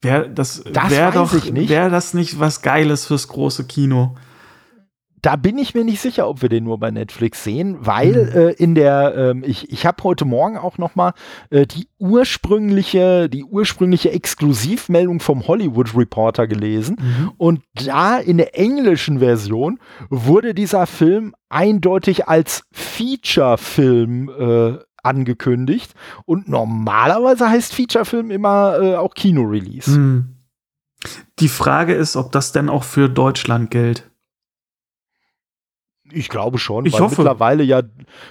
[0.02, 4.16] Wäre das, das wär doch, wäre das nicht was Geiles fürs große Kino?
[5.26, 8.38] Da bin ich mir nicht sicher, ob wir den nur bei Netflix sehen, weil mhm.
[8.38, 11.14] äh, in der, ähm, ich, ich habe heute Morgen auch noch mal
[11.50, 17.32] äh, die ursprüngliche, die ursprüngliche Exklusivmeldung vom Hollywood Reporter gelesen mhm.
[17.38, 19.80] und da in der englischen Version
[20.10, 25.96] wurde dieser Film eindeutig als Feature-Film äh, angekündigt
[26.26, 29.90] und normalerweise heißt Feature-Film immer äh, auch Kino-Release.
[29.90, 30.36] Mhm.
[31.40, 34.12] Die Frage ist, ob das denn auch für Deutschland gilt.
[36.12, 37.16] Ich glaube schon, ich weil hoffe.
[37.22, 37.82] mittlerweile ja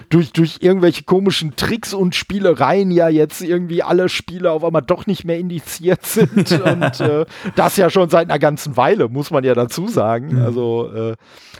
[0.09, 5.07] durch, durch irgendwelche komischen Tricks und Spielereien ja jetzt irgendwie alle Spiele auf einmal doch
[5.07, 6.51] nicht mehr indiziert sind.
[6.51, 7.25] und äh,
[7.55, 10.35] das ja schon seit einer ganzen Weile, muss man ja dazu sagen.
[10.35, 10.41] Mhm.
[10.41, 11.15] Also, äh,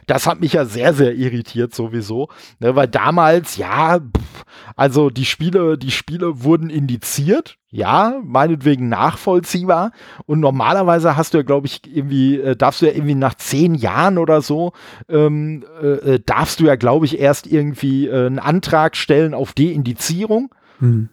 [0.08, 2.30] das hat mich ja sehr, sehr irritiert sowieso.
[2.60, 9.92] Ne, weil damals, ja, pff, also die Spiele, die Spiele wurden indiziert, ja, meinetwegen nachvollziehbar.
[10.26, 13.76] Und normalerweise hast du ja, glaube ich, irgendwie, äh, darfst du ja irgendwie nach zehn
[13.76, 14.74] Jahren oder so,
[15.10, 19.54] ähm, äh, äh darfst du ja, glaube ich, erst irgendwie äh, einen Antrag stellen auf
[19.54, 20.54] Deindizierung.
[20.80, 21.10] Hm.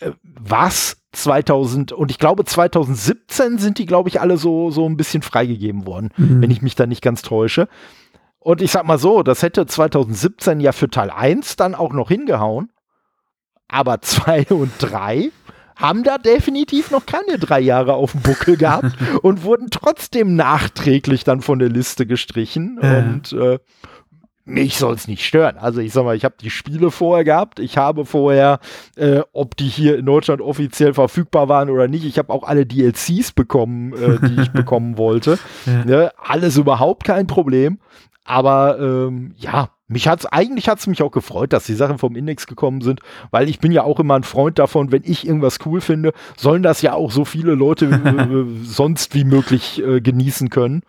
[0.00, 4.96] Äh, was 2000 und ich glaube 2017 sind die, glaube ich, alle so, so ein
[4.96, 6.42] bisschen freigegeben worden, mhm.
[6.42, 7.68] wenn ich mich da nicht ganz täusche.
[8.38, 12.08] Und ich sag mal so, das hätte 2017 ja für Teil 1 dann auch noch
[12.08, 12.70] hingehauen.
[13.68, 15.30] Aber 2 und 3
[15.76, 21.22] haben da definitiv noch keine drei Jahre auf dem Buckel gehabt und wurden trotzdem nachträglich
[21.22, 22.78] dann von der Liste gestrichen.
[22.82, 22.98] Äh.
[22.98, 23.58] Und äh,
[24.48, 25.56] mich soll es nicht stören.
[25.58, 27.60] Also ich sag mal, ich habe die Spiele vorher gehabt.
[27.60, 28.60] Ich habe vorher,
[28.96, 32.66] äh, ob die hier in Deutschland offiziell verfügbar waren oder nicht, ich habe auch alle
[32.66, 35.38] DLCs bekommen, äh, die ich bekommen wollte.
[35.66, 35.84] Ja.
[35.84, 36.12] Ne?
[36.16, 37.78] Alles überhaupt kein Problem.
[38.24, 42.46] Aber ähm, ja, mich hat's eigentlich hat's mich auch gefreut, dass die Sachen vom Index
[42.46, 43.00] gekommen sind,
[43.30, 46.62] weil ich bin ja auch immer ein Freund davon, wenn ich irgendwas cool finde, sollen
[46.62, 50.82] das ja auch so viele Leute äh, sonst wie möglich äh, genießen können.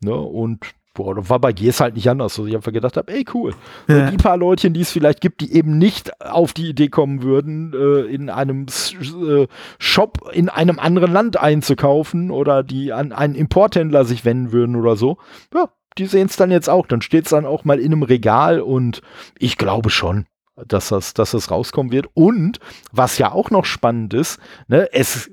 [0.00, 0.14] Ne?
[0.14, 0.60] Und
[0.94, 2.32] boah, das war bei Gears halt nicht anders.
[2.32, 3.54] Also ich einfach gedacht habe, ey cool,
[3.88, 4.10] ja.
[4.10, 7.72] die paar Leutchen, die es vielleicht gibt, die eben nicht auf die Idee kommen würden,
[7.72, 9.46] äh, in einem äh,
[9.78, 14.96] Shop in einem anderen Land einzukaufen oder die an einen Importhändler sich wenden würden oder
[14.96, 15.16] so.
[15.54, 16.86] Ja, die sehen es dann jetzt auch.
[16.86, 19.02] Dann steht es dann auch mal in einem Regal und
[19.38, 22.08] ich glaube schon, dass das, dass das rauskommen wird.
[22.14, 22.58] Und
[22.92, 24.38] was ja auch noch spannend ist,
[24.68, 25.30] ne, es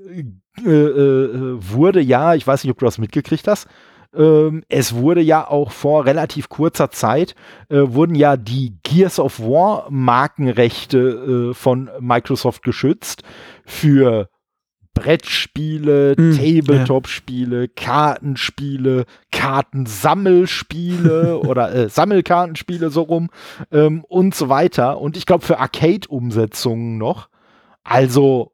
[0.66, 3.68] äh, äh, wurde ja, ich weiß nicht, ob du das mitgekriegt hast,
[4.16, 7.36] ähm, es wurde ja auch vor relativ kurzer Zeit,
[7.70, 13.24] äh, wurden ja die Gears of War Markenrechte äh, von Microsoft geschützt
[13.66, 14.30] für
[15.00, 17.68] Brettspiele, mm, Tabletop-Spiele, ja.
[17.76, 23.30] Kartenspiele, Kartensammelspiele oder äh, Sammelkartenspiele so rum
[23.72, 25.00] ähm, und so weiter.
[25.00, 27.30] Und ich glaube für Arcade-Umsetzungen noch.
[27.84, 28.52] Also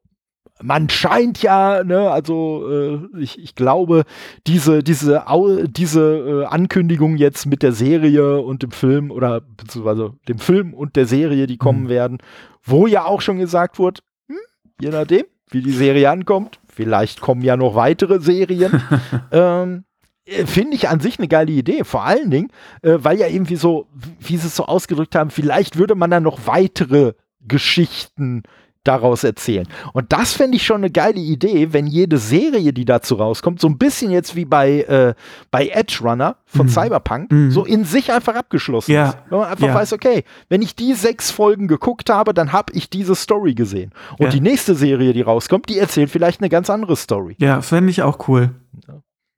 [0.62, 4.04] man scheint ja, ne, also äh, ich, ich glaube,
[4.48, 10.14] diese, diese, Au diese äh, Ankündigung jetzt mit der Serie und dem Film oder beziehungsweise
[10.28, 11.90] dem Film und der Serie, die kommen mhm.
[11.90, 12.18] werden,
[12.64, 14.38] wo ja auch schon gesagt wurde, hm,
[14.80, 18.82] je nachdem, wie die Serie ankommt, vielleicht kommen ja noch weitere Serien.
[19.32, 19.86] ähm,
[20.26, 22.52] äh, Finde ich an sich eine geile Idee, vor allen Dingen,
[22.82, 23.88] äh, weil ja irgendwie so,
[24.20, 28.44] wie sie es so ausgedrückt haben, vielleicht würde man dann noch weitere Geschichten
[28.88, 29.68] daraus erzählen.
[29.94, 33.68] Und das fände ich schon eine geile Idee, wenn jede Serie, die dazu rauskommt, so
[33.68, 35.14] ein bisschen jetzt wie bei, äh,
[35.52, 36.72] bei Edge Runner von mhm.
[36.72, 37.52] Cyberpunk, mhm.
[37.52, 39.10] so in sich einfach abgeschlossen ja.
[39.10, 39.18] ist.
[39.30, 39.74] Wenn man einfach ja.
[39.74, 43.92] weiß, okay, wenn ich die sechs Folgen geguckt habe, dann habe ich diese Story gesehen.
[44.18, 44.30] Und ja.
[44.32, 47.36] die nächste Serie, die rauskommt, die erzählt vielleicht eine ganz andere Story.
[47.40, 48.52] Ja, fände ich auch cool.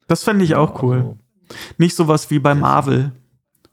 [0.07, 0.97] Das fände ich auch cool.
[0.97, 1.17] Also,
[1.77, 3.11] Nicht sowas wie bei Marvel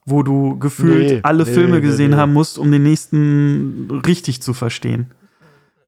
[0.07, 4.43] wo du gefühlt nee, alle nee, Filme gesehen nee, haben musst, um den nächsten richtig
[4.43, 5.11] zu verstehen.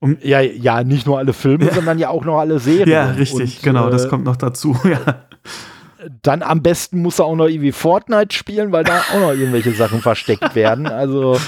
[0.00, 1.74] Um, ja, ja, nicht nur alle Filme, ja.
[1.74, 2.88] sondern ja auch noch alle Serien.
[2.88, 5.26] Ja, richtig, und, genau, äh, das kommt noch dazu, ja.
[6.22, 9.72] Dann am besten muss er auch noch irgendwie Fortnite spielen, weil da auch noch irgendwelche
[9.72, 10.86] Sachen versteckt werden.
[10.86, 11.38] Also,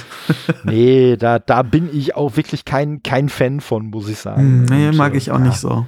[0.64, 4.40] nee, da, da bin ich auch wirklich kein, kein Fan von, muss ich sagen.
[4.40, 5.44] Hm, nee, und, mag ich auch ja.
[5.44, 5.86] nicht so.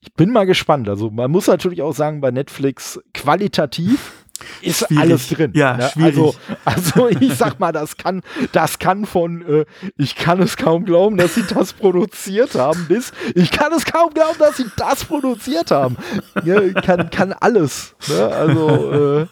[0.00, 0.88] Ich bin mal gespannt.
[0.88, 4.21] Also, man muss natürlich auch sagen, bei Netflix qualitativ
[4.60, 4.98] ist schwierig.
[4.98, 5.52] alles drin.
[5.54, 5.90] Ja, ne?
[5.92, 6.18] schwierig.
[6.18, 6.34] Also,
[6.64, 8.22] also ich sag mal, das kann,
[8.52, 9.64] das kann von, äh,
[9.96, 14.12] ich kann es kaum glauben, dass sie das produziert haben, bis ich kann es kaum
[14.14, 15.96] glauben, dass sie das produziert haben.
[16.44, 17.94] Ja, kann, kann alles.
[18.08, 18.26] Ne?
[18.26, 19.26] Also äh,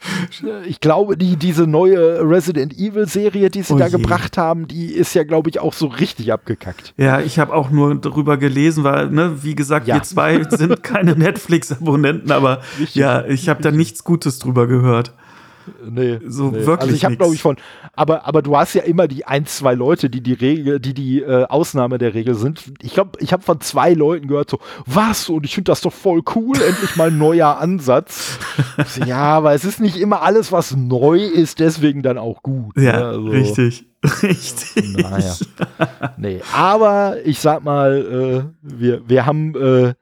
[0.66, 3.92] ich glaube, die, diese neue Resident Evil Serie, die sie oh da je.
[3.92, 6.94] gebracht haben, die ist ja, glaube ich, auch so richtig abgekackt.
[6.96, 9.96] Ja, ich habe auch nur darüber gelesen, weil, ne, wie gesagt, ja.
[9.96, 12.96] wir zwei sind keine Netflix-Abonnenten, aber richtig.
[12.96, 15.12] ja, ich habe da nichts Gutes drüber gehört.
[15.88, 16.66] Nee, so nee.
[16.66, 16.80] wirklich.
[16.80, 17.56] Also ich habe glaube ich von,
[17.94, 21.20] aber aber du hast ja immer die ein zwei Leute, die die Regel, die die
[21.20, 22.64] äh, Ausnahme der Regel sind.
[22.82, 25.92] Ich glaube, ich habe von zwei Leuten gehört so, was und ich finde das doch
[25.92, 28.38] voll cool, endlich mal ein neuer Ansatz.
[29.06, 32.76] ja, aber es ist nicht immer alles, was neu ist, deswegen dann auch gut.
[32.76, 33.04] Ja, ne?
[33.06, 33.84] also, richtig.
[34.22, 34.96] Richtig.
[34.96, 35.34] Naja.
[36.18, 39.94] Nee, aber ich sag mal, äh, wir, wir haben äh,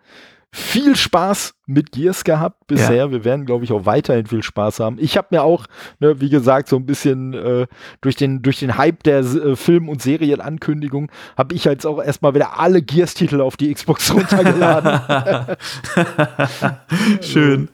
[0.57, 2.97] viel Spaß mit Gears gehabt bisher.
[2.97, 3.11] Ja.
[3.11, 4.97] Wir werden, glaube ich, auch weiterhin viel Spaß haben.
[4.99, 5.67] Ich habe mir auch,
[6.01, 7.67] ne, wie gesagt, so ein bisschen äh,
[8.01, 12.35] durch, den, durch den Hype der äh, Film- und Serienankündigung habe ich jetzt auch erstmal
[12.35, 15.57] wieder alle Gears-Titel auf die Xbox runtergeladen.
[17.21, 17.69] Schön.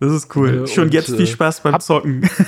[0.00, 0.64] Das ist cool.
[0.64, 2.28] Äh, Schon jetzt viel äh, Spaß beim Zocken.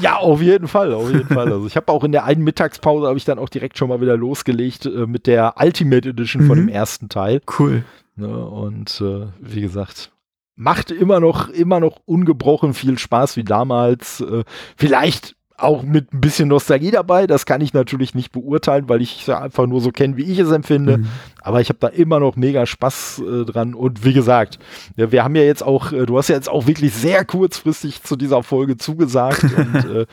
[0.00, 1.52] Ja, auf jeden Fall, auf jeden Fall.
[1.52, 4.00] Also ich habe auch in der einen Mittagspause habe ich dann auch direkt schon mal
[4.00, 6.46] wieder losgelegt äh, mit der Ultimate Edition mhm.
[6.48, 7.40] von dem ersten Teil.
[7.58, 7.84] Cool.
[8.16, 10.12] Ne, und äh, wie gesagt,
[10.56, 14.20] macht immer noch, immer noch ungebrochen viel Spaß wie damals.
[14.20, 14.44] Äh,
[14.76, 17.26] vielleicht auch mit ein bisschen Nostalgie dabei.
[17.26, 20.38] Das kann ich natürlich nicht beurteilen, weil ich es einfach nur so kenne, wie ich
[20.38, 20.98] es empfinde.
[20.98, 21.06] Mhm.
[21.40, 23.74] Aber ich habe da immer noch mega Spaß äh, dran.
[23.74, 24.58] Und wie gesagt,
[24.96, 28.02] ja, wir haben ja jetzt auch, äh, du hast ja jetzt auch wirklich sehr kurzfristig
[28.02, 29.44] zu dieser Folge zugesagt.
[29.56, 30.06] und äh,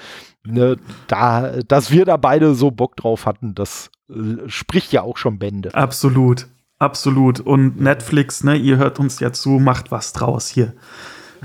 [0.45, 5.18] ne, da, dass wir da beide so Bock drauf hatten, das äh, spricht ja auch
[5.18, 5.73] schon Bände.
[5.73, 6.48] Absolut.
[6.81, 7.39] Absolut.
[7.39, 10.73] Und Netflix, ne, ihr hört uns ja zu, macht was draus hier.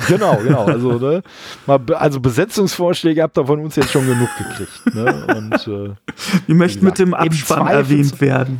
[0.08, 0.64] Genau, genau.
[0.64, 1.22] Also, ne,
[1.66, 4.94] mal, also Besetzungsvorschläge habt ihr von uns jetzt schon genug gekriegt.
[4.94, 5.26] Ne?
[5.36, 5.94] Und, äh,
[6.46, 8.58] Wir möchten mit dem Abspann erwähnt werden.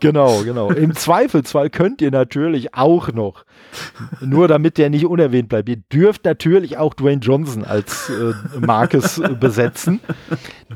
[0.00, 0.70] Genau, genau.
[0.70, 3.44] Im Zweifelsfall könnt ihr natürlich auch noch,
[4.20, 9.20] nur damit der nicht unerwähnt bleibt, ihr dürft natürlich auch Dwayne Johnson als äh, Marcus
[9.40, 10.00] besetzen.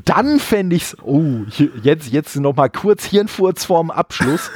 [0.04, 1.44] Dann fände ich es, oh,
[1.82, 4.50] jetzt, jetzt noch mal kurz Hirnfurz vorm Abschluss.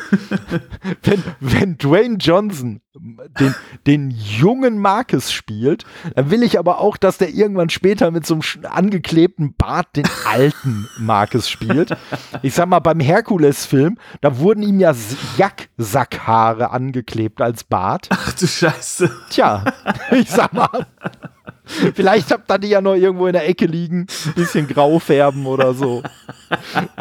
[1.03, 3.55] wenn, wenn Dwayne Johnson den,
[3.86, 8.35] den jungen Marcus spielt, dann will ich aber auch, dass der irgendwann später mit so
[8.35, 11.97] einem angeklebten Bart den alten Marcus spielt.
[12.43, 14.94] Ich sag mal, beim Herkules-Film, da wurden ihm ja
[15.39, 18.09] Jacksackhaare angeklebt als Bart.
[18.10, 19.10] Ach du Scheiße.
[19.31, 19.64] Tja,
[20.10, 20.86] ich sag mal.
[21.64, 25.74] Vielleicht habt ihr die ja noch irgendwo in der Ecke liegen, bisschen grau färben oder
[25.74, 26.02] so.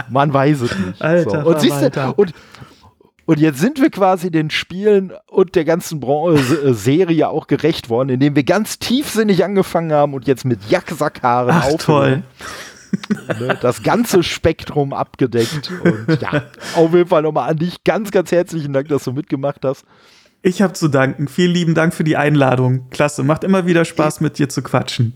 [0.09, 1.01] Man weiß es nicht.
[1.01, 1.49] Alter, so.
[1.49, 2.33] und, siehst du, und,
[3.31, 7.89] und jetzt sind wir quasi den Spielen und der ganzen Bran äh, Serie auch gerecht
[7.89, 12.23] worden, indem wir ganz tiefsinnig angefangen haben und jetzt mit Jacksackhaaren Ach, toll.
[13.39, 15.71] Ne, das ganze Spektrum abgedeckt.
[15.81, 16.43] Und ja,
[16.75, 19.85] auf jeden Fall nochmal an dich ganz, ganz herzlichen Dank, dass du mitgemacht hast.
[20.41, 21.29] Ich habe zu danken.
[21.29, 22.89] Vielen lieben Dank für die Einladung.
[22.89, 23.23] Klasse.
[23.23, 25.13] Macht immer wieder Spaß, mit dir zu quatschen.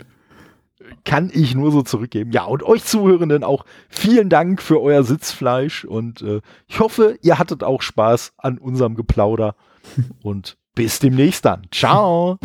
[1.04, 2.32] Kann ich nur so zurückgeben.
[2.32, 7.38] Ja, und euch Zuhörenden auch vielen Dank für euer Sitzfleisch und äh, ich hoffe, ihr
[7.38, 9.54] hattet auch Spaß an unserem Geplauder
[10.22, 11.62] und bis demnächst dann.
[11.72, 12.38] Ciao.